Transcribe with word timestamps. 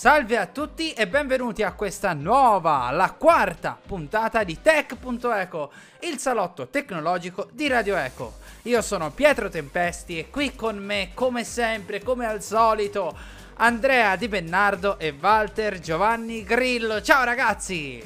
Salve 0.00 0.38
a 0.38 0.46
tutti 0.46 0.94
e 0.94 1.06
benvenuti 1.06 1.62
a 1.62 1.74
questa 1.74 2.14
nuova, 2.14 2.90
la 2.90 3.12
quarta 3.12 3.78
puntata 3.86 4.44
di 4.44 4.58
Tech.eco, 4.62 5.72
il 6.04 6.16
salotto 6.16 6.68
tecnologico 6.68 7.50
di 7.52 7.68
Radio 7.68 7.96
Eco. 7.96 8.36
Io 8.62 8.80
sono 8.80 9.10
Pietro 9.10 9.50
Tempesti 9.50 10.18
e 10.18 10.30
qui 10.30 10.54
con 10.54 10.78
me, 10.78 11.10
come 11.12 11.44
sempre, 11.44 12.02
come 12.02 12.24
al 12.24 12.40
solito, 12.42 13.14
Andrea 13.56 14.16
Di 14.16 14.26
Bennardo 14.28 14.98
e 14.98 15.14
Walter 15.20 15.80
Giovanni 15.80 16.44
Grillo. 16.44 17.02
Ciao 17.02 17.22
ragazzi! 17.22 18.02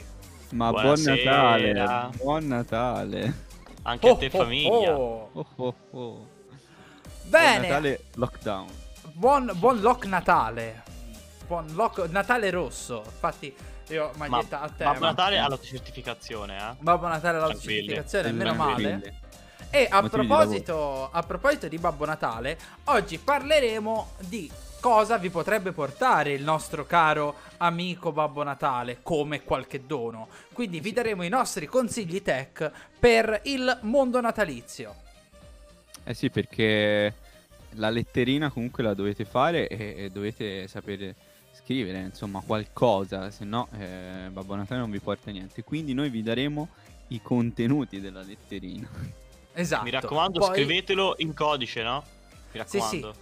Ma 0.51 0.71
Buonasera. 0.71 1.15
buon 1.15 1.65
Natale, 1.65 2.17
buon 2.17 2.47
Natale. 2.49 3.35
Anche 3.83 4.09
a 4.09 4.17
te 4.17 4.31
Oh, 4.33 4.37
oh, 4.37 4.43
famiglia. 4.43 4.99
oh. 4.99 5.31
Oh, 5.33 5.47
oh, 5.55 5.75
oh. 5.93 6.27
Bene, 7.27 7.59
Buon 7.59 7.69
Natale 7.69 8.01
lockdown. 8.17 8.67
buon, 9.13 9.53
buon 9.55 9.81
lock 9.81 10.07
Natale. 10.07 10.93
Buon 11.47 11.75
lock 11.75 12.09
Natale 12.11 12.51
rosso. 12.51 13.03
Infatti, 13.05 13.55
io 13.89 14.11
Ma 14.17 14.29
maglietta 14.29 14.61
a 14.63 14.69
tema. 14.71 14.93
Babbo 14.93 15.05
Natale 15.05 15.39
ha 15.39 15.49
la 15.49 15.59
certificazione, 15.61 16.57
eh? 16.57 16.75
Babbo 16.79 17.07
Natale 17.07 17.37
alla 17.37 17.49
Tranquilli. 17.49 17.89
certificazione, 17.89 18.33
meno 18.33 18.55
male. 18.55 19.21
E 19.71 19.89
a 19.91 20.03
proposito, 20.09 21.11
a 21.11 21.23
proposito 21.23 21.69
di 21.69 21.79
Babbo 21.79 22.05
Natale, 22.07 22.57
oggi 22.85 23.19
parleremo 23.19 24.13
di 24.21 24.51
cosa 24.81 25.19
vi 25.19 25.31
potrebbe 25.31 25.73
portare 25.73 26.33
il 26.33 26.43
nostro 26.45 26.87
caro 26.87 27.37
amico 27.57 28.13
Babbo 28.13 28.43
Natale 28.43 28.99
come 29.03 29.43
qualche 29.43 29.85
dono. 29.87 30.29
Quindi 30.53 30.81
vi 30.81 30.93
daremo 30.93 31.25
i 31.25 31.29
nostri 31.29 31.67
consigli 31.67 32.23
tech 32.23 32.71
per 32.99 33.41
il 33.45 33.79
mondo 33.83 34.21
natalizio. 34.21 34.95
Eh 36.05 36.15
sì, 36.15 36.31
perché 36.31 37.15
la 37.71 37.91
letterina 37.91 38.51
comunque 38.51 38.83
la 38.83 38.95
dovete 38.95 39.25
fare 39.25 39.67
e, 39.67 40.05
e 40.05 40.11
dovete 40.11 40.69
sapere 40.69 41.15
scrivere, 41.65 41.99
insomma, 42.01 42.43
qualcosa, 42.45 43.31
se 43.31 43.45
no 43.45 43.69
eh, 43.79 44.29
Babbo 44.31 44.55
Natale 44.55 44.81
non 44.81 44.91
vi 44.91 45.01
porta 45.01 45.31
niente. 45.31 45.65
Quindi 45.65 45.95
noi 45.95 46.11
vi 46.11 46.23
daremo 46.23 46.69
i 47.09 47.23
contenuti 47.23 48.01
della 48.01 48.23
letterina. 48.23 48.89
Esatto. 49.57 49.85
Mi 49.85 49.91
raccomando, 49.91 50.41
Poi 50.41 50.49
scrivetelo 50.49 51.15
in 51.19 51.33
codice, 51.33 51.85
no? 51.85 52.03
Mi 52.51 52.61
Sì, 52.67 52.79
raccomando. 52.79 53.15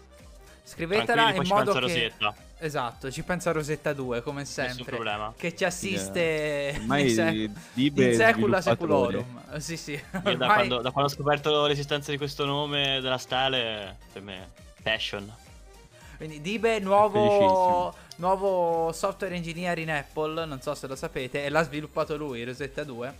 Scrivetela 0.64 1.34
in 1.34 1.42
modo 1.46 1.72
che 1.74 1.78
Rosetta. 1.80 2.34
Esatto, 2.56 3.10
ci 3.10 3.22
pensa 3.22 3.52
Rosetta 3.52 3.92
2 3.92 4.22
come 4.22 4.40
Nessun 4.40 4.64
sempre. 4.64 4.94
problema. 4.94 5.34
Che 5.36 5.54
ci 5.54 5.64
assiste 5.64 6.72
Ormai 6.80 7.02
in, 7.02 7.10
sec- 7.10 7.50
Dibe 7.74 8.08
in 8.12 8.14
secula 8.14 8.62
seculorum. 8.62 9.58
Sì, 9.58 9.76
sì. 9.76 9.92
Io 9.92 10.00
da 10.22 10.30
Ormai- 10.30 10.48
quando, 10.54 10.80
da 10.80 10.90
quando 10.90 11.10
ho 11.10 11.14
scoperto 11.14 11.66
l'esistenza 11.66 12.10
di 12.10 12.16
questo 12.16 12.46
nome 12.46 13.00
della 13.02 13.18
stele, 13.18 13.98
per 14.10 14.22
me, 14.22 14.52
passion. 14.82 15.30
Quindi 16.16 16.40
Dibe, 16.40 16.78
nuovo, 16.78 17.94
nuovo 18.16 18.92
software 18.92 19.34
engineer 19.34 19.78
in 19.78 19.90
Apple, 19.90 20.44
non 20.46 20.60
so 20.60 20.74
se 20.74 20.86
lo 20.86 20.94
sapete, 20.94 21.44
e 21.44 21.48
l'ha 21.48 21.62
sviluppato 21.62 22.16
lui, 22.16 22.44
Rosetta 22.44 22.84
2. 22.84 23.14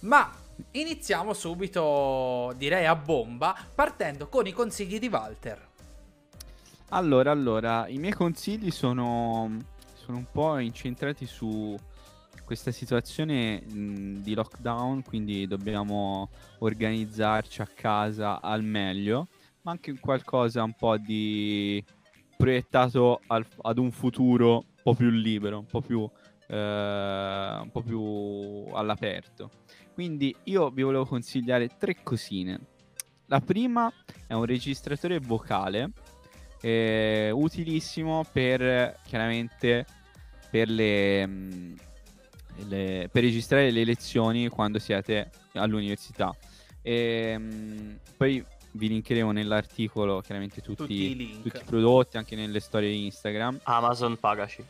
Ma 0.00 0.30
iniziamo 0.72 1.32
subito, 1.32 2.52
direi 2.56 2.86
a 2.86 2.94
bomba, 2.94 3.56
partendo 3.74 4.28
con 4.28 4.46
i 4.46 4.52
consigli 4.52 4.98
di 4.98 5.08
Walter. 5.08 5.68
Allora, 6.90 7.30
allora, 7.30 7.88
i 7.88 7.98
miei 7.98 8.12
consigli 8.12 8.70
sono, 8.70 9.56
sono 9.94 10.18
un 10.18 10.26
po' 10.30 10.58
incentrati 10.58 11.26
su 11.26 11.76
questa 12.44 12.70
situazione 12.70 13.62
di 13.66 14.34
lockdown, 14.34 15.02
quindi 15.02 15.48
dobbiamo 15.48 16.30
organizzarci 16.58 17.60
a 17.60 17.66
casa 17.66 18.40
al 18.40 18.62
meglio, 18.62 19.26
ma 19.62 19.72
anche 19.72 19.98
qualcosa 19.98 20.62
un 20.62 20.74
po' 20.74 20.96
di 20.96 21.84
proiettato 22.36 23.20
al- 23.28 23.46
ad 23.62 23.78
un 23.78 23.90
futuro 23.90 24.56
un 24.56 24.82
po' 24.82 24.94
più 24.94 25.08
libero, 25.10 25.58
un 25.58 25.66
po' 25.66 25.80
più, 25.80 26.08
eh, 26.48 27.58
un 27.62 27.70
po' 27.72 27.82
più 27.82 28.66
all'aperto. 28.74 29.50
Quindi 29.94 30.34
io 30.44 30.70
vi 30.70 30.82
volevo 30.82 31.06
consigliare 31.06 31.70
tre 31.78 31.96
cosine. 32.02 32.60
La 33.26 33.40
prima 33.40 33.92
è 34.26 34.34
un 34.34 34.44
registratore 34.44 35.18
vocale 35.18 35.90
eh, 36.60 37.30
utilissimo 37.32 38.24
per 38.30 38.98
chiaramente 39.04 39.84
per 40.50 40.68
le, 40.70 41.26
mm, 41.26 41.74
le- 42.68 43.08
per 43.10 43.22
registrare 43.22 43.70
le 43.70 43.84
lezioni 43.84 44.48
quando 44.48 44.78
siete 44.78 45.30
all'università 45.54 46.34
e, 46.82 47.36
mm, 47.38 47.90
poi 48.16 48.44
vi 48.76 48.88
linkeremo 48.88 49.32
nell'articolo 49.32 50.20
chiaramente 50.20 50.60
tutti, 50.60 50.76
Tutti 50.76 50.94
i 50.94 51.40
tutti 51.42 51.56
i 51.56 51.64
prodotti 51.64 52.16
anche 52.16 52.36
nelle 52.36 52.60
storie 52.60 52.90
Instagram. 52.90 53.58
Amazon 53.64 54.16
pagaci. 54.18 54.64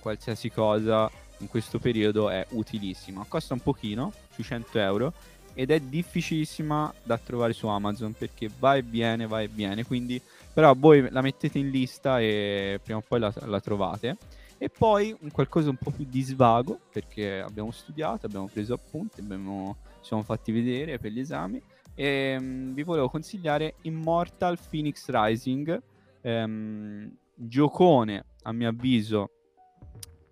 qualsiasi 0.00 0.50
cosa 0.50 1.10
in 1.38 1.48
questo 1.48 1.78
periodo 1.78 2.28
è 2.30 2.46
utilissima. 2.50 3.24
Costa 3.26 3.54
un 3.54 3.60
pochino 3.60 4.12
sui 4.32 4.44
100 4.44 4.78
euro 4.78 5.12
ed 5.54 5.70
è 5.70 5.80
difficilissima 5.80 6.92
da 7.02 7.18
trovare 7.18 7.52
su 7.54 7.66
Amazon 7.66 8.12
perché 8.16 8.48
va 8.58 8.76
e 8.76 8.82
viene 8.82 9.26
va 9.26 9.40
e 9.40 9.48
viene. 9.48 9.84
Quindi 9.84 10.20
però 10.52 10.74
voi 10.76 11.08
la 11.10 11.20
mettete 11.20 11.58
in 11.58 11.70
lista 11.70 12.20
e 12.20 12.80
prima 12.82 12.98
o 12.98 13.04
poi 13.06 13.20
la, 13.20 13.32
la 13.46 13.60
trovate. 13.60 14.16
E 14.58 14.68
poi 14.68 15.16
un 15.20 15.30
qualcosa 15.30 15.70
un 15.70 15.76
po' 15.76 15.90
più 15.90 16.04
di 16.04 16.20
svago 16.20 16.80
perché 16.92 17.40
abbiamo 17.40 17.70
studiato 17.70 18.26
abbiamo 18.26 18.46
preso 18.46 18.74
appunti 18.74 19.20
abbiamo 19.20 19.78
ci 20.00 20.08
siamo 20.08 20.22
fatti 20.22 20.52
vedere 20.52 20.98
per 20.98 21.12
gli 21.12 21.20
esami. 21.20 21.62
E 21.94 22.36
mm, 22.38 22.72
vi 22.72 22.82
volevo 22.82 23.08
consigliare 23.08 23.76
Immortal 23.82 24.58
Phoenix 24.68 25.08
Rising. 25.08 25.82
Ehm, 26.22 27.16
giocone 27.34 28.24
a 28.42 28.52
mio 28.52 28.68
avviso 28.68 29.30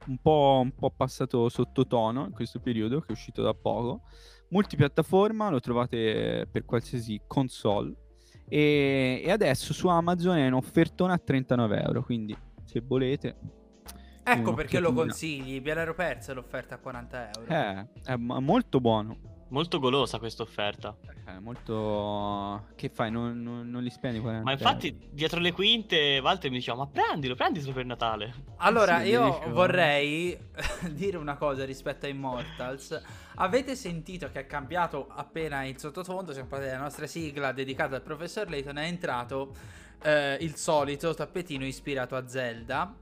un 0.06 0.18
po', 0.18 0.60
un 0.62 0.72
po' 0.72 0.90
passato 0.90 1.48
sottotono 1.48 2.26
in 2.26 2.32
questo 2.32 2.60
periodo 2.60 3.00
che 3.00 3.08
è 3.08 3.12
uscito 3.12 3.42
da 3.42 3.54
poco. 3.54 4.02
Multipiattaforma 4.48 5.50
lo 5.50 5.60
trovate 5.60 6.46
per 6.50 6.64
qualsiasi 6.64 7.20
console 7.26 7.94
e, 8.48 9.22
e 9.24 9.30
adesso 9.30 9.72
su 9.72 9.88
Amazon 9.88 10.36
è 10.38 10.46
un'offertona 10.46 11.14
a 11.14 11.18
39 11.18 11.82
euro 11.82 12.02
quindi 12.02 12.36
se 12.64 12.80
volete 12.84 13.36
Ecco 14.30 14.52
perché 14.52 14.78
lo 14.78 14.92
consigli. 14.92 15.58
Vi 15.62 15.72
l'ero 15.72 15.94
persa 15.94 16.34
l'offerta 16.34 16.74
a 16.74 16.78
40 16.78 17.30
euro. 17.34 17.46
eh, 17.50 17.86
è 18.04 18.14
mo- 18.16 18.38
molto 18.42 18.78
buono 18.78 19.16
Molto 19.50 19.78
golosa 19.78 20.18
questa 20.18 20.42
offerta. 20.42 20.94
Eh, 21.26 21.40
molto. 21.40 22.66
Che 22.74 22.90
fai? 22.90 23.10
Non, 23.10 23.40
non- 23.42 23.70
non 23.70 23.82
li 23.82 23.88
spendi 23.88 24.18
40 24.20 24.44
Ma 24.44 24.52
infatti, 24.52 24.88
euro? 24.88 25.06
dietro 25.12 25.40
le 25.40 25.52
quinte, 25.52 26.20
Walter 26.22 26.50
mi 26.50 26.58
diceva, 26.58 26.76
ma 26.76 26.86
prendilo, 26.86 27.34
prendilo 27.34 27.72
per 27.72 27.86
Natale. 27.86 28.34
Allora, 28.58 29.00
Sì, 29.00 29.08
io 29.08 29.22
benissimo. 29.22 29.54
vorrei 29.54 30.38
dire 30.92 31.16
una 31.16 31.36
cosa 31.38 31.64
rispetto 31.64 32.04
a 32.04 32.10
Immortals. 32.10 33.02
Avete 33.40 33.76
sentito 33.76 34.30
che 34.32 34.40
è 34.40 34.46
cambiato 34.46 35.06
appena 35.10 35.62
il 35.64 35.78
sottofondo? 35.78 36.32
Siamo 36.32 36.48
parlati 36.48 36.72
della 36.72 36.82
nostra 36.82 37.06
sigla 37.06 37.52
dedicata 37.52 37.94
al 37.94 38.02
professor 38.02 38.50
Layton. 38.50 38.78
È 38.78 38.84
entrato 38.84 39.54
eh, 40.02 40.38
il 40.40 40.56
solito 40.56 41.14
tappetino 41.14 41.64
ispirato 41.64 42.16
a 42.16 42.26
Zelda. 42.26 42.96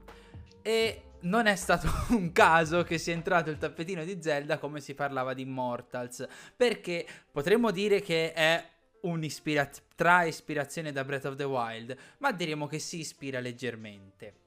E 0.61 1.01
non 1.21 1.47
è 1.47 1.55
stato 1.55 1.87
un 2.13 2.31
caso 2.33 2.83
che 2.83 2.99
sia 2.99 3.13
entrato 3.13 3.49
il 3.49 3.57
tappetino 3.57 4.03
di 4.03 4.21
Zelda 4.21 4.59
come 4.59 4.79
si 4.79 4.93
parlava 4.93 5.33
di 5.33 5.41
Immortals. 5.41 6.27
Perché 6.55 7.07
potremmo 7.31 7.71
dire 7.71 7.99
che 8.01 8.31
è 8.33 8.63
un'ispira- 9.01 9.71
tra 9.95 10.23
ispirazione 10.23 10.91
da 10.91 11.03
Breath 11.03 11.25
of 11.25 11.35
the 11.35 11.45
Wild, 11.45 11.97
ma 12.19 12.31
diremo 12.31 12.67
che 12.67 12.77
si 12.77 12.99
ispira 12.99 13.39
leggermente. 13.39 14.46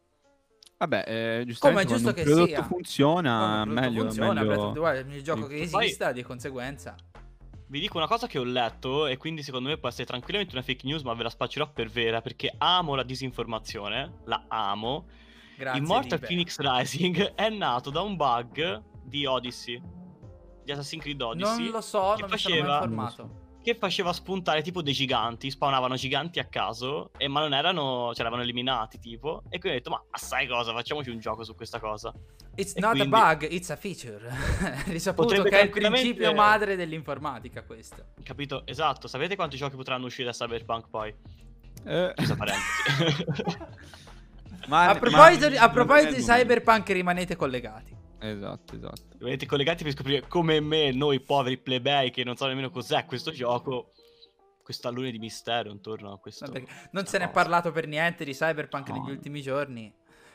Vabbè, 0.80 1.04
eh, 1.06 1.44
giustamente 1.44 1.58
Come 1.58 1.80
è 1.82 1.84
giusto 1.84 2.14
che 2.14 2.22
prodotto 2.22 2.46
sia. 2.46 2.62
funziona, 2.62 3.36
Quando 3.38 3.56
il 3.56 3.64
prodotto 3.66 3.80
meglio, 3.90 4.00
funziona, 4.02 4.32
meglio- 4.32 4.46
Breath 4.46 4.60
of 4.64 4.72
the 4.72 4.78
Wild 4.78 5.10
è 5.10 5.14
il 5.16 5.22
gioco 5.22 5.46
che 5.46 5.68
Poi- 5.70 5.84
esista, 5.84 6.12
di 6.12 6.22
conseguenza. 6.22 6.94
Vi 7.66 7.80
dico 7.80 7.98
una 7.98 8.06
cosa 8.06 8.26
che 8.26 8.38
ho 8.38 8.44
letto 8.44 9.06
e 9.06 9.18
quindi 9.18 9.42
secondo 9.42 9.68
me 9.68 9.76
può 9.76 9.90
essere 9.90 10.06
tranquillamente 10.06 10.54
una 10.54 10.64
fake 10.64 10.86
news, 10.86 11.02
ma 11.02 11.12
ve 11.12 11.22
la 11.24 11.28
spaccerò 11.28 11.70
per 11.70 11.88
vera 11.90 12.22
perché 12.22 12.52
amo 12.56 12.94
la 12.94 13.02
disinformazione, 13.02 14.20
la 14.24 14.44
amo. 14.48 15.06
Grazie. 15.58 15.80
Immortal 15.82 16.12
Libe. 16.18 16.26
Phoenix 16.26 16.58
Rising 16.58 17.34
è 17.34 17.50
nato 17.50 17.90
da 17.90 18.00
un 18.00 18.16
bug 18.16 18.82
di 19.04 19.26
Odyssey. 19.26 19.80
di 20.64 20.72
Assassin's 20.72 21.02
Creed 21.02 21.20
Odyssey. 21.20 21.64
Non 21.64 21.72
lo 21.72 21.80
so, 21.80 21.98
non 21.98 22.10
mi 22.10 22.16
sono 22.16 22.54
mai 22.54 22.64
faceva- 22.64 22.74
informato. 22.74 23.30
Che 23.62 23.74
faceva 23.74 24.12
spuntare 24.14 24.62
tipo 24.62 24.80
dei 24.80 24.94
giganti, 24.94 25.50
spawnavano 25.50 25.94
giganti 25.94 26.38
a 26.38 26.44
caso, 26.46 27.10
e 27.18 27.28
ma 27.28 27.40
non 27.40 27.52
erano, 27.52 28.10
ce 28.14 28.22
l'avevano 28.22 28.42
eliminati 28.42 28.98
tipo. 28.98 29.42
E 29.50 29.58
quindi 29.58 29.68
ho 29.68 29.72
detto, 29.82 29.90
ma 29.90 30.02
sai 30.18 30.46
cosa, 30.48 30.72
facciamoci 30.72 31.10
un 31.10 31.18
gioco 31.18 31.44
su 31.44 31.54
questa 31.54 31.78
cosa. 31.78 32.10
It's 32.56 32.74
E 32.74 32.80
not 32.80 32.96
quindi- 32.96 33.14
a 33.14 33.18
bug, 33.34 33.46
it's 33.50 33.68
a 33.68 33.76
feature. 33.76 34.18
Risaputo 34.88 35.26
Potrebbe 35.28 35.50
che 35.50 35.60
è 35.60 35.64
il 35.64 35.70
principio 35.70 36.32
madre 36.32 36.74
dell'informatica 36.74 37.62
questo. 37.64 38.06
Capito? 38.22 38.62
Esatto, 38.66 39.06
sapete 39.08 39.36
quanti 39.36 39.58
giochi 39.58 39.76
potranno 39.76 40.06
uscire 40.06 40.24
da 40.24 40.32
Cyberpunk 40.32 40.88
poi? 40.88 41.14
Eh, 41.84 42.12
Chiusa 42.16 42.36
parentesi. 42.36 43.26
ma- 44.68 44.88
A 44.88 44.94
proposito, 44.94 45.48
di- 45.48 45.56
ma- 45.56 45.62
a 45.62 45.70
proposito 45.70 46.14
di. 46.14 46.22
Cyberpunk 46.22 46.88
rimanete 46.90 47.36
collegati. 47.36 47.94
Esatto, 48.20 48.74
esatto. 48.74 49.16
Rimanete 49.16 49.46
collegati 49.46 49.82
per 49.82 49.92
scoprire 49.92 50.26
come 50.28 50.60
me, 50.60 50.92
noi 50.92 51.20
poveri 51.20 51.58
plebei 51.58 52.10
che 52.10 52.22
non 52.22 52.36
sanno 52.36 52.50
nemmeno 52.50 52.70
cos'è 52.70 53.06
questo 53.06 53.30
gioco, 53.30 53.92
questo 54.62 54.88
allure 54.88 55.10
di 55.10 55.18
mistero 55.18 55.70
intorno 55.70 56.12
a 56.12 56.18
questo. 56.18 56.46
No, 56.46 56.60
non 56.92 57.06
se 57.06 57.18
ne 57.18 57.24
è 57.24 57.30
parlato 57.30 57.72
per 57.72 57.86
niente 57.86 58.24
di 58.24 58.32
Cyberpunk 58.32 58.88
No. 58.88 58.96
negli 58.96 59.10
ultimi 59.10 59.40
giorni. 59.40 59.92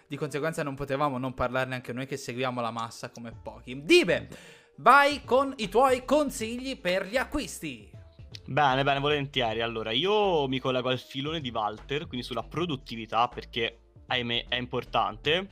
Di 0.07 0.17
conseguenza 0.17 0.61
non 0.61 0.75
potevamo 0.75 1.17
non 1.17 1.33
parlarne 1.33 1.75
anche 1.75 1.93
noi 1.93 2.05
che 2.05 2.17
seguiamo 2.17 2.61
la 2.61 2.71
massa 2.71 3.09
come 3.09 3.31
pochi. 3.31 3.83
Dibe, 3.83 4.29
vai 4.77 5.23
con 5.23 5.53
i 5.57 5.69
tuoi 5.69 6.05
consigli 6.05 6.79
per 6.79 7.07
gli 7.07 7.17
acquisti. 7.17 7.89
Bene, 8.45 8.83
bene, 8.83 8.99
volentieri. 8.99 9.61
Allora, 9.61 9.91
io 9.91 10.47
mi 10.47 10.59
collego 10.59 10.89
al 10.89 10.99
filone 10.99 11.39
di 11.39 11.49
Walter, 11.49 12.05
quindi 12.07 12.25
sulla 12.25 12.43
produttività, 12.43 13.27
perché 13.27 13.79
ahimè 14.07 14.45
è 14.47 14.55
importante. 14.55 15.47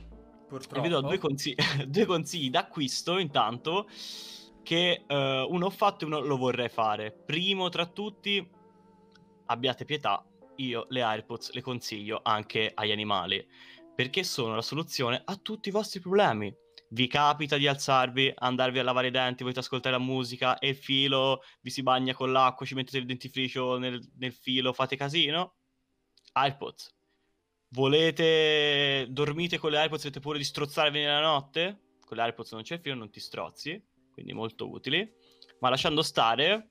Purtroppo. 0.54 0.78
E 0.78 0.82
vi 0.82 0.88
do 0.88 1.00
due, 1.00 1.18
consigli, 1.18 1.56
due 1.88 2.06
consigli 2.06 2.48
d'acquisto 2.48 3.18
intanto 3.18 3.88
che 4.62 5.04
eh, 5.04 5.46
uno 5.48 5.66
ho 5.66 5.70
fatto 5.70 6.04
e 6.04 6.06
uno 6.06 6.20
lo 6.20 6.36
vorrei 6.36 6.68
fare. 6.68 7.10
Primo 7.10 7.68
tra 7.70 7.86
tutti, 7.86 8.48
abbiate 9.46 9.84
pietà, 9.84 10.24
io 10.56 10.86
le 10.90 11.02
AirPods 11.02 11.52
le 11.54 11.60
consiglio 11.60 12.20
anche 12.22 12.70
agli 12.72 12.92
animali, 12.92 13.44
perché 13.96 14.22
sono 14.22 14.54
la 14.54 14.62
soluzione 14.62 15.20
a 15.24 15.34
tutti 15.34 15.70
i 15.70 15.72
vostri 15.72 15.98
problemi. 15.98 16.54
Vi 16.90 17.08
capita 17.08 17.56
di 17.56 17.66
alzarvi, 17.66 18.32
andarvi 18.36 18.78
a 18.78 18.84
lavare 18.84 19.08
i 19.08 19.10
denti, 19.10 19.42
volete 19.42 19.58
ascoltare 19.58 19.96
la 19.96 20.00
musica 20.02 20.58
e 20.58 20.68
il 20.68 20.76
filo 20.76 21.42
vi 21.62 21.70
si 21.70 21.82
bagna 21.82 22.14
con 22.14 22.30
l'acqua, 22.30 22.64
ci 22.64 22.74
mettete 22.74 22.98
il 22.98 23.06
dentifricio 23.06 23.76
nel, 23.76 24.00
nel 24.18 24.32
filo, 24.32 24.72
fate 24.72 24.94
casino? 24.94 25.56
AirPods. 26.34 26.93
Volete 27.74 29.08
dormite 29.10 29.58
con 29.58 29.72
le 29.72 29.78
AirPods, 29.78 30.02
siete 30.02 30.20
pure 30.20 30.38
di 30.38 30.44
strozzarvi 30.44 31.00
nella 31.00 31.20
notte? 31.20 31.96
Con 32.06 32.16
le 32.16 32.22
AirPods 32.22 32.52
non 32.52 32.62
c'è 32.62 32.74
il 32.74 32.80
filo, 32.80 32.94
non 32.94 33.10
ti 33.10 33.18
strozzi, 33.18 33.82
quindi 34.12 34.32
molto 34.32 34.70
utili. 34.70 35.04
Ma 35.58 35.70
lasciando 35.70 36.02
stare, 36.02 36.68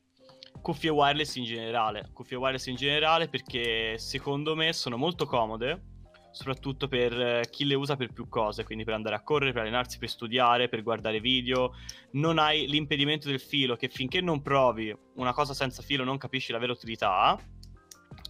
cuffie 0.62 0.90
wireless 0.90 1.36
in 1.36 1.44
generale. 1.44 2.10
Cuffie 2.14 2.38
wireless 2.38 2.68
in 2.68 2.76
generale 2.76 3.28
perché 3.28 3.98
secondo 3.98 4.56
me 4.56 4.72
sono 4.72 4.96
molto 4.96 5.26
comode, 5.26 5.88
soprattutto 6.32 6.88
per 6.88 7.20
eh, 7.20 7.50
chi 7.50 7.66
le 7.66 7.76
usa 7.76 7.98
per 7.98 8.14
più 8.14 8.30
cose, 8.30 8.64
quindi 8.64 8.86
per 8.86 8.94
andare 8.94 9.16
a 9.16 9.24
correre, 9.24 9.52
per 9.52 9.64
allenarsi, 9.64 9.98
per 9.98 10.08
studiare, 10.08 10.70
per 10.70 10.84
guardare 10.84 11.20
video. 11.20 11.74
Non 12.12 12.40
hai 12.40 12.66
l'impedimento 12.66 13.28
del 13.28 13.42
filo 13.42 13.76
che 13.76 13.90
finché 13.90 14.22
non 14.22 14.42
provi 14.42 14.96
una 15.16 15.34
cosa 15.34 15.54
senza 15.54 15.82
filo 15.82 16.06
non 16.06 16.18
capisci 16.18 16.54
la 16.54 16.60
vera 16.60 16.72
utilità. 16.72 17.38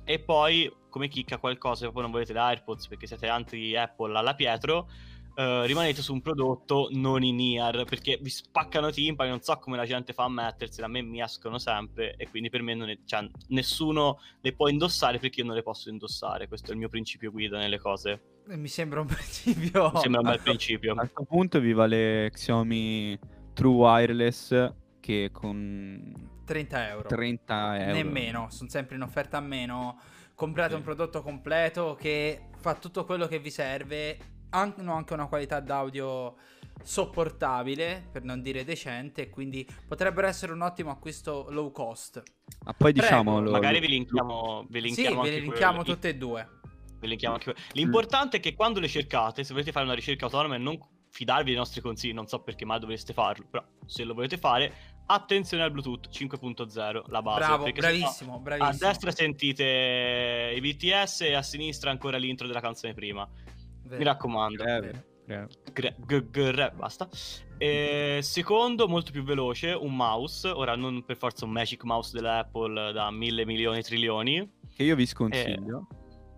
E 0.06 0.20
poi, 0.20 0.82
come 0.94 1.08
chicca 1.08 1.40
qualcosa, 1.40 1.88
e 1.88 1.92
poi 1.92 2.04
non 2.04 2.12
volete 2.12 2.34
le 2.34 2.40
AirPods 2.40 2.88
perché 2.88 3.08
siete 3.08 3.28
anti-Apple 3.28 4.16
alla 4.16 4.36
Pietro, 4.36 4.88
eh, 5.36 5.66
rimanete 5.66 6.04
su 6.04 6.14
un 6.14 6.22
prodotto 6.22 6.90
non 6.92 7.24
in 7.24 7.40
ear 7.40 7.86
perché 7.86 8.20
vi 8.22 8.30
spaccano 8.30 8.90
i 8.90 8.92
timpani, 8.94 9.32
non 9.32 9.42
so 9.42 9.58
come 9.58 9.76
la 9.76 9.86
gente 9.88 10.14
fa 10.14 10.26
a 10.26 10.30
mettersela, 10.30 10.86
a 10.86 10.90
me 10.92 11.02
mi 11.02 11.20
escono 11.20 11.58
sempre 11.58 12.14
e 12.16 12.30
quindi 12.30 12.52
per 12.52 12.62
me 12.62 12.76
non 12.76 12.90
è- 12.92 13.00
cioè, 13.06 13.28
nessuno 13.48 14.20
le 14.42 14.54
può 14.54 14.68
indossare 14.68 15.18
perché 15.18 15.40
io 15.40 15.48
non 15.48 15.56
le 15.56 15.64
posso 15.64 15.90
indossare, 15.90 16.48
questo 16.48 16.68
è 16.70 16.74
il 16.74 16.78
mio 16.78 16.90
principio 16.90 17.32
guida 17.32 17.58
nelle 17.58 17.80
cose. 17.80 18.22
Eh, 18.48 18.56
Mi 18.56 18.68
sembra 18.68 19.00
un 19.02 19.08
principio. 19.74 19.90
Mi 19.96 20.00
sembra 20.00 20.22
un 20.22 20.28
bel 20.28 20.42
principio. 20.44 20.92
A 20.92 20.98
questo 20.98 21.24
punto 21.24 21.60
viva 21.60 21.88
le 21.88 22.30
Xiaomi 22.32 23.18
True 23.54 23.74
Wireless 23.74 24.72
che 25.00 25.32
con 25.34 26.30
30 26.46 26.90
euro. 26.90 27.08
30 27.08 27.80
euro. 27.80 27.94
Nemmeno, 27.94 28.48
sono 28.52 28.70
sempre 28.70 28.96
in 28.98 29.02
offerta 29.02 29.38
a 29.38 29.42
meno. 29.42 30.00
Comprate 30.36 30.72
Sì. 30.72 30.76
un 30.78 30.84
prodotto 30.84 31.22
completo 31.22 31.96
che 32.00 32.50
fa 32.58 32.76
tutto 32.76 33.06
quello 33.06 33.28
che 33.28 33.40
vi 33.40 33.50
serve. 33.52 34.18
Hanno 34.50 34.94
anche 34.94 35.14
una 35.14 35.28
qualità 35.28 35.60
d'audio 35.60 36.36
sopportabile, 36.84 38.08
per 38.12 38.24
non 38.24 38.42
dire 38.42 38.64
decente, 38.64 39.30
quindi 39.30 39.68
potrebbero 39.88 40.28
essere 40.28 40.54
un 40.54 40.62
ottimo 40.62 40.92
acquisto 40.92 41.48
low 41.50 41.72
cost. 41.72 42.22
Ma 42.66 42.74
poi 42.74 42.92
Prego, 42.94 43.08
diciamolo. 43.08 43.52
Magari 43.52 43.80
vi 43.80 43.88
linkiamo, 43.88 44.66
vi 44.70 44.80
Sì, 44.80 44.86
linkiamo 44.86 45.22
ve 45.22 45.28
anche 45.28 45.40
li 45.40 45.46
linkiamo 45.46 45.78
quello- 45.80 45.94
tutte 45.94 46.10
e 46.10 46.16
due. 46.16 46.50
Que- 47.00 47.56
L'importante 47.74 48.38
è 48.38 48.40
che 48.40 48.54
quando 48.56 48.80
le 48.80 48.88
cercate, 48.88 49.44
se 49.44 49.52
volete 49.54 49.72
fare 49.74 49.86
una 49.86 49.94
ricerca 49.94 50.26
autonoma 50.26 50.56
e 50.56 50.58
non 50.60 50.80
fidarvi 51.10 51.46
dei 51.50 51.56
nostri 51.56 51.82
consigli, 51.82 52.14
non 52.14 52.28
so 52.28 52.40
perché 52.42 52.64
mai 52.66 52.80
dovreste 52.80 53.12
farlo, 53.14 53.46
però 53.50 53.64
se 53.86 54.04
lo 54.06 54.14
volete 54.14 54.38
fare, 54.38 54.93
attenzione 55.06 55.64
al 55.64 55.72
Bluetooth 55.72 56.10
5.0 56.10 57.04
la 57.08 57.22
base. 57.22 57.40
Bravo, 57.40 57.64
perché 57.64 57.82
sennò 57.82 57.98
bravissimo, 57.98 58.36
A 58.36 58.40
bravissimo. 58.40 58.88
destra 58.90 59.12
sentite 59.12 60.54
i 60.56 60.60
BTS 60.62 61.22
e 61.22 61.34
a 61.34 61.42
sinistra 61.42 61.92
ancora 61.92 62.18
l'intro 62.18 62.48
della 62.48 62.62
canzone 62.62 62.94
prima. 62.94 63.28
Vero. 63.84 63.98
Mi 63.98 64.04
raccomando. 64.04 64.64
Eh. 64.64 65.02
Gre- 65.26 65.96
g- 66.00 66.30
gre- 66.30 66.72
basta. 66.76 67.08
E 67.58 68.20
secondo, 68.22 68.88
molto 68.90 69.12
più 69.12 69.24
veloce, 69.24 69.72
un 69.72 69.96
mouse. 69.96 70.50
Ora, 70.50 70.76
non 70.76 71.06
per 71.06 71.16
forza 71.18 71.46
un 71.46 71.52
Magic 71.52 71.84
Mouse 71.84 72.12
dell'Apple 72.14 72.92
da 72.92 73.10
mille 73.10 73.46
milioni 73.46 73.82
trilioni. 73.82 74.50
Che 74.76 74.84
io 74.84 74.96
vi 74.96 75.06
sconsiglio. 75.06 75.88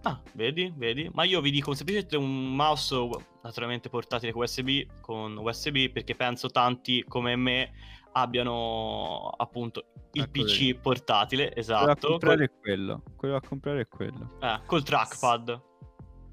Ah, 0.04 0.22
vedi, 0.34 0.72
vedi. 0.76 1.10
Ma 1.14 1.24
io 1.24 1.42
vi 1.42 1.50
dico 1.50 1.74
semplicemente 1.74 2.16
un 2.16 2.56
mouse 2.56 2.96
naturalmente 3.42 3.90
portatile 3.90 4.32
con 4.32 4.44
USB, 4.44 4.70
con 5.02 5.36
USB 5.38 5.90
perché 5.90 6.14
penso 6.14 6.50
tanti 6.50 7.04
come 7.08 7.36
me 7.36 7.72
abbiano 8.18 9.30
appunto 9.36 9.86
il 10.14 10.24
Ecco, 10.24 10.32
PC 10.32 10.58
vedi. 10.60 10.76
portatile, 10.76 11.52
Quello 11.52 11.54
da 11.56 11.60
esatto, 11.62 12.08
comprare 12.08 12.38
col, 12.38 12.46
è 12.46 12.60
quello. 12.62 13.04
Quello 13.18 13.34
da 13.40 13.48
comprare 13.48 13.80
è 13.82 13.88
quello. 13.88 14.38
eh, 14.42 14.62
col 14.66 14.84
trackpad. 14.84 15.50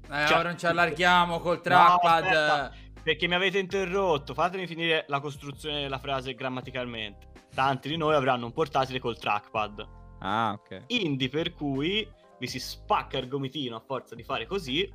Eh, 0.09 0.27
Cioè- 0.27 0.37
ora 0.39 0.49
non 0.49 0.57
ci 0.57 0.65
allarghiamo 0.65 1.39
col 1.39 1.55
No, 1.55 1.61
trackpad. 1.61 2.23
aspetta, 2.25 2.71
perché 3.03 3.27
mi 3.27 3.35
avete 3.35 3.59
interrotto, 3.59 4.33
fatemi 4.33 4.67
finire 4.67 5.05
la 5.07 5.19
costruzione 5.19 5.81
della 5.81 5.97
frase 5.97 6.33
grammaticalmente. 6.33 7.27
Tanti 7.53 7.89
di 7.89 7.97
noi 7.97 8.15
avranno 8.15 8.45
un 8.45 8.53
portatile 8.53 8.99
col 8.99 9.17
trackpad. 9.17 9.87
Ah, 10.19 10.53
ok. 10.57 10.83
Indie 10.87 11.27
per 11.29 11.53
cui 11.53 12.07
vi 12.39 12.47
si 12.47 12.59
spacca 12.59 13.17
il 13.17 13.27
gomitino 13.27 13.75
a 13.75 13.83
forza 13.85 14.15
di 14.15 14.23
fare 14.23 14.45
così, 14.45 14.89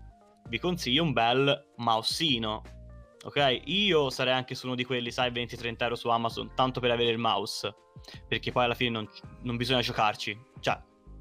vi 0.48 0.58
consiglio 0.58 1.02
un 1.02 1.12
bel 1.12 1.72
mausino. 1.76 2.62
Ok? 3.24 3.62
Io 3.64 4.10
sarei 4.10 4.32
anche 4.32 4.54
su 4.54 4.66
uno 4.66 4.74
di 4.74 4.84
quelli, 4.84 5.10
sai, 5.10 5.30
20-30 5.30 5.82
euro 5.82 5.94
su 5.96 6.08
Amazon, 6.08 6.54
tanto 6.54 6.80
per 6.80 6.90
avere 6.90 7.10
il 7.10 7.18
mouse. 7.18 7.74
Perché 8.26 8.52
poi 8.52 8.64
alla 8.64 8.74
fine 8.74 8.90
non, 8.90 9.08
non 9.42 9.56
bisogna 9.56 9.80
giocarci. 9.80 10.38
Cioè, 10.60 10.80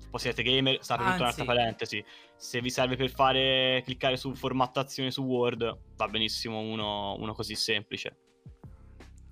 poi 0.10 0.20
siete 0.20 0.44
gamer, 0.44 0.84
sta 0.84 0.96
per 0.96 1.16
un'altra 1.16 1.44
parentesi. 1.44 2.04
Se 2.36 2.62
vi 2.62 2.70
serve 2.70 2.96
per 2.96 3.10
fare 3.10 3.82
cliccare 3.84 4.16
su 4.16 4.34
formattazione 4.36 5.12
su 5.12 5.24
Word, 5.24 5.80
va 5.96 6.08
benissimo 6.08 6.60
uno, 6.60 7.16
uno 7.16 7.34
così 7.34 7.56
semplice. 7.56 8.18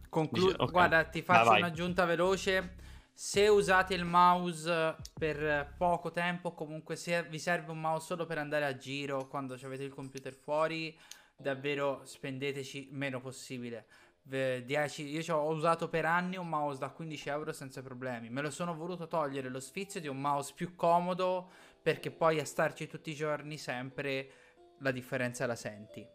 Conclu- 0.09 0.47
Dice- 0.47 0.61
ok. 0.61 0.71
Guarda, 0.71 1.03
ti 1.05 1.21
Vai, 1.21 1.37
faccio 1.37 1.49
vai. 1.51 1.61
un'aggiunta 1.61 2.05
veloce. 2.05 2.75
Se 3.13 3.47
usate 3.47 3.93
il 3.93 4.03
mouse 4.03 4.95
per 5.13 5.75
poco 5.77 6.11
tempo, 6.11 6.53
comunque 6.53 6.97
se 6.97 7.23
vi 7.23 7.39
serve 7.39 7.71
un 7.71 7.79
mouse 7.79 8.07
solo 8.07 8.25
per 8.25 8.37
andare 8.39 8.65
a 8.65 8.75
giro 8.75 9.27
quando 9.27 9.53
avete 9.53 9.83
il 9.83 9.93
computer 9.93 10.33
fuori, 10.33 10.97
davvero 11.37 12.01
spendeteci 12.03 12.89
meno 12.91 13.19
possibile. 13.19 13.87
Ve- 14.23 14.63
10 14.65 15.07
io 15.07 15.35
ho 15.35 15.49
usato 15.51 15.87
per 15.87 16.05
anni 16.05 16.35
un 16.35 16.49
mouse 16.49 16.79
da 16.79 16.89
15 16.89 17.29
euro 17.29 17.51
senza 17.51 17.81
problemi. 17.81 18.29
Me 18.29 18.41
lo 18.41 18.49
sono 18.49 18.73
voluto 18.73 19.07
togliere 19.07 19.49
lo 19.49 19.59
sfizio 19.59 19.99
di 19.99 20.07
un 20.07 20.19
mouse 20.19 20.53
più 20.55 20.75
comodo 20.75 21.49
perché 21.81 22.09
poi 22.09 22.39
a 22.39 22.45
starci 22.45 22.87
tutti 22.87 23.11
i 23.11 23.15
giorni 23.15 23.57
sempre 23.57 24.31
la 24.79 24.91
differenza 24.91 25.45
la 25.45 25.55
senti. 25.55 26.05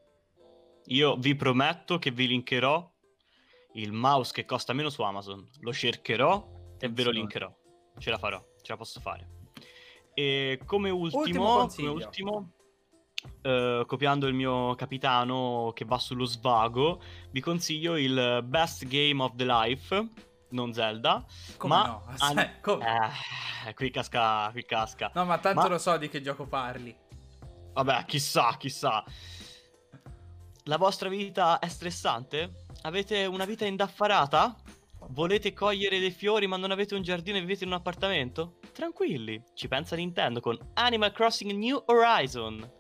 Io 0.87 1.17
vi 1.17 1.37
prometto 1.37 1.99
che 1.99 2.11
vi 2.11 2.27
linkerò 2.27 2.91
il 3.75 3.93
mouse 3.93 4.33
che 4.33 4.45
costa 4.45 4.73
meno 4.73 4.91
su 4.91 5.03
Amazon. 5.03 5.49
Lo 5.61 5.73
cercherò 5.73 6.75
e 6.79 6.89
ve 6.89 7.05
lo 7.05 7.11
linkerò. 7.11 7.55
Ce 7.99 8.11
la 8.11 8.19
farò, 8.19 8.45
ce 8.63 8.73
la 8.73 8.77
posso 8.77 8.99
fare. 8.99 9.39
E 10.15 10.61
come 10.65 10.91
ultimo, 10.91 11.23
Ultimo 11.23 11.67
come 11.69 11.89
ultimo 11.89 12.53
eh, 13.43 13.85
copiando 13.87 14.27
il 14.27 14.35
mio 14.35 14.75
capitano 14.75 15.73
che 15.75 15.85
va 15.85 15.99
sullo 15.99 16.25
svago, 16.25 17.01
vi 17.31 17.41
consiglio 17.41 17.97
il 17.97 18.41
Best 18.45 18.87
Game 18.87 19.23
of 19.23 19.33
the 19.37 19.45
Life, 19.45 20.09
non 20.51 20.73
Zelda. 20.73 21.25
Come 21.57 21.75
ma 21.75 21.87
no? 21.87 22.03
an- 22.07 22.17
Sai, 22.17 22.49
come- 22.61 22.85
Eh, 23.67 23.75
qui 23.75 23.91
casca, 23.91 24.51
qui 24.53 24.65
casca. 24.65 25.11
No, 25.15 25.25
ma 25.25 25.39
tanto 25.39 25.61
Ma- 25.63 25.69
lo 25.69 25.79
so 25.79 25.97
di 25.97 26.09
che 26.09 26.21
gioco 26.23 26.47
parli. 26.47 26.95
Vabbè, 27.73 28.05
chissà, 28.07 28.57
chissà. 28.59 29.05
La 30.65 30.77
vostra 30.77 31.09
vita 31.09 31.59
è 31.59 31.69
stressante? 31.69 32.65
Avete 32.83 33.25
una 33.27 33.45
vita 33.45 33.65
indaffarata? 33.65 34.55
Volete 35.11 35.53
cogliere 35.53 35.99
dei 35.99 36.11
fiori 36.11 36.47
ma 36.47 36.57
non 36.57 36.71
avete 36.71 36.95
un 36.95 37.03
giardino 37.03 37.37
e 37.39 37.41
vivete 37.41 37.65
in 37.65 37.71
un 37.71 37.77
appartamento? 37.77 38.59
Tranquilli, 38.73 39.43
ci 39.55 39.67
pensa 39.67 39.97
Nintendo 39.97 40.41
con 40.41 40.59
Animal 40.75 41.13
Crossing 41.13 41.53
New 41.53 41.83
Horizon. 41.87 42.71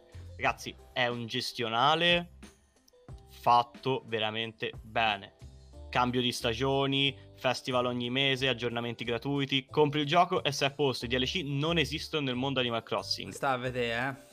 Ragazzi, 0.40 0.74
è 0.94 1.06
un 1.06 1.26
gestionale 1.26 2.38
fatto 3.28 4.04
veramente 4.06 4.72
bene. 4.80 5.34
Cambio 5.90 6.22
di 6.22 6.32
stagioni, 6.32 7.14
festival 7.36 7.84
ogni 7.84 8.08
mese, 8.08 8.48
aggiornamenti 8.48 9.04
gratuiti. 9.04 9.66
Compri 9.66 10.00
il 10.00 10.06
gioco 10.06 10.42
e 10.42 10.50
sei 10.50 10.68
a 10.68 10.70
posto. 10.70 11.04
I 11.04 11.08
DLC 11.08 11.42
non 11.44 11.76
esistono 11.76 12.24
nel 12.24 12.36
mondo 12.36 12.58
Animal 12.58 12.82
Crossing. 12.82 13.32
Sta 13.32 13.50
a 13.50 13.56
vedere, 13.58 14.26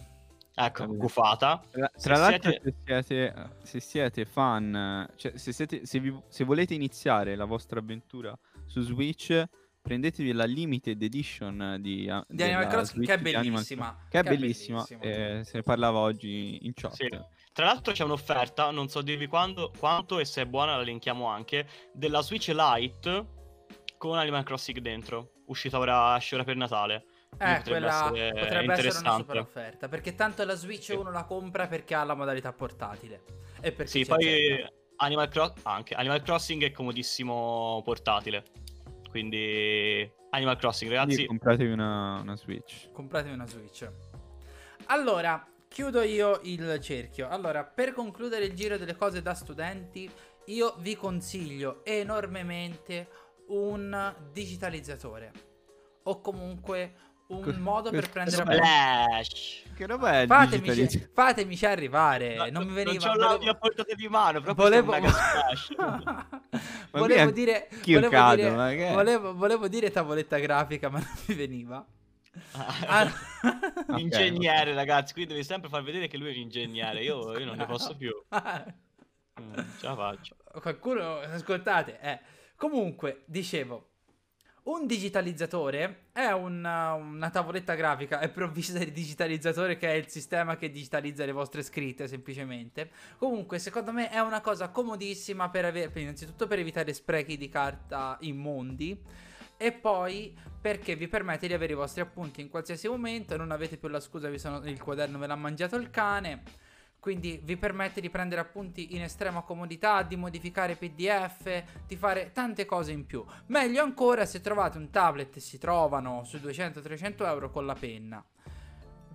eh. 0.56 0.64
Ecco, 0.64 0.88
gufata. 0.88 1.62
Tra, 1.70 1.92
Se 1.94 2.08
tra 2.08 2.18
l'altro, 2.18 2.52
siete- 2.52 2.76
se, 2.86 3.04
siete, 3.04 3.50
se 3.64 3.80
siete 3.82 4.26
fan, 4.26 5.10
cioè 5.18 5.38
se, 5.38 5.52
siete, 5.52 5.86
se, 5.86 6.00
vi- 6.00 6.18
se 6.30 6.44
volete 6.46 6.74
iniziare 6.74 7.36
la 7.36 7.46
vostra 7.46 7.80
avventura 7.80 8.34
su 8.66 8.80
Switch, 8.82 9.44
prendetevi 9.88 10.32
la 10.34 10.44
limited 10.46 11.02
edition 11.02 11.78
di, 11.80 12.10
a- 12.10 12.24
Di 12.28 12.44
Animal 12.44 12.68
Crossing, 12.68 13.06
che 13.06 13.14
è 13.14 13.18
bellissima. 13.18 13.98
Che 14.10 14.20
è 14.20 14.22
che 14.24 14.28
è 14.28 14.32
bellissima. 14.32 14.86
bellissima. 14.88 15.40
eh, 15.40 15.44
se 15.44 15.58
ne 15.58 15.64
parlava 15.64 16.00
oggi 16.00 16.60
in 16.66 16.74
chat. 16.74 16.94
Sì. 16.94 17.08
Tra 17.54 17.66
l'altro 17.66 17.94
c'è 17.94 18.04
un'offerta, 18.04 18.70
non 18.72 18.88
so 18.90 19.02
dirvi 19.02 19.26
quando, 19.28 19.72
quanto 19.80 20.20
e 20.20 20.26
se 20.26 20.42
è 20.44 20.46
buona 20.46 20.76
la 20.76 20.84
linkiamo 20.84 21.26
anche, 21.26 21.68
della 21.94 22.22
Switch 22.22 22.50
Lite 22.50 23.26
con 23.98 24.18
Animal 24.18 24.44
Crossing 24.44 24.78
dentro. 24.80 25.32
Uscita 25.48 25.80
ora, 25.80 26.16
esce 26.18 26.36
ora 26.36 26.44
per 26.44 26.56
Natale. 26.56 27.06
Eh, 27.40 27.58
potrebbe 27.58 27.62
quella 27.70 27.88
essere 27.88 28.34
potrebbe 28.34 28.74
essere 28.74 28.98
una 29.00 29.16
super 29.18 29.40
offerta. 29.40 29.88
Perché 29.88 30.16
tanto 30.16 30.44
la 30.44 30.56
Switch 30.56 30.84
Sì. 30.84 30.94
uno 30.94 31.12
la 31.12 31.24
compra 31.24 31.68
perché 31.68 31.96
ha 31.96 32.04
la 32.04 32.14
modalità 32.16 32.52
portatile. 32.54 33.24
E 33.62 33.72
perché 33.72 33.92
Sì, 33.92 34.06
poi. 34.06 34.76
Animal, 35.00 35.30
Cro- 35.30 35.54
anche, 35.64 35.94
Animal 35.94 36.22
Crossing 36.24 36.64
è 36.64 36.72
comodissimo 36.72 37.82
portatile. 37.84 38.44
Quindi 39.10 40.10
Animal 40.32 40.58
Crossing, 40.58 40.92
Quindi 40.92 41.06
ragazzi. 41.14 41.26
compratevi 41.26 41.72
una, 41.72 42.20
una 42.22 42.36
Switch. 42.36 42.92
Compratevi 42.92 43.34
una 43.34 43.48
Switch. 43.48 43.90
Allora, 44.88 45.46
chiudo 45.68 46.02
io 46.02 46.40
il 46.44 46.80
cerchio. 46.82 47.28
Allora, 47.28 47.64
per 47.64 47.94
concludere 47.94 48.46
il 48.46 48.54
giro 48.54 48.78
delle 48.78 48.96
cose 48.96 49.22
da 49.22 49.34
studenti, 49.34 50.10
io 50.46 50.76
vi 50.80 50.96
consiglio 50.96 51.84
enormemente 51.84 53.10
un 53.48 54.16
digitalizzatore. 54.32 55.32
O 56.04 56.22
comunque 56.22 56.94
un 57.28 57.56
modo 57.60 57.90
per 57.90 58.10
prendere. 58.10 58.38
Splash. 58.44 59.64
Che 59.76 59.86
roba 59.86 60.12
è 60.14 60.22
il 60.22 60.28
Fatemi, 60.28 60.70
digitalizz- 60.70 61.10
fatemici 61.14 61.66
arrivare. 61.66 62.36
No, 62.36 62.44
non 62.50 62.62
mi 62.64 62.68
non 62.68 62.74
veniva. 62.74 63.04
c'ho 63.06 63.12
volevo- 63.12 63.30
l'audio 63.30 63.52
a 63.52 63.56
portata 63.56 63.94
di 63.94 64.08
mano, 64.08 64.42
proprio 64.42 64.66
Volevo, 64.66 64.92
volevo 66.92 67.32
dire, 67.32 67.68
volevo, 67.86 68.10
cado, 68.10 68.36
dire 68.36 68.92
volevo, 68.94 69.36
volevo 69.36 69.68
dire 69.68 69.92
tavoletta 69.92 70.38
grafica, 70.40 70.90
ma 70.90 71.00
non 71.00 71.10
mi 71.28 71.36
veniva. 71.36 71.86
Ah, 72.88 73.12
Ok, 73.88 74.00
ingegnere, 74.00 74.74
ragazzi, 74.74 75.14
qui 75.14 75.26
devi 75.26 75.44
sempre 75.44 75.70
far 75.70 75.84
vedere 75.84 76.08
che 76.08 76.18
lui 76.18 76.30
è 76.30 76.34
un 76.36 76.42
ingegnere. 76.42 77.04
Io, 77.04 77.38
io 77.38 77.46
non 77.46 77.58
ne 77.58 77.66
posso 77.70 77.96
più. 77.96 78.12
Ah, 78.30 78.64
Mm, 79.40 79.54
ce 79.80 79.86
la 79.86 79.96
faccio. 79.96 80.36
Qualcuno, 80.60 81.18
ascoltate, 81.20 82.00
eh. 82.02 82.20
Comunque, 82.56 83.22
dicevo, 83.28 83.97
un 84.68 84.86
digitalizzatore 84.86 86.08
è 86.12 86.32
una, 86.32 86.94
una 86.94 87.30
tavoletta 87.30 87.74
grafica, 87.74 88.20
è 88.20 88.30
provvista 88.30 88.80
di 88.80 88.92
digitalizzatore 88.92 89.78
che 89.78 89.90
è 89.90 89.94
il 89.94 90.10
sistema 90.10 90.58
che 90.58 90.70
digitalizza 90.70 91.24
le 91.26 91.32
vostre 91.32 91.64
scritte 91.64 92.08
semplicemente. 92.08 92.90
Comunque, 93.18 93.60
secondo 93.60 93.94
me 93.94 94.10
è 94.10 94.20
una 94.20 94.42
cosa 94.42 94.70
comodissima 94.70 95.50
per 95.50 95.66
avere, 95.66 95.92
innanzitutto 96.02 96.48
per 96.48 96.60
evitare 96.60 96.94
sprechi 96.94 97.38
di 97.38 97.48
carta 97.48 98.18
immondi. 98.22 99.00
E 99.60 99.72
poi 99.72 100.38
perché 100.60 100.96
vi 100.96 101.08
permette 101.08 101.48
di 101.48 101.54
avere 101.54 101.74
i 101.74 101.76
vostri 101.76 102.02
appunti 102.02 102.42
in 102.42 102.50
qualsiasi 102.50 102.88
momento, 102.88 103.38
non 103.38 103.52
avete 103.52 103.78
più 103.78 103.88
la 103.88 104.00
scusa, 104.00 104.36
sono, 104.38 104.64
il 104.66 104.82
quaderno 104.82 105.18
me 105.18 105.28
l'ha 105.28 105.36
mangiato 105.36 105.78
il 105.78 105.90
cane. 105.90 106.44
Quindi 107.00 107.40
vi 107.44 107.58
permette 107.58 108.02
di 108.02 108.10
prendere 108.10 108.42
appunti 108.42 108.96
in 108.96 109.04
estrema 109.04 109.42
comodità, 109.42 110.02
di 110.04 110.16
modificare 110.16 110.76
PDF, 110.76 111.64
di 111.88 111.96
fare 111.96 112.32
tante 112.34 112.66
cose 112.66 112.92
in 112.92 113.06
più. 113.06 113.24
Meglio 113.48 113.84
ancora 113.84 114.26
se 114.26 114.42
trovate 114.42 114.78
un 114.78 114.90
tablet 114.90 115.38
e 115.38 115.40
si 115.40 115.58
trovano 115.58 116.24
sui 116.26 116.40
200-300 116.40 117.26
euro 117.26 117.50
con 117.52 117.66
la 117.66 117.76
penna. 117.76 118.24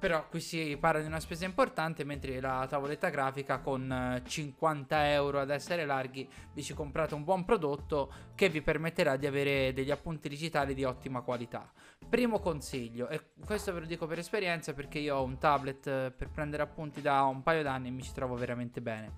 Però 0.03 0.27
qui 0.29 0.41
si 0.41 0.77
parla 0.81 1.01
di 1.01 1.07
una 1.07 1.21
spesa 1.21 1.45
importante, 1.45 2.03
mentre 2.03 2.41
la 2.41 2.67
tavoletta 2.69 3.09
grafica 3.09 3.61
con 3.61 3.89
eh, 3.89 4.23
50 4.27 5.13
euro 5.13 5.39
ad 5.39 5.51
essere 5.51 5.85
larghi 5.85 6.29
vi 6.55 6.63
ci 6.65 6.75
comprate 6.75 7.15
un 7.15 7.23
buon 7.23 7.45
prodotto 7.45 8.13
che 8.35 8.49
vi 8.49 8.63
permetterà 8.63 9.15
di 9.15 9.27
avere 9.29 9.73
degli 9.73 9.93
appunti 9.93 10.29
digitali 10.29 10.75
di 10.75 10.83
ottima 10.83 11.21
qualità. 11.21 11.71
Primo 12.13 12.41
consiglio, 12.41 13.09
e 13.09 13.31
questo 13.43 13.73
ve 13.73 13.81
lo 13.81 13.87
dico 13.87 14.07
per 14.07 14.19
esperienza 14.19 14.75
perché 14.75 14.99
io 14.99 15.17
ho 15.17 15.25
un 15.25 15.39
tablet 15.39 15.87
eh, 15.87 16.13
per 16.15 16.29
prendere 16.29 16.63
appunti 16.63 17.01
da 17.01 17.23
un 17.23 17.43
paio 17.43 17.63
d'anni 17.63 17.89
e 17.89 17.91
mi 17.91 18.03
ci 18.03 18.13
trovo 18.13 18.35
veramente 18.35 18.83
bene. 18.83 19.13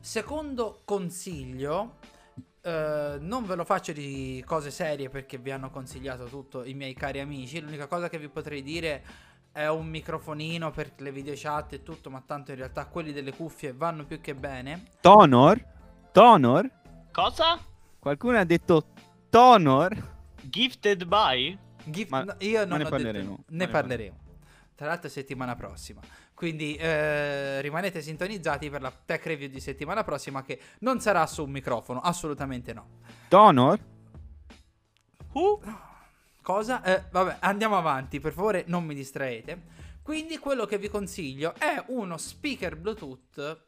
Secondo 0.00 0.80
consiglio, 0.84 1.98
eh, 2.60 3.18
non 3.20 3.46
ve 3.46 3.54
lo 3.54 3.64
faccio 3.64 3.92
di 3.92 4.42
cose 4.44 4.72
serie 4.72 5.08
perché 5.08 5.38
vi 5.38 5.52
hanno 5.52 5.70
consigliato 5.70 6.24
tutto 6.24 6.64
i 6.64 6.74
miei 6.74 6.92
cari 6.92 7.20
amici. 7.20 7.60
L'unica 7.60 7.86
cosa 7.86 8.08
che 8.08 8.18
vi 8.18 8.28
potrei 8.28 8.60
dire 8.60 9.04
è 9.52 9.68
un 9.68 9.86
microfonino 9.86 10.72
per 10.72 10.94
le 10.96 11.12
video 11.12 11.34
chat 11.36 11.74
e 11.74 11.84
tutto, 11.84 12.10
ma 12.10 12.20
tanto 12.26 12.50
in 12.50 12.56
realtà 12.56 12.86
quelli 12.86 13.12
delle 13.12 13.32
cuffie 13.32 13.72
vanno 13.72 14.04
più 14.04 14.20
che 14.20 14.34
bene. 14.34 14.88
Tonor? 15.00 15.64
Tonor? 16.10 16.68
Cosa? 17.12 17.56
Qualcuno 18.00 18.40
ha 18.40 18.44
detto 18.44 18.88
Tonor? 19.30 20.13
Gifted 20.48 21.04
by? 21.04 21.58
Gift- 21.84 22.10
Ma- 22.10 22.22
no, 22.24 22.34
io 22.38 22.60
ma 22.60 22.64
non 22.64 22.78
ne 22.78 22.84
ho 22.84 22.88
parleremo, 22.88 23.30
detto- 23.30 23.44
ne 23.48 23.64
ne 23.66 23.68
parleremo. 23.70 24.16
Tra 24.74 24.86
l'altro 24.88 25.08
settimana 25.08 25.54
prossima. 25.54 26.00
Quindi 26.34 26.74
eh, 26.74 27.60
rimanete 27.60 28.02
sintonizzati 28.02 28.68
per 28.70 28.80
la 28.82 28.90
tech 28.90 29.24
review 29.26 29.48
di 29.48 29.60
settimana 29.60 30.02
prossima 30.02 30.42
che 30.42 30.58
non 30.80 31.00
sarà 31.00 31.26
su 31.26 31.44
un 31.44 31.50
microfono, 31.50 32.00
assolutamente 32.00 32.72
no. 32.72 32.88
Tonor? 33.28 33.78
Uh, 35.32 35.60
Cosa? 36.42 36.82
Eh, 36.82 37.04
vabbè, 37.10 37.36
andiamo 37.40 37.78
avanti, 37.78 38.20
per 38.20 38.32
favore 38.32 38.64
non 38.66 38.84
mi 38.84 38.94
distraete. 38.94 39.72
Quindi 40.02 40.36
quello 40.38 40.66
che 40.66 40.76
vi 40.76 40.88
consiglio 40.88 41.54
è 41.56 41.82
uno 41.88 42.18
speaker 42.18 42.76
Bluetooth 42.76 43.62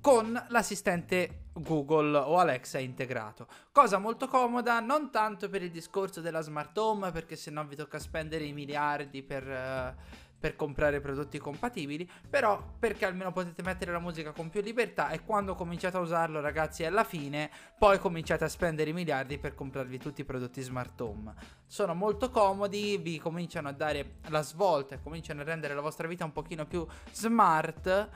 con 0.00 0.46
l'assistente 0.48 1.44
Google 1.52 2.16
o 2.16 2.38
Alexa 2.38 2.78
integrato. 2.78 3.46
Cosa 3.72 3.98
molto 3.98 4.28
comoda, 4.28 4.80
non 4.80 5.10
tanto 5.10 5.48
per 5.48 5.62
il 5.62 5.70
discorso 5.70 6.20
della 6.20 6.40
smart 6.40 6.76
home, 6.78 7.10
perché 7.10 7.36
sennò 7.36 7.64
vi 7.64 7.76
tocca 7.76 7.98
spendere 7.98 8.44
i 8.44 8.52
miliardi 8.52 9.22
per, 9.22 9.48
eh, 9.48 9.94
per 10.38 10.56
comprare 10.56 11.00
prodotti 11.00 11.38
compatibili, 11.38 12.10
però 12.28 12.76
perché 12.78 13.04
almeno 13.04 13.30
potete 13.30 13.62
mettere 13.62 13.92
la 13.92 13.98
musica 13.98 14.32
con 14.32 14.48
più 14.48 14.62
libertà 14.62 15.10
e 15.10 15.22
quando 15.22 15.54
cominciate 15.54 15.98
a 15.98 16.00
usarlo 16.00 16.40
ragazzi 16.40 16.84
alla 16.84 17.04
fine, 17.04 17.50
poi 17.78 17.98
cominciate 17.98 18.44
a 18.44 18.48
spendere 18.48 18.88
i 18.88 18.94
miliardi 18.94 19.36
per 19.36 19.54
comprarvi 19.54 19.98
tutti 19.98 20.22
i 20.22 20.24
prodotti 20.24 20.62
smart 20.62 20.98
home. 20.98 21.34
Sono 21.66 21.94
molto 21.94 22.30
comodi, 22.30 22.96
vi 22.96 23.18
cominciano 23.18 23.68
a 23.68 23.72
dare 23.72 24.14
la 24.28 24.42
svolta 24.42 24.94
e 24.94 25.02
cominciano 25.02 25.42
a 25.42 25.44
rendere 25.44 25.74
la 25.74 25.82
vostra 25.82 26.08
vita 26.08 26.24
un 26.24 26.32
pochino 26.32 26.64
più 26.64 26.86
smart 27.12 28.08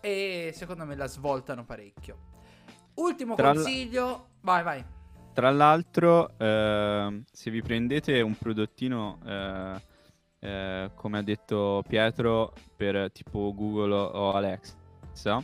e 0.00 0.52
secondo 0.54 0.84
me 0.84 0.94
la 0.96 1.06
svoltano 1.06 1.64
parecchio. 1.64 2.16
Ultimo 2.94 3.34
Tra 3.34 3.50
l- 3.52 3.54
consiglio, 3.54 4.28
vai 4.40 4.62
vai. 4.62 4.84
Tra 5.32 5.50
l'altro, 5.50 6.36
ehm, 6.38 7.24
se 7.30 7.50
vi 7.50 7.62
prendete 7.62 8.20
un 8.20 8.36
prodottino, 8.36 9.20
eh, 9.24 9.80
eh, 10.40 10.90
come 10.94 11.18
ha 11.18 11.22
detto 11.22 11.82
Pietro, 11.86 12.52
per 12.76 13.12
tipo 13.12 13.52
Google 13.54 13.94
o- 13.94 14.04
o 14.06 14.32
Alexa, 14.32 15.42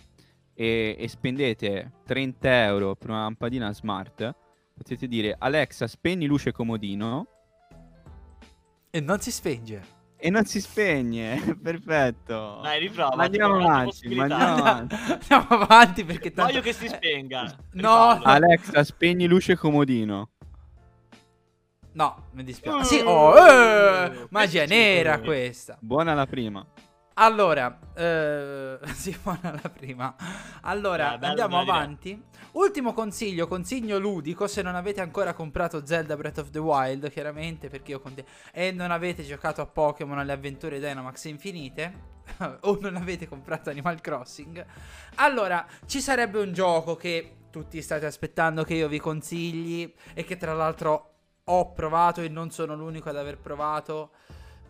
e, 0.52 0.96
e 0.98 1.08
spendete 1.08 1.92
30 2.04 2.64
euro 2.64 2.94
per 2.96 3.10
una 3.10 3.22
lampadina 3.22 3.72
smart, 3.72 4.34
potete 4.74 5.06
dire 5.06 5.36
Alexa, 5.38 5.86
spegni 5.86 6.26
luce 6.26 6.50
comodino 6.50 7.28
E 8.90 9.00
non 9.00 9.20
si 9.20 9.30
spenge. 9.32 10.02
E 10.24 10.30
non 10.30 10.46
si 10.46 10.58
spegne. 10.58 11.36
Perfetto. 11.62 12.60
dai, 12.62 12.78
riprova. 12.78 13.14
Ma 13.14 13.24
andiamo 13.24 13.56
avanti, 13.56 14.14
ma 14.14 14.22
andiamo 14.22 14.54
avanti. 14.54 14.94
Andiamo 15.12 15.46
avanti 15.48 16.04
perché 16.04 16.32
tanto... 16.32 16.50
Voglio 16.50 16.64
che 16.64 16.72
si 16.72 16.88
spenga. 16.88 17.54
No. 17.72 18.22
Alexa, 18.22 18.82
spegni 18.84 19.26
luce 19.26 19.54
comodino. 19.54 20.30
No, 21.92 22.28
mi 22.32 22.42
dispiace. 22.42 22.78
Uh, 22.78 22.84
sì, 22.84 23.00
oh, 23.04 23.36
eh, 23.36 24.06
questi 24.06 24.26
magia 24.30 24.64
nera 24.64 25.20
questa. 25.20 25.76
Buona 25.78 26.14
la 26.14 26.26
prima. 26.26 26.66
Allora, 27.16 27.78
eh, 27.94 28.78
sì, 28.94 29.14
buona 29.22 29.60
la 29.62 29.68
prima. 29.68 30.16
Allora, 30.62 31.18
Eh, 31.18 31.26
andiamo 31.26 31.58
avanti. 31.58 32.20
Ultimo 32.54 32.92
consiglio, 32.92 33.48
consiglio 33.48 33.98
ludico, 33.98 34.46
se 34.46 34.62
non 34.62 34.76
avete 34.76 35.00
ancora 35.00 35.34
comprato 35.34 35.84
Zelda 35.84 36.16
Breath 36.16 36.38
of 36.38 36.50
the 36.50 36.60
Wild, 36.60 37.10
chiaramente, 37.10 37.68
perché 37.68 37.90
io 37.90 38.00
con 38.00 38.14
te, 38.14 38.24
e 38.52 38.70
non 38.70 38.92
avete 38.92 39.24
giocato 39.24 39.60
a 39.60 39.66
Pokémon 39.66 40.20
alle 40.20 40.30
avventure 40.30 40.78
Dynamax 40.78 41.24
infinite, 41.24 41.92
o 42.62 42.78
non 42.80 42.94
avete 42.94 43.26
comprato 43.26 43.70
Animal 43.70 44.00
Crossing, 44.00 44.64
allora, 45.16 45.66
ci 45.86 46.00
sarebbe 46.00 46.38
un 46.38 46.52
gioco 46.52 46.94
che 46.94 47.38
tutti 47.50 47.82
state 47.82 48.06
aspettando 48.06 48.62
che 48.62 48.74
io 48.74 48.86
vi 48.86 49.00
consigli 49.00 49.92
e 50.14 50.24
che 50.24 50.36
tra 50.36 50.54
l'altro 50.54 51.14
ho 51.42 51.72
provato 51.72 52.20
e 52.20 52.28
non 52.28 52.52
sono 52.52 52.76
l'unico 52.76 53.08
ad 53.08 53.16
aver 53.16 53.38
provato, 53.38 54.12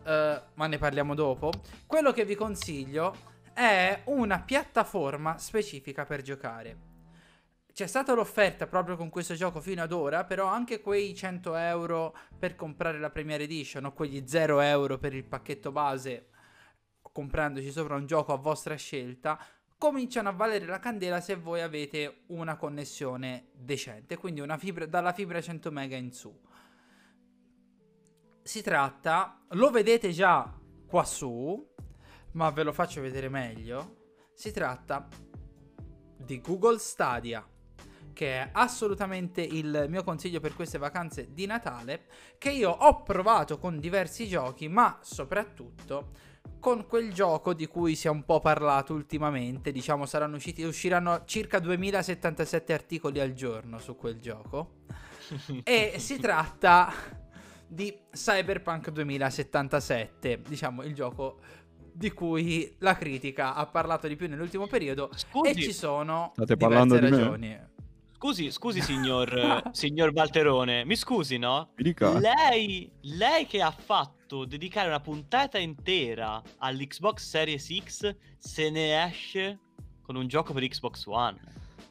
uh, 0.05 0.09
ma 0.55 0.65
ne 0.65 0.79
parliamo 0.79 1.13
dopo. 1.13 1.51
Quello 1.85 2.11
che 2.11 2.25
vi 2.25 2.33
consiglio 2.33 3.15
è 3.53 4.01
una 4.05 4.39
piattaforma 4.39 5.37
specifica 5.37 6.03
per 6.03 6.23
giocare. 6.23 6.93
C'è 7.75 7.87
stata 7.87 8.13
l'offerta 8.13 8.67
proprio 8.67 8.95
con 8.95 9.09
questo 9.09 9.33
gioco 9.33 9.59
fino 9.59 9.83
ad 9.83 9.91
ora, 9.91 10.23
però 10.23 10.45
anche 10.45 10.79
quei 10.79 11.13
100 11.13 11.55
euro 11.55 12.15
per 12.39 12.55
comprare 12.55 12.99
la 12.99 13.09
Premier 13.09 13.41
Edition 13.41 13.83
o 13.83 13.91
quegli 13.91 14.23
0 14.25 14.61
euro 14.61 14.97
per 14.97 15.13
il 15.13 15.25
pacchetto 15.25 15.73
base, 15.73 16.29
comprandoci 17.01 17.69
sopra 17.69 17.95
un 17.95 18.05
gioco 18.05 18.31
a 18.31 18.37
vostra 18.37 18.75
scelta, 18.75 19.37
cominciano 19.77 20.29
a 20.29 20.31
valere 20.31 20.65
la 20.67 20.79
candela 20.79 21.19
se 21.19 21.35
voi 21.35 21.59
avete 21.59 22.21
una 22.27 22.55
connessione 22.55 23.49
decente, 23.51 24.15
quindi 24.15 24.41
fibra, 24.57 24.85
dalla 24.85 25.11
fibra 25.11 25.41
100 25.41 25.69
mega 25.69 25.97
in 25.97 26.13
su. 26.13 26.33
Si 28.41 28.61
tratta, 28.61 29.43
lo 29.49 29.69
vedete 29.69 30.11
già 30.11 30.49
qua 30.87 31.03
su, 31.03 31.73
ma 32.31 32.49
ve 32.51 32.63
lo 32.63 32.71
faccio 32.71 33.01
vedere 33.01 33.27
meglio. 33.27 34.13
Si 34.33 34.53
tratta 34.53 35.09
di 36.15 36.39
Google 36.39 36.79
Stadia 36.79 37.45
che 38.15 38.39
è 38.39 38.49
assolutamente 38.53 39.41
il 39.41 39.87
mio 39.89 40.03
consiglio 40.03 40.39
per 40.39 40.55
queste 40.55 40.77
vacanze 40.77 41.27
di 41.33 41.45
Natale, 41.45 42.05
che 42.39 42.49
io 42.49 42.71
ho 42.71 43.03
provato 43.03 43.59
con 43.59 43.77
diversi 43.79 44.25
giochi, 44.27 44.69
ma 44.69 44.97
soprattutto 45.01 46.11
con 46.59 46.87
quel 46.87 47.13
gioco 47.13 47.53
di 47.53 47.67
cui 47.67 47.93
si 47.95 48.07
è 48.07 48.09
un 48.09 48.23
po' 48.23 48.39
parlato 48.39 48.93
ultimamente, 48.93 49.71
diciamo 49.71 50.05
saranno 50.05 50.37
usciti, 50.37 50.63
usciranno 50.63 51.23
circa 51.25 51.59
2077 51.59 52.73
articoli 52.73 53.19
al 53.19 53.33
giorno 53.33 53.77
su 53.79 53.95
quel 53.95 54.19
gioco, 54.19 54.77
e 55.63 55.95
si 55.97 56.17
tratta 56.17 56.91
di 57.67 57.95
Cyberpunk 58.11 58.91
2077, 58.91 60.41
diciamo 60.47 60.83
il 60.83 60.93
gioco 60.93 61.39
di 61.91 62.11
cui 62.11 62.75
la 62.79 62.95
critica 62.95 63.55
ha 63.55 63.65
parlato 63.67 64.07
di 64.07 64.15
più 64.15 64.27
nell'ultimo 64.27 64.67
periodo 64.67 65.09
Scusi, 65.13 65.51
e 65.51 65.55
ci 65.55 65.73
sono 65.73 66.31
State 66.33 66.55
diverse 66.55 66.99
ragioni. 66.99 67.47
Me? 67.47 67.73
Scusi, 68.17 68.49
scusi 68.49 68.79
signor, 68.81 69.71
signor 69.71 70.13
Valterone, 70.13 70.85
mi 70.85 70.95
scusi 70.95 71.37
no? 71.37 71.71
Mi 71.75 71.83
dica. 71.83 72.17
Lei, 72.17 72.89
lei 73.01 73.45
che 73.45 73.61
ha 73.61 73.71
fatto 73.71 74.45
dedicare 74.45 74.87
una 74.87 75.01
puntata 75.01 75.59
intera 75.59 76.41
all'Xbox 76.57 77.27
Series 77.27 77.77
X 77.83 78.15
se 78.37 78.69
ne 78.69 79.03
esce 79.03 79.59
con 80.01 80.15
un 80.15 80.27
gioco 80.27 80.53
per 80.53 80.65
Xbox 80.65 81.05
One. 81.07 81.37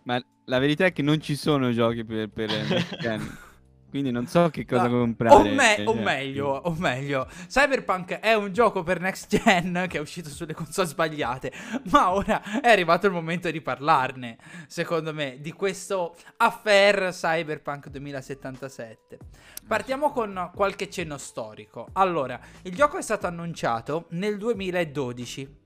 Ma 0.05 0.23
la 0.47 0.59
verità 0.59 0.87
è 0.87 0.93
che 0.93 1.03
non 1.03 1.21
ci 1.21 1.37
sono 1.37 1.71
giochi 1.73 2.05
per, 2.05 2.29
per 2.31 2.51
Quindi 3.95 4.11
non 4.11 4.27
so 4.27 4.51
che 4.51 4.65
cosa 4.65 4.89
no, 4.89 4.99
comprare. 4.99 5.35
O, 5.37 5.55
me- 5.55 5.85
o, 5.87 5.95
meglio, 5.95 6.49
o 6.49 6.75
meglio, 6.77 7.29
Cyberpunk 7.47 8.19
è 8.19 8.35
un 8.35 8.53
gioco 8.53 8.83
per 8.83 8.99
next 8.99 9.29
gen 9.29 9.87
che 9.89 9.99
è 9.99 10.01
uscito 10.01 10.29
sulle 10.31 10.53
console 10.53 10.89
sbagliate. 10.89 11.53
Ma 11.93 12.13
ora 12.13 12.61
è 12.61 12.71
arrivato 12.71 13.07
il 13.07 13.13
momento 13.13 13.49
di 13.53 13.61
parlarne, 13.61 14.37
secondo 14.67 15.15
me, 15.15 15.39
di 15.41 15.53
questo 15.53 16.17
affair 16.39 17.11
Cyberpunk 17.13 17.89
2077. 17.89 19.19
Partiamo 19.65 20.11
con 20.11 20.51
qualche 20.53 20.91
cenno 20.91 21.17
storico. 21.17 21.87
Allora, 21.93 22.41
il 22.63 22.75
gioco 22.75 22.97
è 22.99 23.03
stato 23.03 23.29
annunciato 23.29 24.07
nel 24.11 24.39
2012. 24.39 25.57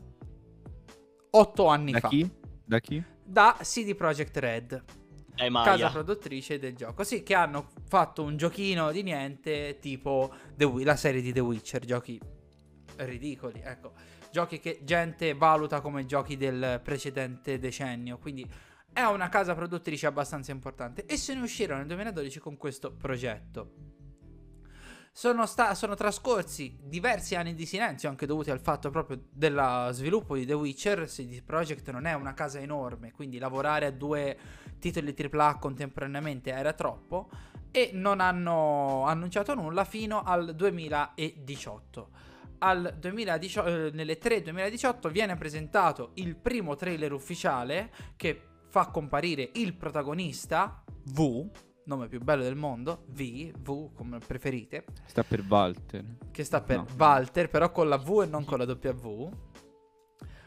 Otto 1.31 1.67
anni 1.67 1.93
da 1.93 2.01
fa. 2.01 2.09
Da 2.09 2.15
chi? 2.15 2.31
Da 2.63 2.79
chi? 2.79 3.03
Da 3.25 3.57
CD 3.63 3.95
Projekt 3.95 4.37
Red 4.37 4.85
eh, 5.39 5.51
casa 5.51 5.91
produttrice 5.91 6.59
del 6.59 6.75
gioco. 6.75 7.05
Sì, 7.05 7.23
che 7.23 7.35
hanno 7.35 7.69
fatto 7.87 8.23
un 8.23 8.37
giochino 8.37 8.91
di 8.93 9.03
niente 9.03 9.79
tipo 9.81 10.33
The, 10.55 10.85
la 10.85 10.97
serie 10.97 11.21
di 11.21 11.33
The 11.33 11.41
Witcher, 11.41 11.85
giochi 11.85 12.21
ridicoli, 12.97 13.61
ecco. 13.63 13.93
Giochi 14.31 14.59
che 14.59 14.81
gente 14.83 15.35
valuta 15.35 15.81
come 15.81 16.05
giochi 16.05 16.37
del 16.37 16.81
precedente 16.83 17.59
decennio, 17.59 18.19
quindi 18.19 18.47
è 18.93 19.03
una 19.03 19.29
casa 19.29 19.55
produttrice 19.55 20.07
abbastanza 20.07 20.51
importante 20.51 21.07
e 21.07 21.17
se 21.17 21.35
ne 21.35 21.41
uscirono 21.41 21.79
nel 21.79 21.87
2012 21.89 22.39
con 22.41 22.57
questo 22.57 22.93
progetto. 22.93 23.98
Sono, 25.19 25.47
sta- 25.47 25.75
sono, 25.75 25.97
trascorsi 25.97 26.79
diversi 26.81 27.35
anni 27.35 27.53
di 27.53 27.67
silenzio, 27.67 28.09
anche 28.09 28.25
dovuti 28.25 28.53
al 28.53 28.61
fatto 28.61 28.89
proprio 28.91 29.21
dello 29.33 29.89
sviluppo 29.91 30.37
di 30.37 30.47
The 30.47 30.53
Witcher. 30.53 31.07
CD 31.07 31.43
Projekt 31.43 31.91
non 31.91 32.07
è 32.07 32.13
una 32.13 32.35
casa 32.35 32.61
enorme, 32.61 33.11
quindi 33.11 33.39
lavorare 33.39 33.87
a 33.87 33.91
due 33.91 34.39
titoli 34.79 35.13
AAA 35.19 35.57
contemporaneamente 35.57 36.53
era 36.53 36.73
troppo. 36.73 37.31
E 37.73 37.91
non 37.95 38.21
hanno 38.21 39.07
annunciato 39.07 39.55
nulla 39.55 39.85
fino 39.85 40.23
al 40.23 40.55
2018. 40.55 42.11
Al 42.59 42.95
2018 42.97 43.69
eh, 43.69 43.91
nelle 43.93 44.19
3 44.19 44.43
2018 44.43 45.09
viene 45.09 45.35
presentato 45.35 46.13
il 46.15 46.37
primo 46.37 46.77
trailer 46.77 47.13
ufficiale 47.13 47.91
che 48.15 48.41
fa 48.69 48.87
comparire 48.87 49.51
il 49.55 49.75
protagonista 49.75 50.85
V 51.07 51.67
nome 51.89 52.07
più 52.07 52.21
bello 52.21 52.43
del 52.43 52.55
mondo, 52.55 53.05
V, 53.07 53.51
V 53.59 53.95
come 53.95 54.19
preferite. 54.19 54.85
Sta 55.07 55.25
per 55.25 55.43
Walter. 55.49 56.05
Che 56.31 56.45
sta 56.45 56.61
per 56.61 56.77
no. 56.77 56.87
Walter, 56.97 57.49
però 57.49 57.73
con 57.73 57.89
la 57.89 57.97
V 57.97 58.23
e 58.23 58.27
non 58.27 58.45
con 58.45 58.59
la 58.59 58.65
W. 58.65 59.31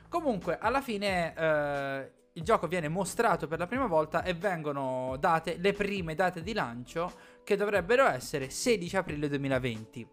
Comunque, 0.08 0.58
alla 0.58 0.82
fine 0.82 1.34
eh, 1.36 2.12
il 2.34 2.44
gioco 2.44 2.68
viene 2.68 2.88
mostrato 2.88 3.48
per 3.48 3.60
la 3.60 3.68
prima 3.68 3.88
volta 3.88 4.24
e 4.24 4.34
vengono 4.34 5.18
date 5.20 5.58
le 5.58 5.74
prime 5.74 6.16
date 6.16 6.44
di 6.44 6.54
lancio 6.54 7.12
che 7.44 7.56
dovrebbero 7.56 8.06
essere 8.06 8.50
16 8.50 8.98
aprile 8.98 9.28
2020. 9.28 10.08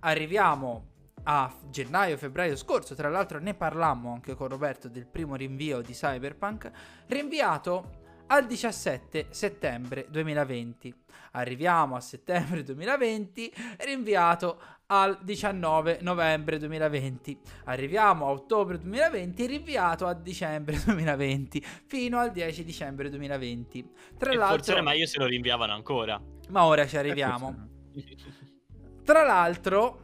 Arriviamo 0.00 0.92
a 1.24 1.50
gennaio-febbraio 1.70 2.56
scorso, 2.56 2.94
tra 2.94 3.08
l'altro 3.08 3.38
ne 3.38 3.54
parlammo 3.54 4.12
anche 4.12 4.34
con 4.34 4.48
Roberto 4.48 4.88
del 4.88 5.06
primo 5.06 5.34
rinvio 5.34 5.80
di 5.80 5.94
Cyberpunk, 5.94 6.70
rinviato 7.06 8.02
al 8.28 8.46
17 8.46 9.26
settembre 9.30 10.06
2020. 10.08 10.94
Arriviamo 11.32 11.96
a 11.96 12.00
settembre 12.00 12.62
2020, 12.62 13.52
rinviato 13.84 14.60
al 14.86 15.18
19 15.22 15.98
novembre 16.02 16.58
2020. 16.58 17.38
Arriviamo 17.64 18.26
a 18.26 18.30
ottobre 18.30 18.78
2020, 18.78 19.46
rinviato 19.46 20.06
a 20.06 20.14
dicembre 20.14 20.80
2020, 20.82 21.64
fino 21.86 22.18
al 22.18 22.30
10 22.30 22.64
dicembre 22.64 23.10
2020. 23.10 23.90
Tra 24.16 24.30
e 24.30 24.36
l'altro... 24.36 24.56
Forse 24.56 24.72
era 24.72 24.82
meglio 24.82 25.06
se 25.06 25.18
lo 25.18 25.26
rinviavano 25.26 25.72
ancora. 25.72 26.20
Ma 26.48 26.64
ora 26.64 26.86
ci 26.86 26.96
arriviamo. 26.96 27.68
Tra 29.04 29.22
l'altro, 29.22 30.02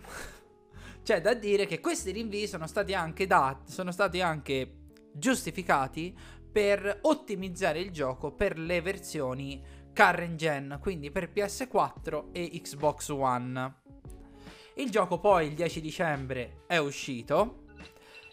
c'è 1.03 1.21
da 1.21 1.33
dire 1.35 1.67
che 1.67 1.81
questi 1.81 2.11
rinvii 2.11 2.47
sono 2.47 2.67
stati 2.67 2.93
anche 2.93 3.27
dati, 3.27 3.71
sono 3.71 3.93
stati 3.93 4.21
anche 4.21 4.75
giustificati 5.13 6.15
per 6.51 6.99
ottimizzare 7.03 7.81
il 7.81 7.91
gioco 7.91 8.33
per 8.33 8.59
le 8.59 8.81
versioni 8.81 9.63
current 9.95 10.37
gen, 10.37 10.79
quindi 10.81 11.11
per 11.11 11.31
PS4 11.35 12.27
e 12.33 12.51
Xbox 12.61 13.09
One. 13.11 13.75
Il 14.75 14.91
gioco 14.91 15.19
poi 15.19 15.49
il 15.49 15.55
10 15.55 15.81
dicembre 15.81 16.63
è 16.67 16.79
uscito. 16.79 17.65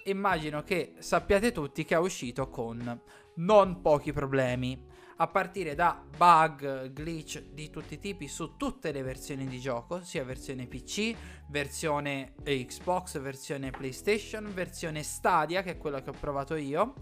Immagino 0.05 0.63
che 0.63 0.93
sappiate 0.99 1.51
tutti 1.51 1.83
che 1.83 1.95
è 1.95 1.99
uscito 1.99 2.49
con 2.49 3.01
non 3.35 3.81
pochi 3.81 4.13
problemi, 4.13 4.81
a 5.17 5.27
partire 5.27 5.75
da 5.75 6.01
bug, 6.15 6.91
glitch 6.91 7.49
di 7.51 7.69
tutti 7.69 7.95
i 7.95 7.99
tipi 7.99 8.27
su 8.27 8.55
tutte 8.55 8.91
le 8.91 9.01
versioni 9.01 9.47
di 9.47 9.59
gioco, 9.59 10.01
sia 10.03 10.23
versione 10.23 10.67
PC, 10.67 11.15
versione 11.49 12.35
Xbox, 12.43 13.19
versione 13.19 13.71
PlayStation, 13.71 14.49
versione 14.53 15.03
Stadia, 15.03 15.63
che 15.63 15.71
è 15.71 15.77
quella 15.77 16.01
che 16.01 16.11
ho 16.11 16.17
provato 16.19 16.55
io 16.55 16.93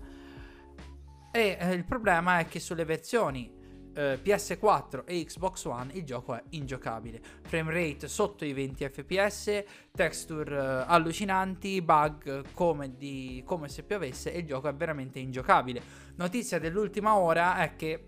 e 1.35 1.57
eh, 1.59 1.73
il 1.73 1.83
problema 1.83 2.39
è 2.39 2.47
che 2.47 2.61
sulle 2.61 2.85
versioni 2.85 3.51
eh, 3.93 4.19
PS4 4.23 5.03
e 5.03 5.25
Xbox 5.25 5.65
One 5.65 5.91
il 5.93 6.05
gioco 6.05 6.33
è 6.33 6.41
ingiocabile. 6.51 7.21
Frame 7.43 7.73
rate 7.73 8.07
sotto 8.07 8.45
i 8.45 8.53
20 8.53 8.87
fps, 8.87 9.63
texture 9.91 10.55
eh, 10.55 10.83
allucinanti, 10.87 11.81
bug 11.81 12.53
come, 12.53 12.95
di, 12.95 13.43
come 13.45 13.67
se 13.67 13.83
piovesse 13.83 14.31
e 14.31 14.39
il 14.39 14.45
gioco 14.45 14.69
è 14.69 14.73
veramente 14.73 15.19
ingiocabile. 15.19 15.81
Notizia 16.15 16.57
dell'ultima 16.57 17.17
ora 17.17 17.57
è 17.57 17.75
che 17.75 18.07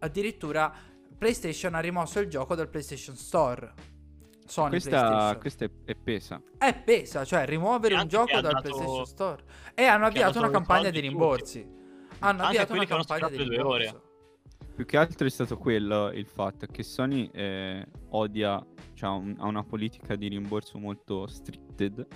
addirittura 0.00 0.70
PlayStation 1.16 1.74
ha 1.74 1.80
rimosso 1.80 2.20
il 2.20 2.28
gioco 2.28 2.54
dal 2.54 2.68
PlayStation 2.68 3.16
Store. 3.16 3.96
Sony 4.44 4.70
questa, 4.70 5.36
questa 5.40 5.64
è, 5.64 5.70
è, 5.86 5.94
pesa. 5.94 6.40
È 6.58 6.74
pesa, 6.74 7.24
cioè 7.24 7.46
rimuovere 7.46 7.94
un 7.94 8.08
gioco 8.08 8.40
dal 8.42 8.60
PlayStation 8.60 9.06
Store. 9.06 9.42
E 9.74 9.84
hanno 9.84 10.04
avviato 10.04 10.38
una 10.38 10.50
campagna 10.50 10.90
di 10.90 11.00
rimborsi. 11.00 11.76
Hanno 12.20 12.42
Anche 12.42 12.58
avviato 12.60 12.72
una 12.72 12.84
campagna 12.84 13.28
di 13.28 13.44
due 13.44 13.60
ore. 13.60 14.00
Più 14.74 14.84
che 14.84 14.96
altro 14.96 15.26
è 15.26 15.30
stato 15.30 15.56
quello 15.56 16.10
il 16.12 16.26
fatto 16.26 16.66
che 16.66 16.82
Sony 16.82 17.28
eh, 17.32 17.84
odia, 18.10 18.64
cioè, 18.94 19.10
un, 19.10 19.34
ha 19.38 19.46
una 19.46 19.64
politica 19.64 20.14
di 20.14 20.28
rimborso 20.28 20.78
molto 20.78 21.26
stricted 21.26 22.06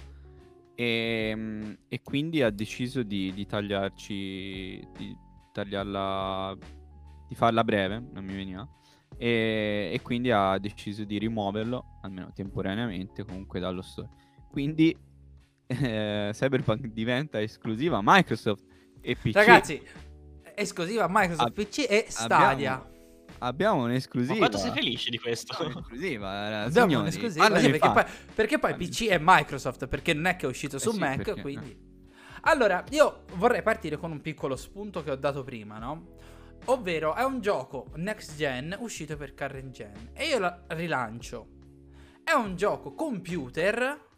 e, 0.74 1.76
e 1.88 2.02
quindi 2.02 2.42
ha 2.42 2.50
deciso 2.50 3.02
di, 3.02 3.32
di 3.32 3.46
tagliarci, 3.46 4.88
di 4.96 5.16
tagliarla 5.52 6.56
di 7.32 7.34
farla 7.34 7.64
breve, 7.64 7.98
non 8.12 8.24
mi 8.24 8.34
veniva. 8.34 8.68
E, 9.16 9.90
e 9.92 10.00
quindi 10.02 10.30
ha 10.30 10.58
deciso 10.58 11.04
di 11.04 11.18
rimuoverlo, 11.18 11.98
almeno 12.02 12.30
temporaneamente, 12.34 13.24
comunque 13.24 13.58
dallo 13.58 13.80
store. 13.80 14.08
Quindi 14.50 14.94
eh, 15.66 16.30
Cyberpunk 16.32 16.86
diventa 16.88 17.40
esclusiva 17.40 18.00
Microsoft 18.02 18.71
e 19.02 19.16
PC. 19.16 19.34
Ragazzi, 19.34 19.82
esclusiva 20.54 21.06
Microsoft 21.08 21.48
Ab- 21.48 21.54
PC 21.66 21.86
e 21.88 22.06
Stadia. 22.08 22.48
Abbiamo, 22.50 22.86
abbiamo 23.38 23.82
un'esclusiva. 23.84 24.32
Ma 24.32 24.38
quanto 24.38 24.58
sei 24.58 24.70
felice 24.70 25.10
di 25.10 25.18
questo? 25.18 25.56
Un'esclusiva, 25.64 26.28
eh, 26.48 26.54
Abbiamo 26.54 26.70
signori. 26.70 26.94
un'esclusiva, 27.02 27.58
sì, 27.58 27.70
perché, 27.70 27.90
poi, 27.90 28.04
perché 28.34 28.58
poi 28.58 28.74
PC 28.76 29.08
è 29.08 29.18
Microsoft, 29.20 29.86
perché 29.88 30.14
non 30.14 30.26
è 30.26 30.36
che 30.36 30.46
è 30.46 30.48
uscito 30.48 30.78
su 30.78 30.92
sì, 30.92 30.98
Mac, 30.98 31.22
perché- 31.22 31.40
quindi... 31.40 31.90
Allora, 32.44 32.82
io 32.90 33.24
vorrei 33.34 33.62
partire 33.62 33.96
con 33.96 34.10
un 34.10 34.20
piccolo 34.20 34.56
spunto 34.56 35.02
che 35.02 35.10
ho 35.12 35.16
dato 35.16 35.44
prima, 35.44 35.78
no? 35.78 36.16
Ovvero, 36.66 37.14
è 37.14 37.22
un 37.24 37.40
gioco 37.40 37.86
next 37.96 38.36
gen 38.36 38.76
uscito 38.80 39.16
per 39.16 39.34
current 39.34 39.70
gen. 39.70 40.10
E 40.12 40.26
io 40.26 40.38
la 40.38 40.62
rilancio. 40.68 41.46
È 42.24 42.32
un 42.32 42.56
gioco 42.56 42.94
computer 42.94 44.10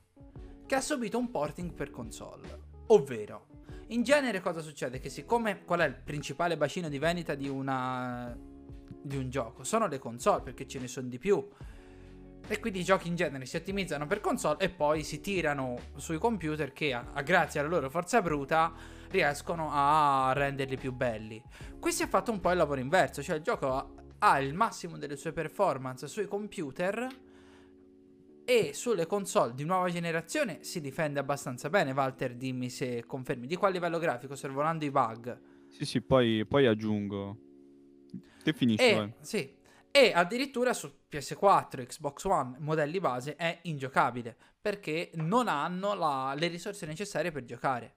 che 0.66 0.74
ha 0.74 0.80
subito 0.80 1.18
un 1.18 1.30
porting 1.30 1.72
per 1.72 1.90
console. 1.90 2.62
Ovvero, 2.88 3.46
in 3.94 4.02
genere 4.02 4.40
cosa 4.40 4.60
succede? 4.60 4.98
Che 4.98 5.08
siccome 5.08 5.64
qual 5.64 5.80
è 5.80 5.86
il 5.86 5.94
principale 5.94 6.56
bacino 6.56 6.88
di 6.88 6.98
vendita 6.98 7.34
di 7.34 7.48
una 7.48 8.36
di 8.36 9.16
un 9.16 9.30
gioco? 9.30 9.64
Sono 9.64 9.86
le 9.86 9.98
console, 9.98 10.42
perché 10.42 10.66
ce 10.66 10.78
ne 10.80 10.88
sono 10.88 11.08
di 11.08 11.18
più. 11.18 11.48
E 12.46 12.60
quindi 12.60 12.80
i 12.80 12.84
giochi 12.84 13.08
in 13.08 13.14
genere 13.14 13.46
si 13.46 13.56
ottimizzano 13.56 14.06
per 14.06 14.20
console 14.20 14.58
e 14.58 14.68
poi 14.68 15.02
si 15.02 15.20
tirano 15.20 15.76
sui 15.96 16.18
computer 16.18 16.72
che, 16.72 16.92
a, 16.92 17.06
a- 17.14 17.22
grazie 17.22 17.60
alla 17.60 17.70
loro 17.70 17.88
forza 17.88 18.20
bruta, 18.20 18.72
riescono 19.10 19.70
a 19.72 20.32
renderli 20.34 20.76
più 20.76 20.92
belli. 20.92 21.42
Qui 21.78 21.92
si 21.92 22.02
è 22.02 22.08
fatto 22.08 22.32
un 22.32 22.40
po' 22.40 22.50
il 22.50 22.58
lavoro 22.58 22.80
inverso, 22.80 23.22
cioè 23.22 23.36
il 23.36 23.42
gioco 23.42 23.72
ha, 23.72 23.88
ha 24.18 24.40
il 24.40 24.52
massimo 24.52 24.98
delle 24.98 25.16
sue 25.16 25.32
performance 25.32 26.06
sui 26.06 26.26
computer 26.26 27.06
e 28.44 28.72
sulle 28.74 29.06
console 29.06 29.54
di 29.54 29.64
nuova 29.64 29.88
generazione 29.88 30.62
si 30.62 30.80
difende 30.80 31.18
abbastanza 31.20 31.70
bene. 31.70 31.92
Walter, 31.92 32.34
dimmi 32.34 32.68
se 32.70 33.04
confermi. 33.06 33.46
Di 33.46 33.56
qual 33.56 33.72
livello 33.72 33.98
grafico, 33.98 34.36
sorvolando 34.36 34.84
i 34.84 34.90
bug. 34.90 35.40
Sì, 35.70 35.84
sì, 35.84 36.00
poi, 36.02 36.44
poi 36.46 36.66
aggiungo. 36.66 37.38
Te 38.42 38.52
finisci, 38.52 38.84
E, 38.84 38.94
vai. 38.94 39.12
sì. 39.20 39.56
e 39.90 40.12
addirittura 40.14 40.72
su 40.74 40.92
PS4, 41.10 41.86
Xbox 41.86 42.24
One, 42.24 42.56
modelli 42.58 43.00
base 43.00 43.36
è 43.36 43.60
ingiocabile 43.62 44.36
perché 44.60 45.10
non 45.14 45.48
hanno 45.48 45.94
la- 45.94 46.34
le 46.36 46.48
risorse 46.48 46.84
necessarie 46.86 47.30
per 47.30 47.44
giocare. 47.44 47.94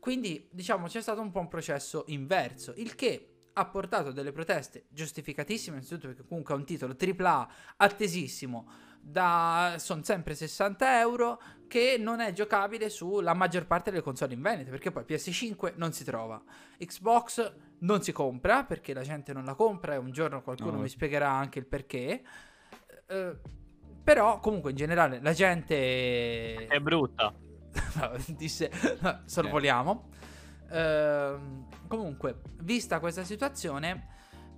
Quindi, 0.00 0.48
diciamo, 0.50 0.86
c'è 0.88 1.00
stato 1.00 1.20
un 1.20 1.30
po' 1.30 1.38
un 1.40 1.48
processo 1.48 2.04
inverso, 2.08 2.72
il 2.76 2.94
che 2.96 3.28
ha 3.52 3.66
portato 3.66 4.10
delle 4.10 4.32
proteste 4.32 4.86
giustificatissime, 4.88 5.76
innanzitutto 5.76 6.08
perché 6.08 6.24
comunque 6.26 6.54
è 6.54 6.56
un 6.56 6.64
titolo 6.64 6.96
AAA 6.96 7.48
attesissimo, 7.76 8.66
da 9.04 9.74
sono 9.78 10.02
sempre 10.04 10.34
60 10.34 11.00
euro, 11.00 11.40
che 11.66 11.96
non 11.98 12.20
è 12.20 12.32
giocabile 12.32 12.88
sulla 12.88 13.34
maggior 13.34 13.66
parte 13.66 13.90
delle 13.90 14.02
console 14.02 14.34
in 14.34 14.42
vendita, 14.42 14.70
perché 14.70 14.90
poi 14.92 15.04
PS5 15.04 15.72
non 15.76 15.92
si 15.92 16.04
trova, 16.04 16.40
Xbox 16.78 17.52
non 17.80 18.02
si 18.02 18.12
compra 18.12 18.64
perché 18.64 18.94
la 18.94 19.02
gente 19.02 19.32
non 19.32 19.44
la 19.44 19.54
compra 19.54 19.94
e 19.94 19.96
un 19.96 20.12
giorno 20.12 20.42
qualcuno 20.42 20.72
No. 20.72 20.80
mi 20.82 20.88
spiegherà 20.88 21.30
anche 21.30 21.58
il 21.58 21.66
perché. 21.66 22.22
Eh, 23.06 23.36
però 24.04 24.38
comunque 24.38 24.70
in 24.70 24.76
generale 24.76 25.20
la 25.20 25.32
gente 25.32 26.66
È 26.66 26.78
brutta. 26.80 27.34
Disse 28.28 28.70
sorvoliamo. 29.24 30.10
Ehm, 30.70 31.66
comunque, 31.88 32.40
vista 32.60 32.98
questa 33.00 33.24
situazione, 33.24 34.08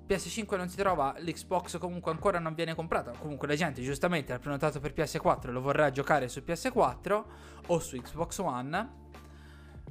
PS5 0.06 0.56
non 0.56 0.68
si 0.68 0.76
trova, 0.76 1.14
l'Xbox 1.18 1.78
comunque 1.78 2.10
ancora 2.10 2.38
non 2.38 2.54
viene 2.54 2.74
comprata. 2.74 3.12
Comunque 3.18 3.48
la 3.48 3.54
gente 3.54 3.82
giustamente 3.82 4.32
ha 4.32 4.38
prenotato 4.38 4.78
per 4.80 4.92
PS4 4.92 5.48
e 5.48 5.50
lo 5.50 5.60
vorrà 5.60 5.90
giocare 5.90 6.28
su 6.28 6.42
PS4 6.46 7.24
o 7.66 7.78
su 7.78 7.96
Xbox 7.96 8.38
One. 8.38 9.02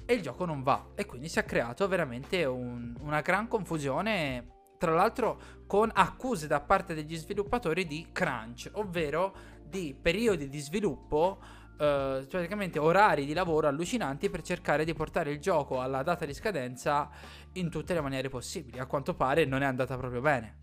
E 0.06 0.14
il 0.14 0.22
gioco 0.22 0.46
non 0.46 0.62
va. 0.62 0.92
E 0.96 1.06
quindi 1.06 1.30
si 1.30 1.40
è 1.40 1.46
creato 1.46 1.88
veramente 1.88 2.46
un- 2.46 2.96
una 3.00 3.22
gran 3.22 3.48
confusione. 3.48 4.50
Tra 4.78 4.92
l'altro 4.92 5.40
con 5.66 5.90
accuse 5.94 6.46
da 6.46 6.60
parte 6.60 6.94
degli 6.94 7.16
sviluppatori 7.16 7.88
di 7.88 8.10
crunch, 8.12 8.70
ovvero 8.74 9.34
di 9.64 9.96
periodi 10.00 10.50
di 10.50 10.60
sviluppo 10.60 11.40
eh, 11.80 12.26
praticamente 12.30 12.78
orari 12.78 13.26
di 13.26 13.34
lavoro 13.34 13.68
allucinanti 13.68 14.30
per 14.30 14.42
cercare 14.42 14.86
di 14.86 14.94
portare 14.94 15.32
il 15.32 15.40
gioco 15.40 15.82
alla 15.82 16.04
data 16.04 16.26
di 16.26 16.34
scadenza 16.34 17.10
in 17.54 17.70
tutte 17.70 17.94
le 17.94 18.02
maniere 18.02 18.30
possibili. 18.30 18.80
A 18.80 18.86
quanto 18.86 19.16
pare 19.16 19.46
non 19.46 19.62
è 19.62 19.66
andata 19.66 19.98
proprio 19.98 20.22
bene. 20.22 20.62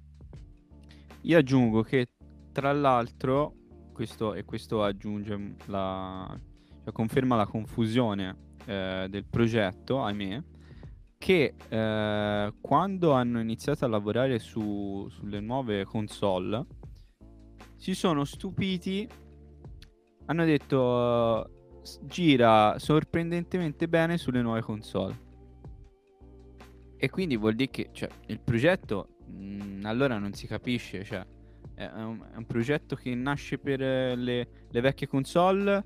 Io 1.22 1.38
aggiungo 1.38 1.82
che 1.82 2.08
tra 2.52 2.72
l'altro, 2.72 3.54
questo, 3.92 4.34
e 4.34 4.44
questo 4.44 4.82
aggiunge 4.82 5.56
la, 5.66 6.38
cioè 6.82 6.92
conferma 6.92 7.36
la 7.36 7.46
confusione 7.46 8.36
eh, 8.64 9.06
del 9.08 9.24
progetto, 9.24 10.02
ahimè, 10.02 10.42
che 11.18 11.54
eh, 11.68 12.54
quando 12.60 13.12
hanno 13.12 13.40
iniziato 13.40 13.84
a 13.84 13.88
lavorare 13.88 14.38
su- 14.38 15.06
sulle 15.10 15.40
nuove 15.40 15.84
console 15.84 16.66
si 17.76 17.94
sono 17.94 18.24
stupiti, 18.24 19.08
hanno 20.26 20.44
detto 20.44 21.82
gira 22.02 22.78
sorprendentemente 22.78 23.88
bene 23.88 24.18
sulle 24.18 24.42
nuove 24.42 24.62
console. 24.62 25.28
E 27.02 27.08
quindi 27.08 27.36
vuol 27.38 27.54
dire 27.54 27.70
che 27.70 27.88
cioè, 27.92 28.10
il 28.26 28.40
progetto 28.40 29.16
mh, 29.26 29.86
allora 29.86 30.18
non 30.18 30.34
si 30.34 30.46
capisce, 30.46 31.02
cioè 31.02 31.24
è 31.74 31.86
un, 31.86 32.20
è 32.30 32.36
un 32.36 32.44
progetto 32.44 32.94
che 32.94 33.14
nasce 33.14 33.56
per 33.56 33.80
eh, 33.80 34.14
le, 34.14 34.48
le 34.70 34.80
vecchie 34.82 35.06
console 35.06 35.82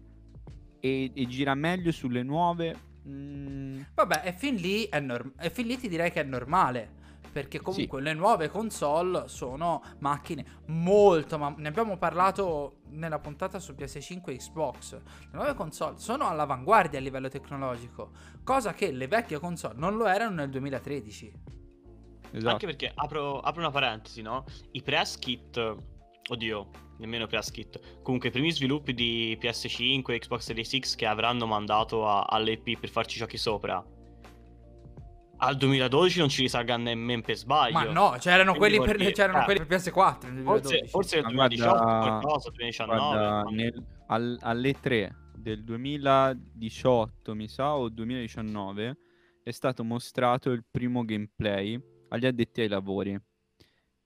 e, 0.81 1.13
e 1.15 1.27
gira 1.27 1.55
meglio 1.55 1.93
sulle 1.93 2.25
nuove. 2.25 2.75
mm, 3.07 3.81
Vabbè, 3.95 4.23
e 4.25 4.33
fin 4.33 4.57
lì, 4.57 4.89
è 4.89 4.99
norm- 4.99 5.35
e 5.39 5.51
fin 5.51 5.69
lì 5.69 5.79
ti 5.79 5.89
direi 5.89 6.11
che 6.11 6.21
è 6.21 6.25
normale. 6.25 7.03
Perché 7.35 7.61
comunque 7.61 8.01
le 8.01 8.15
nuove 8.15 8.49
console 8.49 9.27
sono 9.27 9.83
macchine 9.99 10.61
molto. 10.67 11.37
Ma 11.37 11.53
ne 11.57 11.67
abbiamo 11.67 11.97
parlato 11.99 12.77
nella 12.91 13.19
puntata 13.19 13.59
su 13.59 13.73
PS5 13.73 14.31
e 14.31 14.37
Xbox. 14.37 14.93
Le 14.93 15.29
nuove 15.33 15.55
console 15.55 15.99
sono 15.99 16.29
all'avanguardia 16.29 17.01
a 17.01 17.03
livello 17.03 17.29
tecnologico. 17.29 18.13
Cosa 18.45 18.73
che 18.73 18.93
le 18.93 19.09
vecchie 19.09 19.41
console 19.41 19.75
non 19.77 19.97
lo 19.97 20.07
erano 20.07 20.37
nel 20.37 20.49
2013. 20.51 21.33
esatto. 22.31 22.49
Anche 22.53 22.67
perché 22.67 22.93
apro, 22.95 23.41
apro 23.41 23.61
una 23.61 23.71
parentesi, 23.73 24.23
no? 24.23 24.45
I 24.71 24.83
press 24.83 25.19
kit, 25.19 25.77
oddio, 26.29 26.71
nemmeno 26.99 27.27
press 27.27 27.51
kit. 27.51 28.01
Comunque, 28.03 28.29
i 28.29 28.33
primi 28.33 28.53
sviluppi 28.53 28.95
di 28.95 29.37
PS5 29.41 30.13
e 30.13 30.19
Xbox 30.21 30.43
Series 30.45 30.79
X 30.79 30.95
che 30.95 31.07
avranno 31.07 31.47
mandato 31.47 32.07
a- 32.09 32.23
all'EP 32.29 32.79
per 32.79 32.91
farci 32.91 33.19
giochi 33.19 33.37
sopra. 33.39 33.85
Al 35.37 35.57
2012 35.57 36.19
non 36.21 36.29
ci 36.29 36.43
risalga 36.43 36.77
nemmeno 36.77 37.21
per 37.23 37.37
sbaglio. 37.37 37.73
Ma 37.73 37.85
no, 37.85 38.17
c'erano, 38.19 38.55
quelli 38.55 38.79
per, 38.81 38.97
dire- 38.97 39.13
c'erano 39.13 39.41
eh. 39.43 39.45
quelli 39.45 39.65
per 39.65 39.79
PS4 39.79 40.25
nel 40.25 40.43
2012. 40.43 40.45
Forse, 40.45 40.87
forse 40.89 41.17
nel 41.21 41.35
Ma 41.35 41.47
2018 41.49 41.75
guarda- 41.85 41.99
qualcosa, 42.19 42.51
2019. 42.51 42.99
Guarda, 42.99 43.43
ma- 43.45 43.51
nel- 43.51 43.87
al- 44.07 44.39
alle 44.41 44.73
3 44.75 45.17
del 45.37 45.65
2018, 45.65 47.35
mi 47.35 47.49
sa, 47.49 47.75
o 47.77 47.89
2019, 47.89 48.97
è 49.43 49.51
stato 49.51 49.85
mostrato 49.85 50.51
il 50.51 50.65
primo 50.71 51.05
gameplay 51.05 51.79
agli 52.09 52.27
addetti 52.27 52.61
ai 52.63 52.69
lavori. 52.69 53.19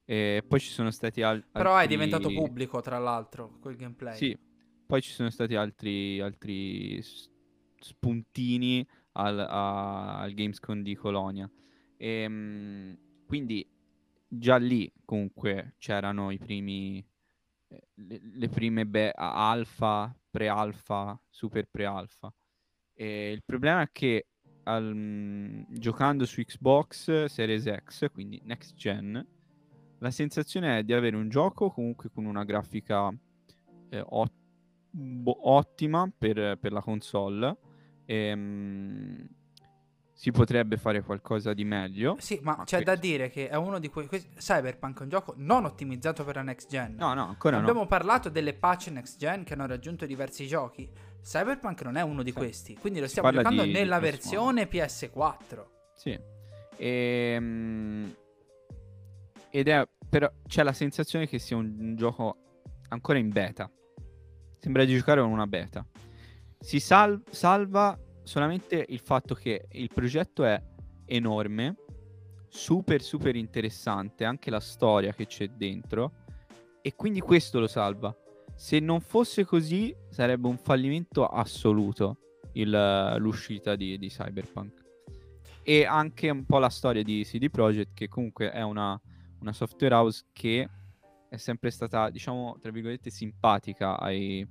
E 0.05 0.43
poi 0.49 0.59
ci 0.61 0.71
sono 0.71 0.91
stati 0.91 1.23
al- 1.23 1.35
altri... 1.37 1.51
Però 1.53 1.77
è 1.77 1.87
diventato 1.87 2.29
pubblico, 2.33 2.81
tra 2.81 2.99
l'altro, 2.99 3.59
quel 3.61 3.77
gameplay. 3.77 4.17
Sì, 4.17 4.37
poi 4.87 5.03
ci 5.03 5.13
sono 5.13 5.29
stati 5.31 5.55
altri, 5.55 6.19
altri 6.21 7.01
spuntini 7.81 8.85
al, 9.19 9.39
a- 9.39 10.19
al 10.21 10.33
Gamescom 10.33 10.83
di 10.83 10.95
Colonia. 10.95 11.51
Ehm, 11.97 12.97
quindi 13.27 13.67
già 14.27 14.57
lì 14.57 14.91
comunque 15.05 15.75
c'erano 15.79 16.31
i 16.31 16.39
primi, 16.39 17.05
eh, 17.69 17.89
le, 17.95 18.21
le 18.23 18.49
prime 18.49 18.87
be- 18.87 19.13
alfa, 19.15 20.15
pre-alfa, 20.31 21.21
super 21.29 21.67
pre-alfa. 21.71 22.33
E 22.95 23.33
il 23.33 23.43
problema 23.45 23.83
è 23.83 23.89
che 23.93 24.27
al- 24.65 24.95
mm, 24.95 25.63
giocando 25.69 26.25
su 26.25 26.41
Xbox 26.43 27.25
Series 27.27 27.65
X, 27.85 28.11
quindi 28.13 28.41
next 28.45 28.75
gen, 28.75 29.27
la 30.01 30.11
sensazione 30.13 30.79
è 30.79 30.85
di 30.85 30.93
avere 30.93 31.17
un 31.17 31.29
gioco 31.29 31.71
comunque 31.71 32.11
con 32.11 32.25
una 32.25 32.45
grafica 32.45 33.13
eh, 33.91 34.05
ot- 34.07 34.33
ottima 35.25 36.11
per, 36.17 36.57
per 36.59 36.73
la 36.73 36.81
console. 36.81 37.57
Ehm, 38.11 39.29
si 40.15 40.31
potrebbe 40.33 40.79
fare 40.79 41.03
qualcosa 41.03 41.53
di 41.53 41.65
meglio. 41.65 42.17
Sì, 42.19 42.41
ma 42.43 42.57
Ma 42.57 42.65
c'è 42.65 42.83
questo- 42.83 42.85
da 42.85 42.97
dire 42.97 43.29
che 43.31 43.49
è 43.49 43.55
uno 43.57 43.79
di 43.79 43.89
quei. 43.89 44.09
Cyberpunk 44.09 44.99
è 45.01 45.03
un 45.03 45.09
gioco 45.11 45.35
non 45.37 45.65
ottimizzato 45.67 46.25
per 46.25 46.37
la 46.37 46.43
next 46.43 46.69
gen. 46.71 46.95
No, 46.97 47.13
no, 47.15 47.27
ancora 47.29 47.57
no. 47.57 47.63
Abbiamo 47.63 47.87
parlato 47.87 48.29
delle 48.31 48.55
patch 48.55 48.89
next 48.89 49.19
gen 49.19 49.45
che 49.45 49.53
hanno 49.53 49.67
raggiunto 49.67 50.07
diversi 50.07 50.47
giochi. 50.47 50.91
Cyberpunk 51.23 51.83
non 51.83 51.97
è 51.97 52.01
uno 52.03 52.23
di 52.23 52.31
Sì. 52.31 52.37
questi. 52.37 52.77
Quindi 52.77 52.99
lo 52.99 53.05
Si 53.05 53.11
stiamo 53.13 53.31
giocando 53.31 53.63
di- 53.63 53.69
di 53.69 53.75
nella 53.75 53.99
PS1. 53.99 54.01
versione 54.01 54.67
PS4. 54.67 55.71
Sì. 55.95 56.19
Ehm, 56.79 58.15
ed 59.51 59.69
è 59.69 59.87
però 60.09 60.31
c'è 60.47 60.63
la 60.63 60.73
sensazione 60.73 61.29
che 61.29 61.39
sia 61.39 61.57
un, 61.57 61.77
un 61.79 61.95
gioco 61.97 62.37
ancora 62.89 63.19
in 63.19 63.29
beta. 63.29 63.71
Sembra 64.59 64.85
di 64.85 64.97
giocare 64.97 65.21
con 65.21 65.31
una 65.31 65.47
beta. 65.47 65.87
Si 66.61 66.81
sal- 66.81 67.23
salva 67.31 67.99
solamente 68.23 68.85
il 68.89 69.01
fatto 69.01 69.35
che 69.35 69.69
il 69.73 69.91
progetto 69.93 70.45
è 70.45 70.61
enorme, 71.07 71.77
super 72.49 73.03
super 73.03 73.37
interessante, 73.37 74.25
anche 74.25 74.51
la 74.51 74.61
storia 74.61 75.13
che 75.13 75.27
c'è 75.27 75.49
dentro 75.49 76.13
e 76.83 76.95
quindi 76.95 77.21
questo 77.21 77.61
lo 77.61 77.67
salva. 77.67 78.15
Se 78.55 78.81
non 78.81 79.01
fosse 79.01 79.45
così 79.45 79.95
sarebbe 80.09 80.49
un 80.49 80.59
fallimento 80.59 81.27
assoluto 81.27 82.19
il, 82.53 83.17
l'uscita 83.19 83.77
di, 83.77 83.99
di 83.99 84.09
Cyberpunk. 84.09 84.87
E 85.63 85.85
anche 85.85 86.31
un 86.31 86.45
po' 86.45 86.59
la 86.59 86.71
storia 86.71 87.03
di 87.03 87.25
CD 87.25 87.51
Projekt 87.51 87.93
che 87.95 88.09
comunque 88.09 88.51
è 88.51 88.63
una, 88.63 88.99
una 89.41 89.53
software 89.53 89.95
house 89.95 90.25
che 90.33 90.69
è 91.29 91.37
sempre 91.37 91.71
stata, 91.71 92.09
diciamo, 92.09 92.57
tra 92.59 92.71
virgolette, 92.71 93.11
simpatica 93.11 93.99
ai, 93.99 94.47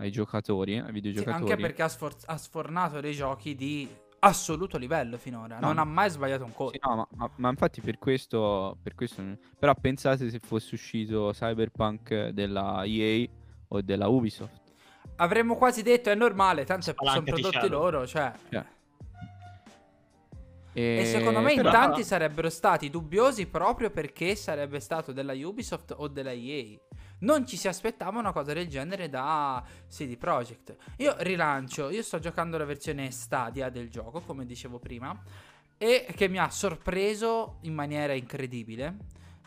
ai 0.00 0.10
giocatori, 0.10 0.78
ai 0.78 0.92
videogiocatori. 0.92 1.44
Sì, 1.44 1.50
anche 1.52 1.62
perché 1.62 1.82
ha, 1.82 1.88
sfor- 1.88 2.24
ha, 2.26 2.36
sfornato 2.36 3.00
dei 3.00 3.14
giochi 3.14 3.54
di 3.54 3.88
assoluto 4.20 4.78
livello 4.78 5.18
finora. 5.18 5.58
No, 5.58 5.68
non 5.68 5.78
ha 5.78 5.84
mai 5.84 6.10
sbagliato 6.10 6.44
un 6.44 6.52
colpo. 6.52 6.72
Sì, 6.72 6.80
no, 6.82 6.96
ma, 6.96 7.06
ma, 7.16 7.30
ma, 7.36 7.50
infatti 7.50 7.80
per 7.80 7.98
questo, 7.98 8.78
per 8.82 8.94
questo. 8.94 9.22
Però 9.58 9.74
pensate 9.74 10.30
se 10.30 10.38
fosse 10.38 10.74
uscito 10.74 11.30
Cyberpunk 11.32 12.28
della 12.28 12.82
EA 12.84 13.28
o 13.68 13.80
della 13.82 14.08
Ubisoft. 14.08 14.58
Avremmo 15.16 15.56
quasi 15.56 15.82
detto 15.82 16.08
è 16.10 16.14
normale, 16.14 16.64
tanto 16.64 16.94
sono 16.98 17.22
prodotti 17.22 17.68
loro, 17.68 18.06
cioè... 18.06 18.32
cioè. 18.50 18.64
E... 20.72 20.98
e, 21.00 21.04
secondo 21.04 21.40
me 21.40 21.54
Però... 21.54 21.68
in 21.68 21.74
tanti 21.74 22.04
sarebbero 22.04 22.48
stati 22.48 22.88
dubbiosi 22.88 23.46
proprio 23.46 23.90
perché 23.90 24.34
sarebbe 24.34 24.80
stato 24.80 25.12
della 25.12 25.34
Ubisoft 25.34 25.94
o 25.94 26.08
della 26.08 26.32
EA. 26.32 26.78
Non 27.20 27.46
ci 27.46 27.56
si 27.56 27.68
aspettava 27.68 28.18
una 28.18 28.32
cosa 28.32 28.52
del 28.54 28.68
genere 28.68 29.08
da 29.08 29.62
CD 29.88 30.16
Projekt. 30.16 30.76
Io 30.96 31.14
rilancio, 31.18 31.90
io 31.90 32.02
sto 32.02 32.18
giocando 32.18 32.56
la 32.56 32.64
versione 32.64 33.10
Stadia 33.10 33.68
del 33.68 33.90
gioco, 33.90 34.20
come 34.20 34.46
dicevo 34.46 34.78
prima, 34.78 35.18
e 35.76 36.06
che 36.14 36.28
mi 36.28 36.38
ha 36.38 36.48
sorpreso 36.48 37.58
in 37.62 37.74
maniera 37.74 38.14
incredibile. 38.14 38.96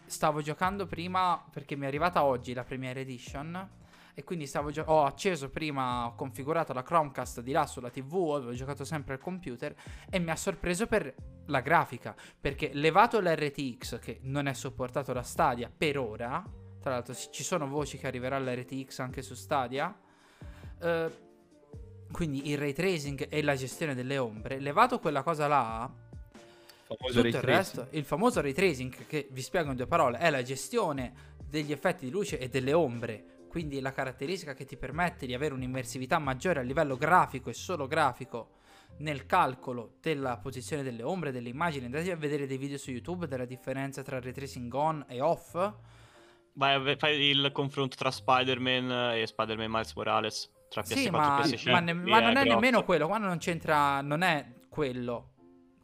Stavo 0.06 0.42
giocando 0.42 0.86
prima 0.86 1.44
perché 1.52 1.76
mi 1.76 1.86
è 1.86 1.88
arrivata 1.88 2.24
oggi 2.24 2.54
la 2.54 2.64
Premiere 2.64 3.02
Edition 3.02 3.70
e 4.14 4.24
quindi 4.24 4.46
gio- 4.46 4.84
ho 4.86 5.06
acceso 5.06 5.50
prima, 5.50 6.06
ho 6.06 6.16
configurato 6.16 6.74
la 6.74 6.84
Chromecast 6.84 7.42
di 7.42 7.52
là 7.52 7.66
sulla 7.66 7.90
TV, 7.90 8.14
ho 8.14 8.54
giocato 8.54 8.86
sempre 8.86 9.16
al 9.16 9.20
computer 9.20 9.76
e 10.10 10.20
mi 10.20 10.30
ha 10.30 10.36
sorpreso 10.36 10.86
per 10.86 11.16
la 11.48 11.62
grafica, 11.62 12.16
perché 12.40 12.70
levato 12.74 13.20
l'RTX 13.20 13.98
che 14.00 14.20
non 14.24 14.46
è 14.46 14.54
supportato 14.54 15.12
da 15.12 15.24
Stadia 15.24 15.72
per 15.76 15.98
ora, 15.98 16.44
tra 16.84 16.92
l'altro 16.92 17.16
ci 17.16 17.44
sono 17.44 17.66
voci 17.66 17.98
che 17.98 18.08
arriverà 18.08 18.38
l'RTX 18.38 19.00
anche 19.00 19.22
su 19.22 19.36
Stadia, 19.36 19.98
eh, 20.82 21.12
quindi 22.12 22.50
il 22.50 22.58
ray 22.58 22.74
tracing 22.74 23.28
e 23.30 23.42
la 23.42 23.56
gestione 23.56 23.96
delle 23.96 24.18
ombre, 24.18 24.60
levato 24.60 25.00
quella 25.00 25.24
cosa 25.24 25.48
là, 25.48 25.90
tutto 26.86 27.20
il 27.20 27.34
resto, 27.42 27.88
il 27.92 28.04
famoso 28.04 28.42
ray 28.42 28.52
tracing 28.52 29.08
che 29.08 29.30
vi 29.32 29.42
spiego 29.42 29.70
in 29.70 29.78
due 29.78 29.88
parole, 29.88 30.18
è 30.18 30.30
la 30.30 30.44
gestione 30.44 31.32
degli 31.42 31.72
effetti 31.72 32.04
di 32.04 32.12
luce 32.12 32.38
e 32.38 32.50
delle 32.50 32.74
ombre 32.74 33.32
quindi 33.48 33.80
la 33.80 33.92
caratteristica 33.92 34.56
che 34.56 34.66
ti 34.66 34.76
permette 34.78 35.28
di 35.28 35.34
avere 35.36 35.54
un'immersività 35.54 36.18
maggiore 36.18 36.60
a 36.60 36.64
livello 36.64 36.98
grafico 36.98 37.52
e 37.52 37.54
solo 37.54 37.86
grafico 37.86 38.62
nel 38.98 39.28
calcolo 39.28 39.98
della 40.02 40.38
posizione 40.38 40.82
delle 40.82 41.04
ombre, 41.04 41.32
delle 41.32 41.50
immagini. 41.50 41.86
Andate 41.86 42.12
a 42.12 42.16
vedere 42.16 42.48
dei 42.48 42.58
video 42.58 42.80
su 42.80 42.90
YouTube 42.90 43.28
della 43.28 43.46
differenza 43.46 44.02
tra 44.02 44.20
retracing 44.20 44.74
on 44.74 45.06
e 45.08 45.22
off. 45.22 45.54
Vai, 46.54 46.96
fai 46.98 47.20
il 47.20 47.52
confronto 47.52 47.96
tra 47.96 48.12
Spider-Man 48.12 49.16
e 49.16 49.28
Spider-Man 49.28 49.72
Miles 49.72 49.94
Morales. 49.96 50.52
Tra 50.70 50.82
PS4 50.82 50.86
sì, 50.86 51.10
ma, 51.10 51.42
e 51.42 51.44
PS5. 51.44 51.72
Ma, 51.72 51.80
ne, 51.80 51.94
ma 51.94 52.20
non 52.20 52.38
è 52.38 52.44
nemmeno 52.44 52.84
quello. 52.84 53.08
Quando 53.08 53.28
non 53.28 53.38
c'entra, 53.38 54.02
non 54.02 54.22
è 54.22 54.54
quello. 54.70 55.32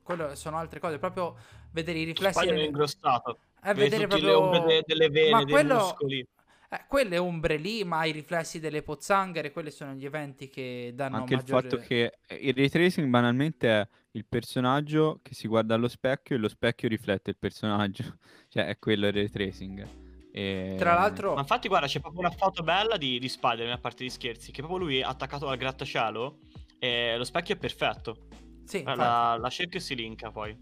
Quello 0.04 0.36
sono 0.36 0.58
altre 0.58 0.80
cose. 0.80 1.00
Proprio 1.00 1.36
vedere 1.72 2.00
i 2.00 2.04
riflessi. 2.04 2.34
Spider-Man 2.34 2.62
nel... 2.62 2.70
ingrossato. 2.70 3.38
È 3.62 3.74
vedere 3.74 4.08
proprio 4.08 4.28
le 4.28 4.36
ombre 4.36 4.84
delle 4.86 5.10
vene, 5.10 5.32
ma 5.32 5.44
dei 5.44 5.54
quello... 5.54 5.76
muscoli 5.76 6.28
eh, 6.72 6.86
quelle 6.88 7.18
ombre 7.18 7.58
lì, 7.58 7.84
ma 7.84 8.06
i 8.06 8.12
riflessi 8.12 8.60
delle 8.60 8.84
pozzanghere, 8.84 9.52
quelli 9.52 9.72
sono 9.72 9.94
gli 9.94 10.06
eventi 10.06 10.50
che 10.50 10.92
danno 10.94 11.18
Anche 11.18 11.36
maggiore... 11.36 11.66
il 11.66 11.72
fatto 11.72 11.84
che 11.84 12.20
il 12.42 12.54
ray 12.54 12.70
tracing 12.70 13.10
banalmente 13.10 13.70
è 13.70 13.88
il 14.12 14.26
personaggio 14.26 15.20
che 15.24 15.34
si 15.34 15.48
guarda 15.48 15.74
allo 15.74 15.88
specchio 15.88 16.36
e 16.36 16.40
lo 16.40 16.48
specchio 16.48 16.88
riflette 16.88 17.32
il 17.32 17.38
personaggio. 17.38 18.18
cioè 18.50 18.68
è 18.68 18.78
quello 18.78 19.08
il 19.08 19.14
ray 19.14 19.30
tracing. 19.30 20.09
E... 20.32 20.76
Tra 20.78 20.94
l'altro... 20.94 21.34
Ma 21.34 21.42
infatti 21.42 21.68
guarda, 21.68 21.88
c'è 21.88 22.00
proprio 22.00 22.22
una 22.22 22.32
foto 22.32 22.64
bella 22.64 22.98
di, 22.98 23.20
di 23.20 23.30
Spider-Man, 23.30 23.76
a 23.76 23.80
parte 23.80 24.04
di 24.04 24.10
scherzi, 24.10 24.52
che 24.52 24.62
proprio 24.62 24.86
lui 24.86 24.98
è 25.00 25.04
attaccato 25.04 25.48
al 25.48 25.58
grattacielo 25.58 26.40
e 26.80 27.18
lo 27.18 27.24
specchio 27.24 27.56
è 27.56 27.58
perfetto. 27.58 28.28
Sì, 28.66 28.84
la, 28.84 29.38
la 29.40 29.50
cerchio 29.50 29.80
si 29.80 29.96
linka 29.96 30.32
poi. 30.32 30.56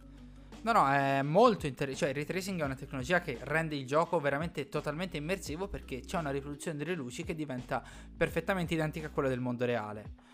No, 0.61 0.71
no, 0.71 0.89
è 0.89 1.21
molto 1.21 1.67
interessante. 1.67 1.95
Cioè, 1.95 2.09
il 2.09 2.15
ray 2.15 2.25
tracing 2.25 2.61
è 2.61 2.63
una 2.63 2.75
tecnologia 2.75 3.21
che 3.21 3.37
rende 3.41 3.75
il 3.75 3.85
gioco 3.85 4.19
veramente 4.19 4.67
totalmente 4.67 5.17
immersivo 5.17 5.67
perché 5.67 6.01
c'è 6.01 6.17
una 6.17 6.31
riproduzione 6.31 6.77
delle 6.77 6.93
luci 6.93 7.23
che 7.23 7.35
diventa 7.35 7.83
perfettamente 8.15 8.73
identica 8.73 9.07
a 9.07 9.09
quella 9.09 9.29
del 9.29 9.39
mondo 9.39 9.65
reale. 9.65 10.25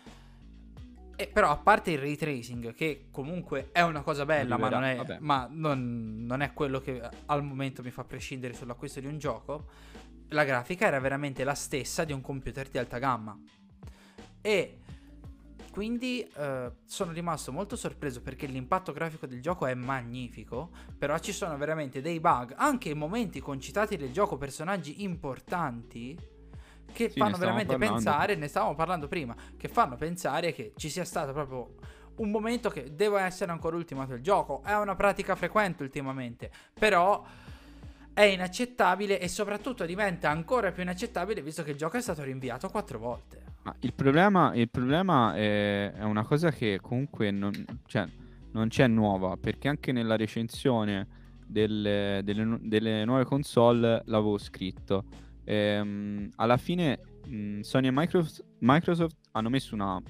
E 1.16 1.28
però, 1.28 1.52
a 1.52 1.58
parte 1.58 1.92
il 1.92 2.00
ray 2.00 2.16
tracing, 2.16 2.74
che 2.74 3.08
comunque 3.12 3.70
è 3.72 3.82
una 3.82 4.02
cosa 4.02 4.26
bella, 4.26 4.58
ma, 4.58 4.70
non 4.70 4.84
è, 4.84 5.18
ma 5.20 5.48
non, 5.50 6.26
non 6.26 6.42
è 6.42 6.54
quello 6.54 6.80
che 6.80 7.02
al 7.28 7.44
momento 7.44 7.84
mi 7.84 7.92
fa 7.92 8.04
prescindere 8.04 8.54
sull'acquisto 8.54 9.00
di 9.00 9.06
un 9.06 9.20
gioco, 9.20 9.68
la 10.30 10.44
grafica 10.44 10.88
era 10.88 11.00
veramente 11.00 11.44
la 11.44 11.54
stessa 11.54 12.04
di 12.04 12.14
un 12.14 12.22
computer 12.22 12.68
di 12.68 12.78
alta 12.78 12.98
gamma. 12.98 13.40
E 14.42 14.80
quindi 15.72 16.22
eh, 16.22 16.72
sono 16.86 17.12
rimasto 17.12 17.52
molto 17.52 17.76
sorpreso 17.76 18.22
perché 18.22 18.46
l'impatto 18.46 18.92
grafico 18.92 19.26
del 19.26 19.42
gioco 19.42 19.66
è 19.66 19.74
magnifico, 19.74 20.70
però 20.98 21.18
ci 21.18 21.32
sono 21.32 21.58
veramente 21.58 22.02
dei 22.02 22.20
bug, 22.20 22.54
anche 22.58 22.90
in 22.90 22.98
momenti 22.98 23.40
concitati 23.40 23.98
del 23.98 24.12
gioco, 24.12 24.38
personaggi 24.38 25.04
importanti 25.04 26.16
che 26.94 27.10
sì, 27.10 27.20
fanno 27.20 27.38
veramente 27.38 27.76
parlando. 27.76 27.96
pensare, 27.96 28.36
ne 28.36 28.48
stavamo 28.48 28.76
parlando 28.76 29.08
prima, 29.08 29.36
che 29.58 29.68
fanno 29.68 29.98
pensare 29.98 30.54
che 30.54 30.72
ci 30.78 30.90
sia 30.90 31.04
stato 31.04 31.34
proprio 31.34 31.76
un 32.16 32.30
momento 32.30 32.70
che 32.70 32.96
deve 32.96 33.22
essere 33.22 33.52
ancora 33.52 33.76
ultimato 33.76 34.14
il 34.14 34.22
gioco. 34.22 34.62
È 34.64 34.76
una 34.76 34.96
pratica 34.96 35.36
frequente 35.36 35.84
ultimamente, 35.84 36.50
però 36.74 37.26
è 38.14 38.22
inaccettabile 38.22 39.20
e 39.20 39.28
soprattutto 39.28 39.86
diventa 39.86 40.30
ancora 40.30 40.72
più 40.72 40.84
inaccettabile 40.84 41.42
visto 41.42 41.64
che 41.64 41.72
il 41.72 41.78
gioco 41.78 41.98
è 41.98 42.02
stato 42.02 42.22
rinviato 42.24 42.70
quattro 42.70 43.00
volte. 43.00 43.42
Ma 43.64 43.76
il 43.80 43.94
problema, 43.94 44.54
il 44.54 44.70
problema 44.70 45.36
è, 45.36 45.94
è, 45.94 46.04
una 46.04 46.24
cosa 46.24 46.52
che 46.52 46.80
comunque 46.82 47.32
non, 47.32 47.52
cioè, 47.88 48.06
non, 48.52 48.68
c'è 48.68 48.88
nuova, 48.88 49.38
perché 49.38 49.70
anche 49.70 49.92
nella 49.92 50.18
recensione 50.18 51.08
delle, 51.46 52.22
delle, 52.24 52.58
delle 52.62 53.06
nuove 53.06 53.24
console 53.24 54.02
l'avevo 54.06 54.38
scritto. 54.38 55.06
Ehm, 55.46 56.30
alla 56.36 56.58
fine 56.58 57.00
mh, 57.26 57.62
Sony 57.62 57.88
e 57.88 57.92
Microsoft, 57.92 58.46
Microsoft, 58.60 59.18
hanno 59.32 59.50
messo 59.50 59.74
una, 59.76 60.02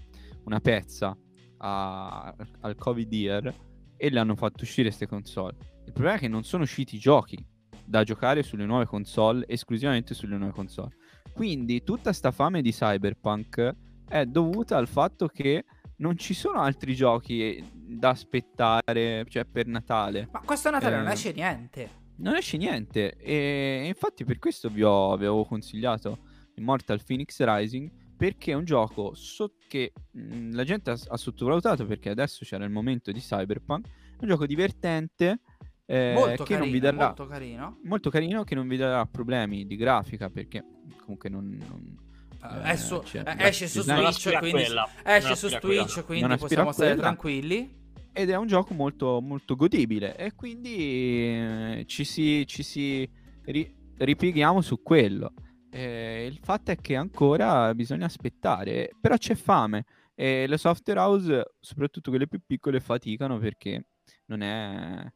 una 0.45 0.59
pezza 0.59 1.17
a, 1.57 2.35
al 2.61 2.75
Covid 2.75 3.11
Year 3.11 3.53
e 3.97 4.09
le 4.09 4.19
hanno 4.19 4.35
fatto 4.35 4.63
uscire 4.63 4.87
queste 4.87 5.07
console. 5.07 5.55
Il 5.85 5.93
problema 5.93 6.17
è 6.17 6.19
che 6.19 6.27
non 6.27 6.43
sono 6.43 6.63
usciti 6.63 6.97
giochi 6.97 7.43
da 7.85 8.03
giocare 8.03 8.43
sulle 8.43 8.65
nuove 8.65 8.85
console, 8.85 9.45
esclusivamente 9.47 10.13
sulle 10.13 10.37
nuove 10.37 10.53
console. 10.53 10.95
Quindi 11.33 11.83
tutta 11.83 12.13
sta 12.13 12.31
fame 12.31 12.61
di 12.61 12.71
Cyberpunk 12.71 13.75
è 14.07 14.25
dovuta 14.25 14.77
al 14.77 14.87
fatto 14.87 15.27
che 15.27 15.65
non 15.97 16.17
ci 16.17 16.33
sono 16.33 16.59
altri 16.59 16.95
giochi 16.95 17.63
da 17.73 18.09
aspettare, 18.09 19.25
cioè 19.27 19.45
per 19.45 19.67
Natale. 19.67 20.27
Ma 20.31 20.41
questo 20.41 20.69
Natale 20.69 20.95
eh, 20.95 20.99
non 20.99 21.07
esce 21.07 21.31
niente. 21.31 22.01
Non 22.23 22.35
esce 22.35 22.55
niente 22.55 23.17
e 23.17 23.83
infatti 23.85 24.23
per 24.23 24.39
questo 24.39 24.69
vi 24.69 24.81
ho, 24.81 25.11
avevo 25.11 25.43
consigliato 25.43 26.19
Immortal 26.55 27.03
Phoenix 27.03 27.43
Rising 27.43 27.91
perché 28.15 28.53
è 28.53 28.55
un 28.55 28.63
gioco 28.63 29.13
so- 29.13 29.55
che 29.67 29.91
mh, 30.11 30.55
la 30.55 30.63
gente 30.63 30.91
ha, 30.91 30.97
ha, 31.09 31.17
sottovalutato 31.17 31.85
perché 31.85 32.09
adesso 32.09 32.45
c'era 32.45 32.63
il 32.63 32.71
momento 32.71 33.11
di 33.11 33.19
Cyberpunk, 33.19 33.87
è 33.87 34.21
un 34.21 34.29
gioco 34.29 34.45
divertente 34.45 35.41
eh, 35.85 36.13
molto 36.15 36.43
che 36.45 36.53
carino, 36.53 36.59
non 36.59 36.71
vi 36.71 36.79
darà, 36.79 37.05
molto 37.07 37.27
carino. 37.27 37.79
Molto 37.83 38.09
carino 38.09 38.43
che 38.45 38.55
non 38.55 38.67
vi 38.69 38.77
darà 38.77 39.05
problemi 39.05 39.65
di 39.65 39.75
grafica 39.75 40.29
perché 40.29 40.63
comunque 41.01 41.27
non... 41.27 41.57
non 41.67 41.97
uh, 42.41 42.65
eh, 42.69 42.77
su, 42.77 43.03
cioè, 43.03 43.23
eh, 43.25 43.47
esce 43.47 43.67
su 43.67 43.81
Switch, 43.81 44.37
quindi, 44.37 44.63
esce 45.03 45.35
su 45.35 45.49
Twitch, 45.59 46.05
quindi 46.05 46.37
possiamo 46.37 46.71
stare 46.71 46.95
tranquilli. 46.95 47.81
Ed 48.13 48.29
è 48.29 48.35
un 48.35 48.47
gioco 48.47 48.73
molto, 48.73 49.19
molto 49.21 49.55
godibile. 49.55 50.15
E 50.15 50.33
quindi 50.35 50.75
eh, 50.77 51.83
ci 51.87 52.03
si, 52.03 52.45
ci 52.45 52.61
si 52.61 53.09
ri, 53.45 53.75
ripieghiamo 53.97 54.61
su 54.61 54.81
quello. 54.83 55.33
Eh, 55.71 56.27
il 56.29 56.37
fatto 56.39 56.71
è 56.71 56.75
che 56.75 56.95
ancora 56.95 57.73
bisogna 57.73 58.05
aspettare, 58.05 58.91
però 59.01 59.17
c'è 59.17 59.33
fame. 59.33 59.85
E 60.13 60.45
le 60.45 60.57
software 60.57 60.99
house, 60.99 61.55
soprattutto 61.59 62.11
quelle 62.11 62.27
più 62.27 62.39
piccole, 62.45 62.79
faticano 62.79 63.39
perché 63.39 63.87
non 64.25 64.41
è 64.41 65.11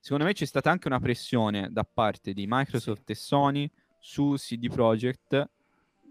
secondo 0.00 0.24
me 0.24 0.32
c'è 0.32 0.46
stata 0.46 0.70
anche 0.70 0.88
una 0.88 0.98
pressione 0.98 1.68
da 1.70 1.84
parte 1.84 2.32
di 2.32 2.46
Microsoft 2.48 3.08
e 3.10 3.14
Sony 3.14 3.70
su 4.00 4.34
CD 4.36 4.68
Projekt 4.68 5.48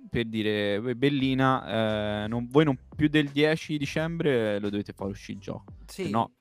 per 0.09 0.25
dire 0.25 0.79
"Voi, 0.79 0.95
Bellina, 0.95 2.23
eh, 2.23 2.27
non- 2.27 2.47
voi 2.49 2.65
non 2.65 2.77
più 2.95 3.07
del 3.07 3.29
10 3.29 3.77
dicembre 3.77 4.59
lo 4.59 4.69
dovete 4.69 4.93
far 4.93 5.07
uscire 5.07 5.37
il 5.37 5.43
gioco. 5.43 5.73
Sì. 5.85 6.03
Se 6.05 6.09
no, 6.09 6.31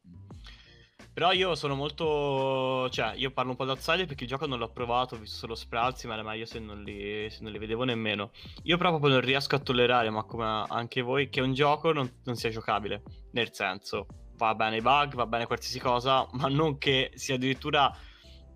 Però 1.13 1.33
io 1.33 1.55
sono 1.55 1.75
molto. 1.75 2.89
Cioè, 2.89 3.13
io 3.17 3.31
parlo 3.33 3.51
un 3.51 3.57
po' 3.57 3.65
da 3.65 3.73
outsider 3.73 4.07
perché 4.07 4.25
il 4.25 4.31
gioco 4.31 4.47
non 4.47 4.59
l'ho 4.59 4.71
provato, 4.71 5.17
ho 5.17 5.19
visto 5.19 5.37
solo 5.39 5.55
sprazzi, 5.55 6.07
ma 6.07 6.15
era 6.15 6.23
meglio 6.23 6.47
se 6.47 6.61
non, 6.61 6.83
li, 6.83 7.29
se 7.29 7.43
non 7.43 7.53
li 7.53 7.59
vedevo 7.59 7.85
nemmeno. 7.85 8.31
Io 8.63 8.77
proprio 8.79 9.11
non 9.11 9.21
riesco 9.21 9.57
a 9.57 9.59
tollerare, 9.59 10.09
ma 10.09 10.23
come 10.23 10.65
anche 10.69 11.03
voi, 11.03 11.29
che 11.29 11.41
un 11.41 11.53
gioco 11.53 11.93
non, 11.93 12.11
non 12.25 12.37
sia 12.37 12.51
giocabile. 12.51 13.03
Nel 13.33 13.53
senso, 13.53 14.07
va 14.37 14.55
bene 14.55 14.77
i 14.77 14.81
bug, 14.81 15.15
va 15.15 15.27
bene 15.27 15.47
qualsiasi 15.47 15.81
cosa, 15.81 16.27
ma 16.33 16.49
non 16.49 16.79
che 16.79 17.11
sia 17.15 17.35
addirittura. 17.35 17.95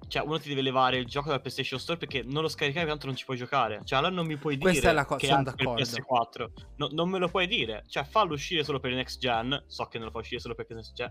Cioè, 0.08 0.22
uno 0.24 0.38
ti 0.38 0.48
deve 0.48 0.62
levare 0.62 0.96
il 0.98 1.06
gioco 1.06 1.28
dal 1.30 1.40
PlayStation 1.40 1.78
Store 1.78 1.98
perché 1.98 2.22
non 2.22 2.42
lo 2.42 2.48
scaricavi 2.48 2.86
tanto 2.86 3.06
non 3.06 3.16
ci 3.16 3.24
puoi 3.24 3.36
giocare. 3.36 3.80
Cioè, 3.84 3.98
allora 3.98 4.14
non 4.14 4.26
mi 4.26 4.36
puoi 4.36 4.56
dire 4.56 4.70
Questa 4.70 4.90
è 4.90 4.92
la 4.92 5.04
co- 5.04 5.16
che 5.16 5.26
sono 5.26 5.38
anche 5.38 5.52
per 5.54 5.64
d'accordo. 5.66 5.82
PS4. 5.82 6.48
No- 6.76 6.88
non 6.92 7.08
me 7.10 7.18
lo 7.18 7.28
puoi 7.28 7.46
dire. 7.46 7.84
Cioè, 7.88 8.04
fallo 8.04 8.34
uscire 8.34 8.64
solo 8.64 8.80
per 8.80 8.90
il 8.90 8.96
next 8.96 9.18
gen. 9.20 9.64
So 9.66 9.84
che 9.86 9.98
non 9.98 10.06
lo 10.06 10.12
fa 10.12 10.18
uscire 10.18 10.40
solo 10.40 10.54
per 10.54 10.66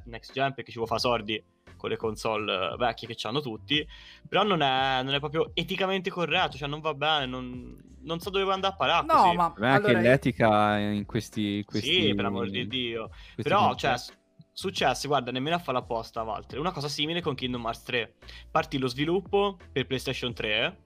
next 0.06 0.32
gen, 0.34 0.54
perché 0.54 0.72
ci 0.72 0.78
vuole 0.78 0.88
fare 0.88 1.00
soldi 1.00 1.44
con 1.76 1.90
le 1.90 1.98
console 1.98 2.74
eh, 2.74 2.76
vecchie 2.78 3.08
che 3.08 3.28
hanno 3.28 3.42
tutti. 3.42 3.86
Però 4.28 4.44
non 4.44 4.62
è, 4.62 5.02
non 5.04 5.14
è 5.14 5.20
proprio 5.20 5.52
eticamente 5.54 6.10
corretto. 6.10 6.58
Cioè, 6.58 6.68
non 6.68 6.80
va 6.80 6.94
bene. 6.94 7.26
Non, 7.26 7.92
non 8.04 8.20
so 8.20 8.30
dove 8.30 8.52
andare 8.52 8.74
a 8.74 8.76
parare. 8.78 9.06
No, 9.06 9.14
così. 9.24 9.36
ma 9.36 9.46
anche 9.46 9.88
allora, 9.88 10.00
l'etica 10.00 10.78
in 10.78 11.06
questi, 11.06 11.64
questi 11.66 12.08
Sì, 12.10 12.16
per 12.16 12.26
amor 12.26 12.50
di 12.50 12.68
Dio. 12.68 13.08
questi 13.08 13.42
Però, 13.44 13.68
concetti. 13.68 14.02
cioè, 14.04 14.16
successe, 14.54 15.08
guarda, 15.08 15.32
nemmeno 15.32 15.56
a 15.56 15.60
fare 15.60 15.80
apposta, 15.80 16.22
Walter. 16.22 16.60
Una 16.60 16.72
cosa 16.72 16.88
simile 16.88 17.22
con 17.22 17.36
Kingdom 17.36 17.66
Hearts 17.66 17.84
3. 17.84 18.14
Partì 18.52 18.78
lo 18.78 18.88
sviluppo 18.88 19.58
per 19.72 19.88
PlayStation 19.88 20.34
3, 20.34 20.78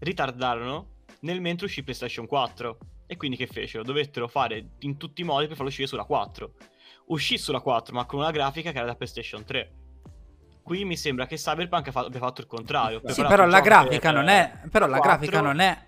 ritardarono, 0.00 0.94
nel 1.20 1.40
mentre 1.40 1.66
uscì 1.66 1.82
PlayStation 1.82 2.26
4. 2.26 2.78
E 3.08 3.16
quindi 3.16 3.36
che 3.36 3.46
fecero? 3.46 3.84
Dovettero 3.84 4.26
fare 4.26 4.70
in 4.80 4.96
tutti 4.96 5.20
i 5.20 5.24
modi 5.24 5.46
per 5.46 5.54
farlo 5.54 5.68
uscire 5.68 5.86
sulla 5.86 6.04
4. 6.04 6.52
Uscì 7.06 7.38
sulla 7.38 7.60
4, 7.60 7.94
ma 7.94 8.04
con 8.04 8.20
una 8.20 8.30
grafica 8.30 8.72
che 8.72 8.78
era 8.78 8.86
da 8.86 8.94
PlayStation 8.94 9.44
3. 9.44 9.72
Qui 10.62 10.84
mi 10.84 10.96
sembra 10.96 11.26
che 11.26 11.36
Cyberpunk 11.36 11.90
abbia 11.94 12.18
fatto 12.18 12.40
il 12.40 12.48
contrario. 12.48 12.98
Sì, 12.98 13.04
Preparato 13.04 13.34
però 13.36 13.46
la 13.46 13.60
grafica 13.60 14.10
per, 14.10 14.14
non 14.14 14.28
è. 14.28 14.52
Però 14.68 14.86
la 14.86 14.98
4. 14.98 15.10
grafica 15.10 15.40
non 15.40 15.60
è. 15.60 15.86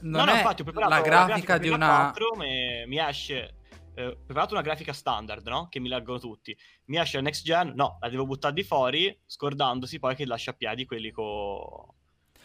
Non 0.00 0.20
no, 0.20 0.24
no, 0.26 0.32
è 0.32 0.36
infatti 0.36 0.60
ho 0.60 0.64
preparato 0.64 0.94
la 0.94 1.00
grafica 1.00 1.58
di 1.58 1.70
per 1.70 1.78
la 1.78 1.86
una. 1.86 2.10
4, 2.12 2.36
mi, 2.36 2.86
mi 2.86 2.98
esce. 3.00 3.57
Eh, 3.98 4.06
ho 4.06 4.16
preparato 4.24 4.54
una 4.54 4.62
grafica 4.62 4.92
standard, 4.92 5.46
no? 5.48 5.68
Che 5.68 5.80
mi 5.80 5.88
leggono 5.88 6.18
tutti. 6.18 6.56
Mi 6.86 6.98
esce 6.98 7.16
la 7.16 7.22
next 7.24 7.44
gen, 7.44 7.72
no, 7.74 7.98
la 8.00 8.08
devo 8.08 8.26
buttare 8.26 8.54
di 8.54 8.62
fuori, 8.62 9.18
scordandosi 9.26 9.98
poi 9.98 10.14
che 10.14 10.24
lascia 10.26 10.52
a 10.52 10.54
piedi 10.54 10.84
quelli 10.86 11.10
co- 11.10 11.94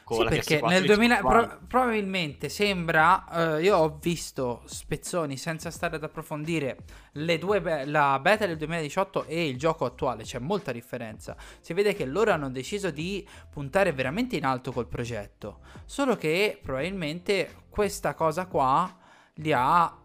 con 0.03 0.17
Sì, 0.17 0.23
la 0.23 0.29
perché 0.29 0.57
PS4 0.57 0.67
nel 0.67 0.81
di 0.81 0.87
2000 0.87 1.21
tutti 1.21 1.27
pro- 1.27 1.59
probabilmente 1.67 2.49
sembra. 2.49 3.55
eh, 3.57 3.63
io 3.63 3.77
ho 3.77 3.97
visto 4.01 4.61
spezzoni 4.65 5.37
senza 5.37 5.71
stare 5.71 5.95
ad 5.95 6.03
approfondire 6.03 6.77
le 7.13 7.37
due 7.37 7.61
be- 7.61 7.85
la 7.85 8.19
beta 8.19 8.45
del 8.45 8.57
2018 8.57 9.25
e 9.25 9.47
il 9.47 9.57
gioco 9.57 9.85
attuale. 9.85 10.23
C'è 10.23 10.39
molta 10.39 10.71
differenza. 10.73 11.35
Si 11.61 11.73
vede 11.73 11.93
che 11.95 12.05
loro 12.05 12.31
hanno 12.31 12.49
deciso 12.49 12.91
di 12.91 13.25
puntare 13.49 13.93
veramente 13.93 14.35
in 14.35 14.45
alto 14.45 14.71
col 14.73 14.87
progetto. 14.87 15.59
Solo 15.85 16.15
che 16.17 16.59
probabilmente 16.61 17.63
questa 17.69 18.13
cosa 18.13 18.45
qua 18.47 18.97
li 19.35 19.51
ha 19.53 19.97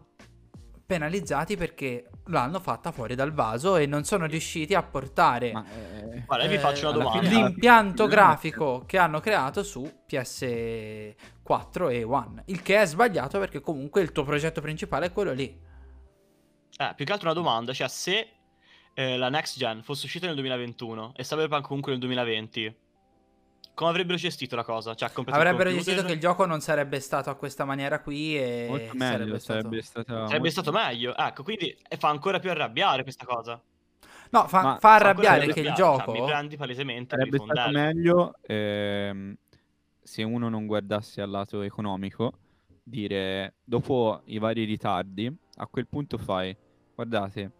penalizzati 0.89 1.55
perché 1.55 2.09
l'hanno 2.29 2.59
fatta 2.59 2.91
fuori 2.91 3.13
dal 3.13 3.31
vaso 3.31 3.75
e 3.75 3.85
non 3.85 4.05
sono 4.05 4.25
riusciti 4.25 4.73
a 4.73 4.81
portare 4.81 5.51
Ma, 5.51 5.63
eh, 5.63 6.23
Guarda, 6.25 6.47
vi 6.47 6.55
eh, 6.55 6.59
faccio 6.59 6.89
una 6.89 6.95
alla 6.95 7.03
domanda. 7.03 7.29
fine- 7.29 7.43
l'impianto 7.43 8.07
grafico 8.07 8.85
che 8.87 8.97
hanno 8.97 9.19
creato 9.19 9.61
su 9.61 9.87
PS4 10.09 11.91
e 11.91 12.03
One. 12.03 12.41
Il 12.45 12.63
che 12.63 12.81
è 12.81 12.87
sbagliato 12.87 13.37
perché 13.37 13.59
comunque 13.61 14.01
il 14.01 14.11
tuo 14.11 14.23
progetto 14.23 14.61
principale 14.61 15.05
è 15.05 15.11
quello 15.11 15.31
lì. 15.31 15.43
Eh, 16.75 16.93
più 16.95 17.05
che 17.05 17.11
altro 17.11 17.29
una 17.29 17.39
domanda, 17.39 17.71
cioè 17.71 17.87
se 17.87 18.27
eh, 18.95 19.15
la 19.15 19.29
next 19.29 19.59
gen 19.59 19.83
fosse 19.83 20.07
uscita 20.07 20.25
nel 20.25 20.33
2021 20.33 21.13
e 21.15 21.21
Cyberpunk 21.21 21.67
comunque 21.67 21.91
nel 21.91 22.01
2020, 22.01 22.75
come 23.79 23.91
avrebbero 23.91 24.17
gestito 24.17 24.57
la 24.57 24.65
cosa? 24.65 24.93
Cioè, 24.93 25.09
Avrebbero 25.27 25.71
gestito 25.71 26.03
che 26.03 26.11
il 26.11 26.19
gioco 26.19 26.45
non 26.45 26.59
sarebbe 26.59 26.99
stato 26.99 27.29
a 27.29 27.35
questa 27.35 27.63
maniera 27.63 28.01
qui 28.01 28.37
e 28.37 28.65
molto 28.67 28.91
meglio, 28.93 29.39
sarebbe 29.39 29.39
stato... 29.39 29.59
sarebbe 29.61 29.81
stata... 29.81 30.27
Sarebbe 30.27 30.49
stato 30.51 30.71
meglio. 30.73 31.15
Ecco, 31.15 31.43
quindi 31.43 31.77
fa 31.97 32.09
ancora 32.09 32.39
più 32.39 32.49
arrabbiare 32.49 33.03
questa 33.03 33.25
cosa. 33.25 33.61
No, 34.31 34.47
fa, 34.49 34.79
fa 34.81 34.95
arrabbiare 34.95 35.47
che 35.47 35.61
il 35.61 35.71
gioco... 35.71 36.11
Cioè, 36.11 36.19
mi 36.19 36.25
prendi 36.27 36.57
palesemente 36.57 37.15
Sarebbe 37.15 37.39
stato 37.39 37.71
meglio 37.71 38.33
ehm, 38.41 39.37
se 40.01 40.23
uno 40.23 40.49
non 40.49 40.65
guardasse 40.65 41.21
al 41.21 41.29
lato 41.29 41.61
economico, 41.61 42.33
dire 42.83 43.53
dopo 43.63 44.23
i 44.25 44.39
vari 44.39 44.65
ritardi, 44.65 45.33
a 45.55 45.67
quel 45.67 45.87
punto 45.87 46.17
fai, 46.17 46.53
guardate, 46.93 47.51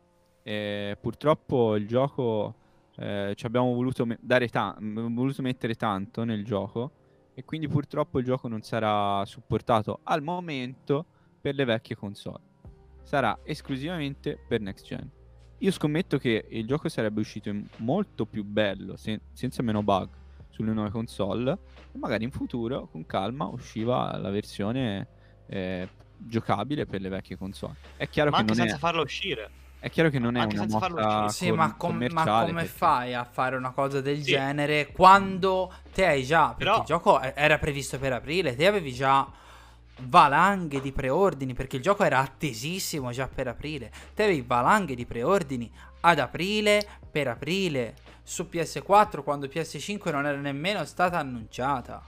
eh, 0.44 0.98
purtroppo 1.00 1.78
il 1.78 1.88
gioco 1.88 2.56
eh, 3.00 3.34
ci 3.36 3.46
abbiamo 3.46 3.74
voluto, 3.74 4.06
me- 4.06 4.18
dare 4.20 4.50
ta- 4.50 4.76
voluto 4.80 5.42
mettere 5.42 5.76
tanto 5.76 6.24
nel 6.24 6.44
gioco 6.44 6.92
e 7.34 7.46
quindi 7.46 7.68
purtroppo 7.68 8.20
il 8.20 8.26
gioco 8.26 8.48
non 8.50 8.62
sarà 8.62 9.24
supportato 9.26 10.02
al 10.04 10.22
momento 10.22 11.06
per 11.40 11.56
le 11.56 11.64
vecchie 11.64 11.96
console. 11.96 12.42
Sarà 13.04 13.40
esclusivamente 13.44 14.38
per 14.46 14.60
next 14.60 14.86
gen. 14.86 15.10
Io 15.60 15.72
scommetto 15.72 16.18
che 16.18 16.46
il 16.50 16.68
gioco 16.68 16.90
sarebbe 16.90 17.22
uscito 17.22 17.54
molto 17.78 18.26
più 18.26 18.44
bello, 18.44 18.98
se- 18.98 19.22
senza 19.34 19.64
meno 19.64 19.82
bug, 19.82 20.10
sulle 20.50 20.74
nuove 20.74 20.90
console. 20.90 21.58
E 21.92 21.98
magari 21.98 22.26
in 22.26 22.32
futuro, 22.32 22.88
con 22.88 23.06
calma, 23.06 23.46
usciva 23.46 24.18
la 24.18 24.30
versione 24.30 25.08
eh, 25.48 25.88
giocabile 26.18 26.86
per 26.86 27.02
le 27.02 27.10
vecchie 27.10 27.38
console. 27.38 27.76
È 27.96 28.08
chiaro 28.10 28.30
Ma 28.30 28.38
che 28.38 28.42
anche 28.42 28.54
non 28.54 28.66
è, 28.66 28.70
senza 28.70 28.86
farla 28.86 29.02
uscire. 29.02 29.50
È 29.80 29.90
chiaro 29.90 30.10
che 30.10 30.20
non 30.20 30.36
è 30.36 30.42
anche 30.42 30.58
una 30.60 30.68
farlo 30.80 31.02
mossa 31.02 31.24
uscire. 31.26 31.52
Sì, 31.52 31.52
ma, 31.56 31.74
com- 31.76 32.06
ma 32.12 32.24
come 32.24 32.54
perché- 32.54 32.68
fai 32.68 33.14
a 33.14 33.24
fare 33.24 33.56
una 33.56 33.72
cosa 33.72 34.02
del 34.02 34.18
Sì. 34.18 34.32
genere 34.32 34.92
quando 34.92 35.72
te 35.94 36.06
hai 36.06 36.24
già... 36.26 36.48
Perché 36.50 36.64
Però- 36.64 36.78
il 36.80 36.86
gioco 36.86 37.22
era 37.22 37.58
previsto 37.58 37.98
per 37.98 38.14
aprile, 38.14 38.56
te 38.56 38.68
avevi 38.68 38.94
già 38.94 39.26
valanghe 40.02 40.80
di 40.82 40.92
preordini, 40.92 41.54
perché 41.54 41.76
il 41.78 41.82
gioco 41.82 42.04
era 42.04 42.20
attesissimo 42.20 43.12
già 43.12 43.28
per 43.28 43.48
aprile. 43.48 43.92
Te 44.16 44.24
avevi 44.24 44.42
valanghe 44.42 44.96
di 44.96 45.06
preordini 45.06 45.70
ad 46.02 46.20
aprile, 46.20 46.86
per 47.12 47.28
aprile, 47.28 47.96
su 48.24 48.48
PS4 48.50 49.24
quando 49.24 49.48
PS5 49.48 50.12
non 50.12 50.26
era 50.26 50.38
nemmeno 50.38 50.86
stata 50.86 51.18
annunciata. 51.20 52.02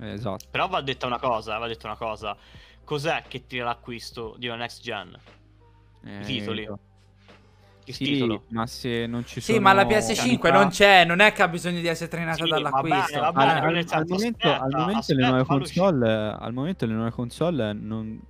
Esatto. 0.00 0.44
Però 0.50 0.68
va 0.68 0.80
detta 0.80 1.06
una 1.06 1.18
cosa, 1.18 1.56
va 1.58 1.66
detta 1.66 1.86
una 1.86 1.96
cosa. 1.96 2.36
Cos'è 2.84 3.24
che 3.28 3.46
tira 3.46 3.64
l'acquisto 3.64 4.34
di 4.38 4.46
una 4.46 4.56
next 4.56 4.82
gen? 4.82 5.16
Eh, 6.04 6.20
I 6.20 6.24
titoli. 6.24 6.68
Il 7.84 7.94
Sì, 7.94 8.04
titolo. 8.04 8.44
ma 8.50 8.66
se 8.66 9.06
non 9.06 9.24
ci 9.24 9.40
Sì, 9.40 9.52
sono... 9.52 9.60
ma 9.60 9.72
la 9.72 9.84
PS5 9.86 10.38
qualità- 10.38 10.52
non 10.52 10.68
c'è, 10.68 11.04
non 11.06 11.20
è 11.20 11.32
che 11.32 11.42
ha 11.42 11.48
bisogno 11.48 11.80
di 11.80 11.86
essere 11.86 12.10
trainata 12.10 12.42
Sì, 12.44 12.50
dall'acquisto. 12.50 13.18
va 13.20 13.32
bene, 13.32 13.32
va 13.32 13.52
Al, 13.52 13.62
bene, 13.62 13.78
al- 13.78 13.86
al 13.88 14.06
momento, 14.06 14.48
al 14.48 14.54
aspetta, 14.58 14.78
momento 14.78 15.14
le 15.14 15.22
aspetta, 15.24 15.44
console, 15.44 16.12
al 16.38 16.52
momento 16.52 16.86
le 16.86 16.92
nuove 16.92 17.10
console 17.10 17.72
non, 17.72 18.20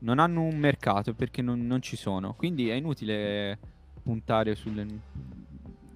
non 0.00 0.18
hanno 0.18 0.42
un 0.42 0.56
mercato 0.58 1.14
perché 1.14 1.40
non, 1.40 1.66
non 1.66 1.80
ci 1.80 1.96
sono. 1.96 2.34
Quindi 2.34 2.68
è 2.68 2.74
inutile 2.74 3.58
puntare 4.02 4.54
sulle. 4.54 4.82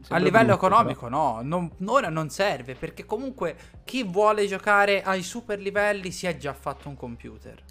A 0.08 0.18
sembra 0.18 0.18
livello 0.18 0.56
brutto, 0.56 0.66
economico 0.66 1.08
no, 1.08 1.40
non- 1.42 1.70
ora 1.86 2.08
non 2.08 2.28
serve 2.30 2.74
perché 2.74 3.04
comunque 3.04 3.56
chi 3.84 4.02
vuole 4.04 4.46
giocare 4.46 5.02
ai 5.02 5.22
super 5.22 5.58
livelli 5.60 6.10
si 6.10 6.26
è 6.26 6.36
già 6.36 6.52
fatto 6.54 6.88
un 6.88 6.96
computer. 6.96 7.62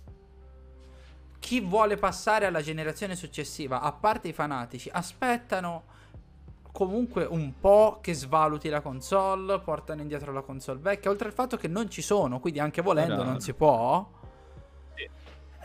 Chi 1.41 1.59
vuole 1.59 1.97
passare 1.97 2.45
alla 2.45 2.61
generazione 2.61 3.15
successiva, 3.15 3.81
a 3.81 3.91
parte 3.91 4.27
i 4.27 4.31
fanatici, 4.31 4.89
aspettano 4.93 5.85
comunque 6.71 7.25
un 7.25 7.53
po' 7.59 7.97
che 7.99 8.13
svaluti 8.13 8.69
la 8.69 8.79
console, 8.79 9.59
portano 9.59 10.01
indietro 10.01 10.31
la 10.31 10.41
console 10.41 10.79
vecchia, 10.79 11.09
oltre 11.09 11.27
al 11.29 11.33
fatto 11.33 11.57
che 11.57 11.67
non 11.67 11.89
ci 11.89 12.03
sono, 12.03 12.39
quindi 12.39 12.59
anche 12.59 12.83
volendo 12.83 13.23
non 13.23 13.41
si 13.41 13.53
può. 13.53 14.07
Sì. 14.95 15.09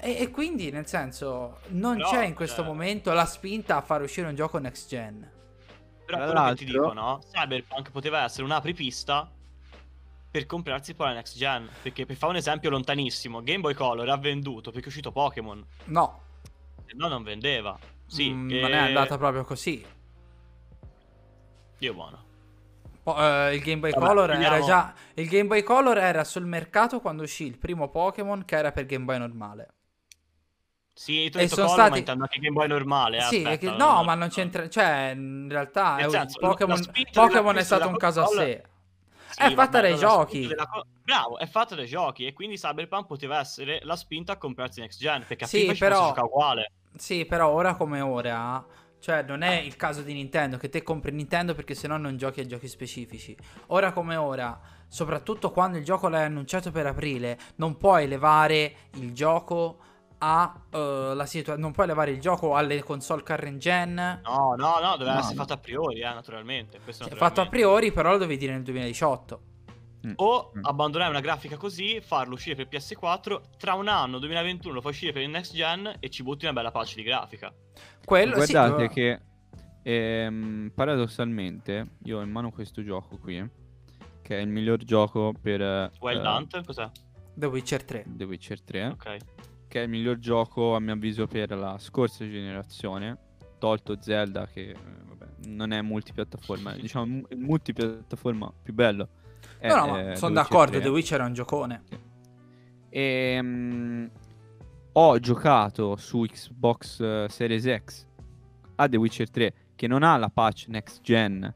E, 0.01 0.17
e 0.19 0.31
quindi 0.31 0.71
nel 0.71 0.87
senso 0.87 1.59
non 1.69 1.99
Però, 1.99 2.09
c'è 2.11 2.25
in 2.25 2.35
questo 2.35 2.63
cioè- 2.63 2.67
momento 2.67 3.13
la 3.13 3.27
spinta 3.27 3.77
a 3.77 3.83
far 3.83 4.01
uscire 4.01 4.29
un 4.29 4.35
gioco 4.35 4.57
next 4.57 4.89
gen. 4.89 5.31
Però 6.07 6.25
quello 6.25 6.45
che 6.49 6.55
ti 6.55 6.65
dico, 6.65 6.93
no? 6.95 7.21
Cyberpunk 7.31 7.91
poteva 7.91 8.25
essere 8.25 8.45
un'apripista 8.45 9.31
per 10.37 10.45
comprarsi 10.45 10.93
poi 10.95 11.07
la 11.09 11.13
next 11.15 11.35
gen. 11.39 11.67
Perché 11.83 12.05
per 12.05 12.15
fare 12.17 12.33
un 12.33 12.39
esempio 12.39 12.69
lontanissimo, 12.69 13.43
Game 13.43 13.61
Boy 13.61 13.73
Color 13.73 14.07
ha 14.11 14.19
venduto 14.19 14.71
perché 14.71 14.85
è 14.87 14.89
uscito 14.89 15.11
Pokémon. 15.11 15.65
No, 15.85 16.21
no 16.95 17.09
non 17.09 17.23
vendeva. 17.23 17.79
Sì, 18.07 18.31
Mm, 18.31 18.49
che- 18.49 18.61
non 18.61 18.73
è 18.75 18.77
andata 18.77 19.17
proprio 19.17 19.45
così. 19.45 19.83
Dio 21.79 21.95
buono. 21.95 22.25
Po- 23.03 23.17
eh, 23.19 23.55
il 23.55 23.63
Game 23.63 23.79
Boy 23.79 23.93
Vabbè, 23.93 24.05
Color 24.07 24.31
era 24.31 24.35
finiamo. 24.43 24.67
già. 24.67 24.95
Il 25.15 25.29
Game 25.29 25.47
Boy 25.47 25.63
Color 25.63 25.97
era 25.99 26.23
sul 26.25 26.45
mercato 26.45 27.01
quando 27.01 27.23
uscì 27.23 27.47
il 27.47 27.57
primo 27.57 27.89
Pokémon 27.89 28.45
che 28.45 28.57
era 28.57 28.73
per 28.73 28.85
Game 28.85 29.05
Boy 29.05 29.17
normale. 29.19 29.69
Sì, 30.93 31.29
tu 31.31 31.39
E 31.39 31.43
hai 31.43 31.47
detto 31.49 31.55
sono 31.57 31.69
color, 31.69 31.87
stati- 31.87 32.05
ma 32.19 32.25
anche 32.25 32.39
Game 32.41 32.55
Boy 32.55 32.69
normale. 32.69 33.17
eh, 33.19 33.21
Sì, 33.23 33.37
aspetta, 33.37 33.57
che- 33.57 33.67
no, 33.71 33.77
no, 33.77 33.93
no, 33.95 34.03
ma 34.05 34.15
non 34.15 34.29
c'entra. 34.29 34.69
Cioè, 34.69 35.13
in 35.17 35.47
realtà 35.49 35.95
Nel 35.97 36.03
è 36.03 36.05
un- 36.07 36.11
senso, 36.11 36.41
la- 36.41 36.49
Pokémon, 36.49 36.81
Pokémon 37.13 37.57
è 37.57 37.63
stato 37.65 37.89
un 37.89 37.97
caso 37.97 38.23
a 38.23 38.27
sé. 38.27 38.65
Sì, 39.31 39.43
è 39.43 39.53
fatta 39.55 39.81
dai 39.81 39.97
giochi. 39.97 40.47
co- 40.47 40.87
Bravo, 41.03 41.39
è 41.39 41.47
fatta 41.47 41.75
dai 41.75 41.87
giochi 41.87 42.27
e 42.27 42.33
quindi 42.33 42.57
Cyberpunk 42.57 43.07
poteva 43.07 43.39
essere 43.39 43.81
la 43.83 43.97
spinta 43.97 44.33
a 44.33 44.37
comprarsi 44.39 44.81
Next 44.81 44.99
Gen, 45.01 45.25
perché 45.27 45.45
a 45.45 45.47
Sì, 45.47 45.73
però- 45.79 46.07
giocare 46.09 46.27
uguale. 46.27 46.73
Sì, 46.97 47.25
però 47.27 47.49
ora 47.51 47.75
come 47.75 48.01
ora. 48.01 48.65
Cioè, 48.99 49.23
non 49.23 49.43
è 49.43 49.57
il 49.61 49.77
caso 49.77 50.01
di 50.03 50.15
Nintendo 50.15 50.57
che 50.57 50.69
te 50.69 50.83
compri 50.83 51.13
Nintendo 51.13 51.55
perché 51.55 51.75
sennò 51.75 51.97
non 51.97 52.17
giochi 52.17 52.41
a 52.41 52.47
giochi 52.47 52.67
specifici. 52.67 53.37
Ora 53.69 53.93
come 53.93 54.17
ora, 54.17 54.59
soprattutto 54.89 55.53
quando 55.53 55.77
il 55.79 55.85
gioco 55.85 56.09
l'hai 56.09 56.25
annunciato 56.25 56.71
per 56.73 56.87
aprile, 56.87 57.39
non 57.57 57.77
puoi 57.77 58.09
levare 58.09 58.75
il 58.95 59.13
gioco 59.13 59.79
a 60.19 60.61
eh, 60.71 61.13
la 61.15 61.27
situazione. 61.27 61.61
Non 61.61 61.73
puoi 61.73 61.87
levare 61.87 62.11
il 62.11 62.21
gioco 62.21 62.55
alle 62.57 62.83
console 62.83 63.23
current 63.23 63.59
gen. 63.59 63.95
No, 63.95 64.55
no, 64.57 64.79
no, 64.81 64.97
doveva 64.97 65.15
No, 65.15 65.19
essere 65.21 65.35
no. 65.35 65.41
fatto 65.41 65.53
a 65.53 65.59
priori, 65.59 66.01
eh, 66.01 66.05
naturalmente. 66.05 66.81
questo 66.83 67.05
Cioè, 67.05 67.13
naturalmente. 67.13 67.17
fatto 67.19 67.41
a 67.41 67.47
priori, 67.49 67.93
però 67.93 68.11
lo 68.13 68.19
devi 68.19 68.37
dire 68.37 68.53
nel 68.53 68.63
2018. 68.63 69.41
Mm. 70.07 70.13
O 70.17 70.53
Mm. 70.57 70.65
abbandonare 70.65 71.11
una 71.11 71.21
grafica 71.21 71.57
così, 71.57 72.01
farlo 72.01 72.35
uscire 72.35 72.55
per 72.55 72.69
PS4, 72.69 73.41
tra 73.59 73.75
un 73.75 73.89
anno, 73.89 74.19
2021, 74.19 74.75
lo 74.75 74.81
fai 74.81 74.93
uscire 74.93 75.13
per 75.13 75.23
il 75.23 75.31
next 75.31 75.53
gen 75.55 75.97
e 75.99 76.11
ci 76.11 76.23
butti 76.23 76.45
una 76.45 76.55
bella 76.55 76.71
pace 76.71 76.95
di 76.97 77.03
grafica. 77.03 77.53
Quello 78.05 78.41
sì, 78.41 78.53
Guardate 78.53 78.71
doveva- 78.71 78.93
che 78.93 79.21
ehm, 79.83 80.71
paradossalmente 80.75 81.87
io 82.05 82.19
ho 82.19 82.23
in 82.23 82.31
mano 82.31 82.51
questo 82.53 82.85
gioco 82.85 83.19
qui, 83.19 83.45
che 84.23 84.39
è 84.39 84.41
il 84.41 84.49
miglior 84.49 84.79
gioco 84.85 85.33
per 85.41 85.61
eh, 85.61 85.91
Wild 86.01 86.25
Hunt, 86.25 86.65
cos'è? 86.65 86.89
The 87.35 87.47
Witcher 87.47 87.85
3. 87.85 88.05
The 88.07 88.25
Witcher 88.25 88.61
3, 88.63 88.87
Ok. 88.87 89.17
Che 89.69 89.81
è 89.81 89.83
il 89.85 89.89
miglior 89.89 90.19
gioco 90.19 90.75
a 90.75 90.81
mio 90.81 90.95
avviso 90.95 91.27
per 91.27 91.51
la 91.57 91.79
scorsa 91.79 92.29
generazione, 92.29 93.19
tolto 93.59 93.97
Zelda 94.01 94.47
che 94.47 94.71
eh, 94.71 94.77
vabbè, 95.07 95.49
non 95.49 95.73
è 95.73 95.81
multipiattaforma, 95.83 96.75
diciamo 96.75 97.27
il 97.29 97.39
multipiattaforma 97.39 98.53
più 98.63 98.73
bello. 98.73 99.09
è, 99.59 99.69
No, 99.69 99.87
no, 99.87 99.99
eh, 99.99 100.05
The 100.11 100.17
sono 100.17 100.35
d'accordo. 100.35 100.73
3. 100.73 100.81
The 100.81 100.89
Witcher 100.89 101.21
è 101.21 101.25
un 101.25 101.33
giocone. 101.33 101.83
E 102.89 103.39
mm, 103.43 104.07
ho 104.93 105.19
giocato 105.19 105.97
su 105.97 106.23
Xbox 106.23 107.01
eh, 107.01 107.27
Series 107.29 107.83
X 107.85 108.07
a 108.77 108.89
The 108.89 108.97
Witcher 108.97 109.31
3 109.31 109.55
che 109.75 109.87
non 109.87 110.03
ha 110.03 110.17
la 110.17 110.31
patch 110.31 110.69
next 110.69 111.03
gen, 111.03 111.53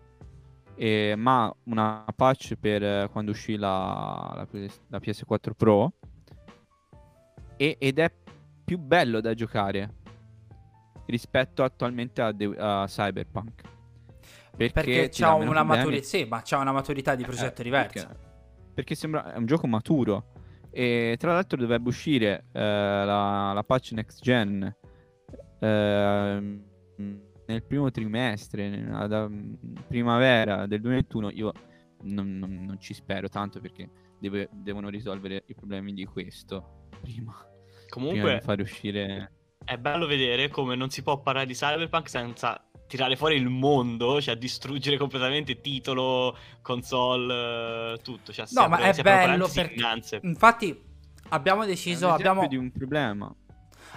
eh, 0.77 1.15
ma 1.17 1.53
una 1.65 2.05
patch 2.15 2.55
per 2.55 2.83
eh, 2.83 3.09
quando 3.11 3.31
uscì 3.31 3.57
la, 3.57 4.33
la 4.35 4.47
PS- 4.47 4.81
la 4.89 4.99
PS4 4.99 5.51
Pro. 5.57 5.93
E- 7.61 7.77
ed 7.79 7.99
è 7.99 8.11
più 8.65 8.79
bello 8.79 9.21
da 9.21 9.35
giocare 9.35 9.97
rispetto 11.07 11.63
attualmente 11.63 12.23
a, 12.23 12.33
The- 12.33 12.57
a 12.57 12.85
Cyberpunk. 12.87 13.63
Perché, 14.57 14.71
Perché 14.73 15.09
c'ha 15.11 15.35
una 15.35 15.63
maturità. 15.63 16.03
Sì, 16.05 16.27
c'ha 16.43 16.57
una 16.59 16.73
maturità 16.73 17.15
di 17.15 17.23
progetto 17.25 17.61
Eh, 17.61 17.65
diversa. 17.65 18.07
Perché, 18.07 18.29
perché 18.73 18.95
sembra 18.95 19.35
è 19.35 19.37
un 19.37 19.45
gioco 19.45 19.67
maturo. 19.67 20.33
E 20.71 21.17
tra 21.19 21.33
l'altro 21.35 21.59
dovrebbe 21.59 21.89
uscire 21.89 22.45
eh, 22.53 22.61
la, 22.61 23.53
la 23.53 23.63
patch 23.65 23.93
next 23.93 24.23
gen 24.23 24.75
ehm, 25.59 26.65
nel 27.47 27.65
primo 27.65 27.91
trimestre, 27.91 28.69
nella- 28.71 29.07
da- 29.07 29.29
primavera 29.87 30.67
del 30.67 30.81
2021. 30.81 31.31
Io 31.33 31.53
non, 32.05 32.39
non- 32.39 32.65
non 32.65 32.81
ci 32.81 32.95
spero 32.95 33.29
tanto 33.29 33.61
perché 33.61 33.91
deve- 34.19 34.49
devono 34.53 34.89
risolvere 34.89 35.43
i 35.47 35.55
problemi 35.55 35.93
di 35.93 36.05
questo 36.07 36.89
prima 37.01 37.35
Comunque 37.91 38.35
di 38.35 38.41
fare 38.41 38.63
uscire. 38.63 39.33
è 39.65 39.77
bello 39.77 40.07
vedere 40.07 40.49
come 40.49 40.75
non 40.75 40.91
si 40.91 41.03
può 41.03 41.21
parlare 41.21 41.47
di 41.47 41.55
Cyberpunk 41.55 42.09
senza 42.09 42.65
tirare 42.91 43.15
fuori 43.15 43.37
il 43.37 43.49
mondo, 43.49 44.21
cioè 44.21 44.37
distruggere 44.37 44.97
completamente 44.97 45.61
titolo, 45.61 46.37
console, 46.61 47.93
eh, 47.95 47.99
tutto. 48.03 48.33
Cioè, 48.33 48.47
No, 48.51 48.69
ma 48.69 48.79
è 48.79 49.01
bello 49.01 49.49
perché-. 49.49 50.19
Infatti, 50.23 50.83
abbiamo 51.29 51.63
È 51.63 51.67
deciso. 51.67 52.09
Abbiamo, 52.09 52.49
di 52.49 52.57
un 52.57 52.73
problema. 52.73 53.33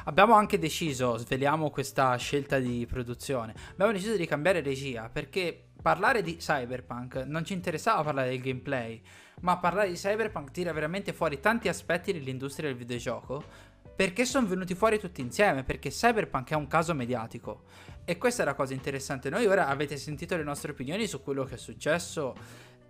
abbiamo 0.04 0.36
anche 0.36 0.60
deciso. 0.60 1.18
Sveliamo 1.18 1.72
questa 1.72 2.16
scelta 2.18 2.60
di 2.60 2.86
produzione. 2.86 3.56
Abbiamo 3.72 3.92
deciso 3.92 4.16
di 4.16 4.28
cambiare 4.28 4.62
regia 4.62 5.10
perché 5.10 5.70
parlare 5.82 6.22
di 6.22 6.38
Cyberpunk 6.38 7.24
non 7.26 7.44
ci 7.44 7.54
interessava 7.54 8.04
parlare 8.04 8.30
del 8.30 8.42
gameplay. 8.42 9.02
Ma 9.42 9.58
parlare 9.58 9.90
di 9.90 9.96
Cyberpunk 9.96 10.52
tira 10.52 10.72
veramente 10.72 11.14
fuori 11.14 11.40
tanti 11.40 11.68
aspetti 11.68 12.14
dell'industria 12.14 12.70
del 12.70 12.78
videogioco. 12.78 13.72
Perché 13.96 14.26
sono 14.26 14.48
venuti 14.48 14.74
fuori 14.74 15.00
tutti 15.00 15.22
insieme? 15.22 15.64
Perché 15.64 15.90
Cyberpunk 15.90 16.50
è 16.52 16.56
un 16.56 16.68
caso 16.68 16.94
mediatico. 16.96 17.64
E 18.06 18.18
questa 18.18 18.42
è 18.42 18.46
la 18.46 18.56
cosa 18.56 18.74
interessante. 18.74 19.30
Noi 19.30 19.46
ora 19.46 19.68
avete 19.68 19.98
sentito 19.98 20.36
le 20.36 20.44
nostre 20.44 20.72
opinioni 20.72 21.06
su 21.08 21.22
quello 21.22 21.44
che 21.44 21.56
è 21.56 21.58
successo 21.58 22.36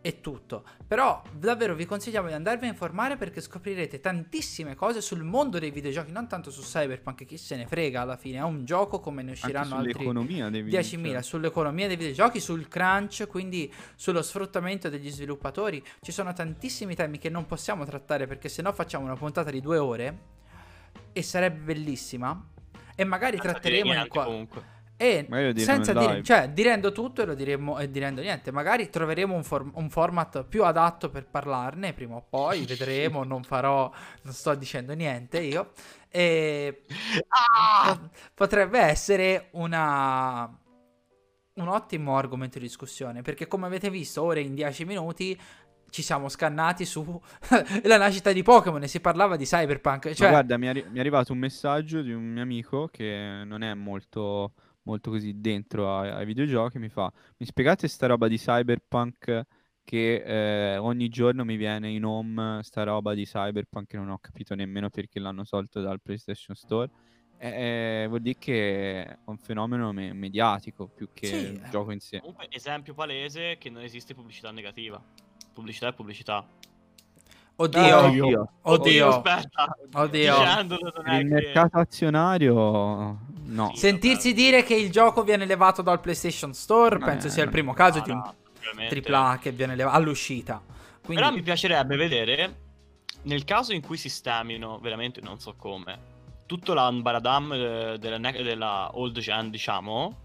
e 0.05 0.19
tutto. 0.21 0.65
Però 0.85 1.21
davvero 1.31 1.75
vi 1.75 1.85
consigliamo 1.85 2.27
di 2.27 2.33
andarvi 2.33 2.65
a 2.65 2.69
informare 2.69 3.15
perché 3.15 3.41
scoprirete 3.41 3.99
tantissime 3.99 4.75
cose 4.75 5.01
sul 5.01 5.23
mondo 5.23 5.59
dei 5.59 5.71
videogiochi, 5.71 6.11
non 6.11 6.27
tanto 6.27 6.51
su 6.51 6.61
Cyberpunk, 6.61 7.25
chi 7.25 7.37
se 7.37 7.55
ne 7.55 7.67
frega 7.67 8.01
alla 8.01 8.17
fine, 8.17 8.39
è 8.39 8.43
un 8.43 8.65
gioco 8.65 8.99
come 8.99 9.23
ne 9.23 9.31
usciranno 9.31 9.75
altri 9.75 9.93
sull'economia 9.93 10.49
dei 10.49 10.63
10.000 10.63 10.65
videogiochi. 10.65 11.23
sull'economia 11.23 11.87
dei 11.87 11.95
videogiochi, 11.95 12.39
sul 12.39 12.67
crunch, 12.67 13.27
quindi 13.27 13.71
sullo 13.95 14.21
sfruttamento 14.21 14.89
degli 14.89 15.09
sviluppatori. 15.09 15.83
Ci 16.01 16.11
sono 16.11 16.33
tantissimi 16.33 16.95
temi 16.95 17.17
che 17.17 17.29
non 17.29 17.45
possiamo 17.45 17.85
trattare 17.85 18.27
perché 18.27 18.49
sennò 18.49 18.73
facciamo 18.73 19.05
una 19.05 19.15
puntata 19.15 19.51
di 19.51 19.61
due 19.61 19.77
ore 19.77 20.41
e 21.13 21.21
sarebbe 21.23 21.73
bellissima. 21.73 22.49
E 22.95 23.03
magari 23.05 23.37
Senza 23.37 23.51
tratteremo 23.53 23.85
in 23.85 23.91
niente, 23.91 24.09
qua. 24.09 24.23
comunque. 24.25 24.71
E 24.95 25.27
senza 25.57 25.91
dire, 25.91 26.23
cioè, 26.23 26.49
direndo 26.49 26.91
tutto 26.91 27.23
e 27.23 27.25
lo 27.25 27.33
diremmo 27.33 27.79
e 27.79 27.89
direndo 27.89 28.21
niente, 28.21 28.51
magari 28.51 28.89
troveremo 28.89 29.33
un, 29.33 29.43
form- 29.43 29.71
un 29.75 29.89
format 29.89 30.45
più 30.45 30.63
adatto 30.63 31.09
per 31.09 31.25
parlarne 31.27 31.93
prima 31.93 32.15
o 32.15 32.25
poi, 32.29 32.63
vedremo, 32.65 33.23
non 33.23 33.43
farò, 33.43 33.91
non 34.21 34.33
sto 34.33 34.53
dicendo 34.55 34.93
niente 34.93 35.39
io. 35.39 35.71
E 36.09 36.83
Ah! 37.27 37.97
po- 37.99 38.09
potrebbe 38.33 38.79
essere 38.79 39.47
una 39.53 40.57
un 41.55 41.67
ottimo 41.67 42.17
argomento 42.17 42.57
di 42.57 42.65
discussione, 42.65 43.21
perché 43.21 43.47
come 43.47 43.67
avete 43.67 43.89
visto, 43.91 44.23
ora 44.23 44.39
in 44.39 44.55
10 44.55 44.85
minuti 44.85 45.39
ci 45.93 46.01
siamo 46.01 46.27
scannati 46.27 46.85
su 46.85 47.21
la 47.83 47.97
nascita 47.97 48.31
di 48.31 48.41
Pokémon 48.41 48.81
e 48.81 48.87
si 48.87 48.99
parlava 48.99 49.35
di 49.35 49.45
Cyberpunk, 49.45 50.07
Ma 50.07 50.13
cioè 50.15 50.29
guarda, 50.29 50.57
mi 50.57 50.65
è, 50.65 50.69
arri- 50.69 50.85
mi 50.89 50.97
è 50.97 50.99
arrivato 50.99 51.33
un 51.33 51.37
messaggio 51.39 52.01
di 52.01 52.11
un 52.11 52.23
mio 52.23 52.41
amico 52.41 52.87
che 52.87 53.43
non 53.45 53.61
è 53.61 53.73
molto, 53.75 54.53
molto 54.83 55.11
così 55.11 55.39
dentro 55.39 55.95
ai, 55.99 56.09
ai 56.09 56.25
videogiochi. 56.25 56.79
Mi 56.79 56.89
fa: 56.89 57.11
Mi 57.37 57.45
spiegate 57.45 57.87
sta 57.87 58.07
roba 58.07 58.27
di 58.27 58.37
Cyberpunk? 58.37 59.43
Che 59.85 60.73
eh, 60.75 60.77
ogni 60.77 61.09
giorno 61.09 61.43
mi 61.43 61.57
viene 61.57 61.89
in 61.89 62.05
home 62.05 62.63
sta 62.63 62.83
roba 62.83 63.13
di 63.13 63.25
Cyberpunk 63.25 63.87
che 63.89 63.97
non 63.97 64.09
ho 64.09 64.17
capito 64.17 64.55
nemmeno 64.55 64.89
perché 64.89 65.19
l'hanno 65.19 65.43
tolto 65.43 65.81
dal 65.81 66.01
PlayStation 66.01 66.55
Store. 66.55 66.89
Eh, 67.37 68.03
eh, 68.03 68.07
vuol 68.07 68.21
dire 68.21 68.37
che 68.39 69.03
è 69.03 69.17
un 69.25 69.37
fenomeno 69.37 69.91
me- 69.91 70.13
mediatico 70.13 70.87
più 70.87 71.09
che 71.13 71.27
Sì, 71.27 71.35
il 71.35 71.61
eh. 71.61 71.69
gioco 71.69 71.91
in 71.91 71.99
sé. 71.99 72.19
Comunque, 72.19 72.47
esempio 72.49 72.93
palese 72.93 73.57
che 73.57 73.69
non 73.69 73.83
esiste 73.83 74.13
pubblicità 74.13 74.51
negativa. 74.51 75.03
Pubblicità 75.53 75.87
è 75.89 75.93
pubblicità. 75.93 76.43
oddio, 77.55 77.97
Oddio. 77.99 78.49
oddio, 78.63 79.07
aspetta. 79.09 79.77
oddio. 79.93 80.35
Il 81.19 81.25
mercato 81.27 81.77
azionario, 81.77 83.17
no. 83.43 83.69
Sì. 83.73 83.77
Sentirsi 83.79 84.33
dire 84.33 84.63
che 84.63 84.75
il 84.75 84.89
gioco 84.91 85.23
viene 85.23 85.45
levato 85.45 85.81
dal 85.81 85.99
PlayStation 85.99 86.53
Store, 86.53 86.95
Eh, 86.95 86.99
penso 86.99 87.29
sia 87.29 87.43
il 87.43 87.49
primo 87.51 87.73
caso 87.73 87.99
Ah, 87.99 88.01
di 88.01 88.09
un 88.11 88.17
no, 88.17 88.33
veramente. 88.59 89.11
AAA 89.13 89.37
che 89.37 89.51
viene 89.51 89.75
levato 89.75 89.95
all'uscita. 89.97 90.61
Quindi 91.03 91.21
Però 91.21 91.33
mi 91.35 91.41
piacerebbe 91.43 91.95
vedere, 91.97 92.55
nel 93.23 93.43
caso 93.43 93.73
in 93.73 93.81
cui 93.81 93.97
sistemino, 93.97 94.79
veramente 94.79 95.21
non 95.21 95.39
so 95.39 95.53
come, 95.55 96.11
tutto 96.45 96.73
l'ambaradam 96.73 97.51
eh, 97.53 97.97
della, 97.99 98.17
della 98.31 98.89
old 98.97 99.19
gen, 99.19 99.49
diciamo, 99.51 100.17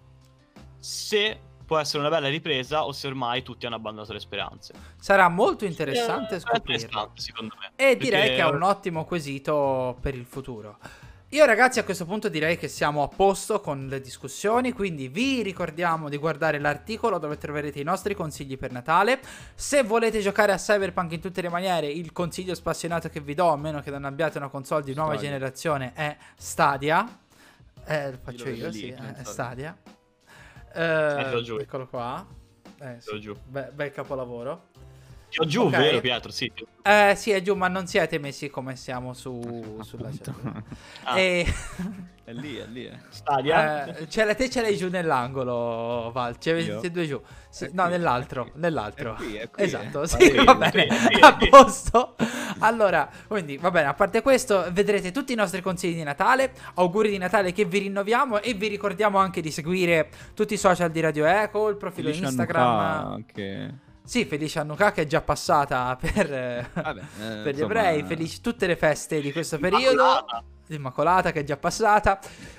se 0.78 1.40
può 1.68 1.76
essere 1.78 1.98
una 1.98 2.08
bella 2.08 2.28
ripresa 2.28 2.86
o 2.86 2.92
se 2.92 3.06
ormai 3.06 3.42
tutti 3.42 3.66
hanno 3.66 3.74
abbandonato 3.76 4.14
le 4.14 4.20
speranze. 4.20 4.72
sarà 4.98 5.28
molto 5.28 5.66
interessante 5.66 6.36
Eh, 6.36 6.40
scoprirlo. 6.40 6.72
interessante, 6.72 7.20
secondo 7.20 7.54
me. 7.60 7.72
E 7.76 7.94
direi 7.98 8.20
Perché- 8.28 8.34
che 8.36 8.40
è 8.40 8.46
un 8.46 8.62
ottimo 8.62 9.04
quesito 9.04 9.98
per 10.00 10.14
il 10.14 10.24
futuro. 10.24 10.78
Io 11.32 11.44
ragazzi 11.44 11.78
a 11.78 11.84
questo 11.84 12.06
punto 12.06 12.30
direi 12.30 12.56
che 12.56 12.68
siamo 12.68 13.02
a 13.02 13.08
posto 13.08 13.60
con 13.60 13.86
le 13.86 14.00
discussioni, 14.00 14.72
quindi 14.72 15.08
vi 15.08 15.42
ricordiamo 15.42 16.08
di 16.08 16.16
guardare 16.16 16.58
l'articolo 16.58 17.18
dove 17.18 17.36
troverete 17.36 17.78
i 17.78 17.84
nostri 17.84 18.14
consigli 18.14 18.56
per 18.56 18.72
Natale. 18.72 19.20
Se 19.54 19.82
volete 19.82 20.20
giocare 20.20 20.52
a 20.52 20.56
Cyberpunk 20.56 21.12
in 21.12 21.20
tutte 21.20 21.42
le 21.42 21.50
maniere, 21.50 21.86
il 21.86 22.12
consiglio 22.12 22.54
spassionato 22.54 23.10
che 23.10 23.20
vi 23.20 23.34
do, 23.34 23.50
a 23.50 23.58
meno 23.58 23.82
che 23.82 23.90
non 23.90 24.06
abbiate 24.06 24.38
una 24.38 24.48
console 24.48 24.82
di 24.84 24.94
nuova 24.94 25.12
Stadia. 25.12 25.28
generazione, 25.28 25.92
è 25.94 26.16
Stadia. 26.34 27.06
Eh, 27.84 28.10
lo 28.12 28.18
faccio 28.22 28.44
Io 28.48 28.54
io, 28.54 28.56
vedo 28.62 28.72
sì, 28.72 28.80
lì, 28.86 28.88
è 28.92 29.22
so. 29.24 29.30
Stadia. 29.30 29.76
Eh, 30.74 31.40
giù. 31.42 31.56
eccolo 31.56 31.86
qua. 31.86 32.26
Eh, 32.80 32.96
sì. 33.00 33.20
Giù. 33.20 33.34
Be- 33.46 33.70
bel 33.74 33.90
capolavoro. 33.90 34.66
Ti 35.30 35.40
ho 35.40 35.44
giù, 35.44 35.62
Ok. 35.64 35.76
vero 35.76 36.00
Pietro? 36.00 36.30
Sì. 36.30 36.50
Eh, 36.82 37.12
sì, 37.14 37.32
è 37.32 37.42
giù, 37.42 37.54
ma 37.54 37.68
non 37.68 37.86
siete 37.86 38.18
messi 38.18 38.48
come 38.48 38.76
siamo 38.76 39.12
su, 39.12 39.78
sulla 39.84 40.08
chat. 40.10 40.32
Ah, 41.04 41.18
E 41.18 41.44
È 42.28 42.32
lì, 42.32 42.56
è 42.56 42.66
lì. 42.66 42.86
eh. 42.86 42.98
Stadia. 43.08 43.86
eh, 43.96 44.08
ce 44.08 44.24
la, 44.24 44.34
te 44.34 44.50
ce 44.50 44.60
l'hai 44.60 44.76
giù 44.76 44.88
nell'angolo, 44.90 46.10
Val. 46.12 46.38
Ce 46.38 46.52
l'avete 46.52 46.86
Io? 46.86 46.90
due 46.90 47.06
giù. 47.06 47.20
Sì, 47.50 47.68
no, 47.72 47.82
qui, 47.84 47.90
nell'altro. 47.92 48.44
è 48.46 48.50
qui. 48.50 48.60
Nell'altro. 48.60 49.12
È 49.12 49.16
qui, 49.16 49.36
è 49.36 49.50
qui, 49.50 49.62
Esatto, 49.64 50.02
eh. 50.02 50.06
sì, 50.08 50.44
va 50.44 50.54
bene. 50.54 50.86
A 51.20 51.36
posto. 51.48 52.16
Allora, 52.68 53.08
quindi 53.26 53.56
va 53.56 53.70
bene, 53.70 53.88
a 53.88 53.94
parte 53.94 54.22
questo, 54.22 54.66
vedrete 54.72 55.10
tutti 55.10 55.32
i 55.32 55.36
nostri 55.36 55.62
consigli 55.62 55.94
di 55.94 56.02
Natale. 56.02 56.52
Auguri 56.74 57.10
di 57.10 57.18
Natale 57.18 57.52
che 57.52 57.64
vi 57.64 57.78
rinnoviamo 57.78 58.40
e 58.40 58.54
vi 58.54 58.68
ricordiamo 58.68 59.18
anche 59.18 59.40
di 59.40 59.50
seguire 59.50 60.08
tutti 60.34 60.54
i 60.54 60.58
social 60.58 60.90
di 60.90 61.00
Radio 61.00 61.24
Eco, 61.24 61.68
il 61.68 61.76
profilo 61.76 62.08
Felice 62.08 62.24
Instagram. 62.24 62.66
Hanukkah, 62.66 63.32
Che... 63.32 63.70
Sì, 64.04 64.24
Felice 64.24 64.58
Hanukkah 64.60 64.92
che 64.92 65.02
è 65.02 65.06
già 65.06 65.20
passata 65.20 65.96
per, 66.00 66.68
Vabbè, 66.72 67.00
eh, 67.00 67.42
per 67.42 67.54
gli 67.54 67.60
insomma, 67.60 67.64
ebrei. 67.64 68.02
Felici 68.04 68.40
tutte 68.40 68.66
le 68.66 68.76
feste 68.76 69.20
di 69.20 69.32
questo 69.32 69.58
periodo. 69.58 70.02
Immacolata. 70.02 70.44
L'Immacolata 70.66 71.32
che 71.32 71.40
è 71.40 71.44
già 71.44 71.56
passata. 71.56 72.18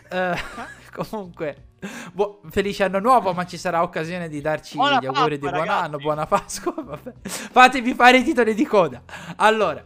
Eh, 0.09 0.35
comunque, 0.93 1.68
buo- 2.13 2.41
felice 2.49 2.83
anno 2.83 2.99
nuovo, 2.99 3.33
ma 3.33 3.45
ci 3.45 3.57
sarà 3.57 3.81
occasione 3.81 4.27
di 4.29 4.41
darci 4.41 4.75
Buona 4.75 4.99
gli 4.99 5.05
auguri 5.05 5.37
di 5.37 5.41
Pasqua, 5.41 5.51
buon 5.51 5.65
ragazzi. 5.67 5.85
anno, 5.85 5.97
buona 5.97 6.25
Pasqua. 6.25 6.73
vabbè. 6.81 7.13
Fatemi 7.23 7.93
fare 7.93 8.17
i 8.17 8.23
titoli 8.23 8.53
di 8.53 8.65
coda. 8.65 9.01
Allora, 9.37 9.81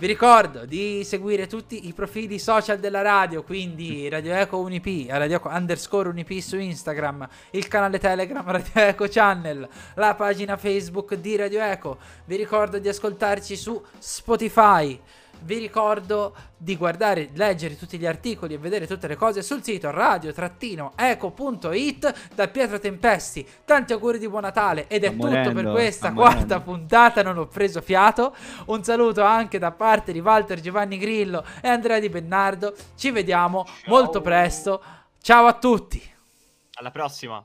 vi 0.00 0.06
ricordo 0.06 0.64
di 0.64 1.02
seguire 1.02 1.48
tutti 1.48 1.88
i 1.88 1.92
profili 1.92 2.38
social 2.38 2.78
della 2.78 3.02
radio, 3.02 3.42
quindi 3.42 4.08
Radio 4.08 4.32
Eco 4.32 4.58
Unip, 4.58 5.08
Radio 5.08 5.36
Eco 5.36 5.48
underscore 5.48 6.08
Unip 6.08 6.38
su 6.38 6.56
Instagram, 6.56 7.26
il 7.50 7.66
canale 7.66 7.98
Telegram 7.98 8.44
Radio 8.48 8.70
Eco 8.74 9.06
Channel, 9.08 9.68
la 9.96 10.14
pagina 10.14 10.56
Facebook 10.56 11.14
di 11.14 11.34
Radio 11.34 11.60
Eco. 11.60 11.98
Vi 12.26 12.36
ricordo 12.36 12.78
di 12.78 12.88
ascoltarci 12.88 13.56
su 13.56 13.82
Spotify. 13.98 15.00
Vi 15.40 15.58
ricordo 15.58 16.34
di 16.56 16.76
guardare, 16.76 17.30
leggere 17.34 17.76
tutti 17.78 17.98
gli 17.98 18.06
articoli 18.06 18.54
e 18.54 18.58
vedere 18.58 18.86
tutte 18.86 19.06
le 19.06 19.16
cose 19.16 19.42
sul 19.42 19.62
sito 19.62 19.90
radio-eco.it 20.96 22.14
da 22.34 22.48
Pietro 22.48 22.78
Tempesti. 22.78 23.46
Tanti 23.64 23.92
auguri 23.92 24.18
di 24.18 24.28
buon 24.28 24.42
Natale 24.42 24.88
ed 24.88 25.04
è 25.04 25.08
Sta 25.08 25.16
tutto 25.16 25.28
per 25.28 25.42
morendo, 25.52 25.72
questa 25.72 26.06
sta 26.08 26.14
quarta 26.14 26.36
morendo. 26.58 26.62
puntata. 26.62 27.22
Non 27.22 27.38
ho 27.38 27.46
preso 27.46 27.80
fiato. 27.80 28.34
Un 28.66 28.82
saluto 28.84 29.22
anche 29.22 29.58
da 29.58 29.70
parte 29.72 30.12
di 30.12 30.20
Walter 30.20 30.60
Giovanni 30.60 30.98
Grillo 30.98 31.44
e 31.62 31.68
Andrea 31.68 31.98
Di 31.98 32.08
Bennardo. 32.08 32.74
Ci 32.96 33.10
vediamo 33.10 33.64
molto 33.86 34.20
presto. 34.20 34.82
Ciao 35.20 35.46
a 35.46 35.52
tutti. 35.54 36.02
Alla 36.74 36.90
prossima. 36.90 37.44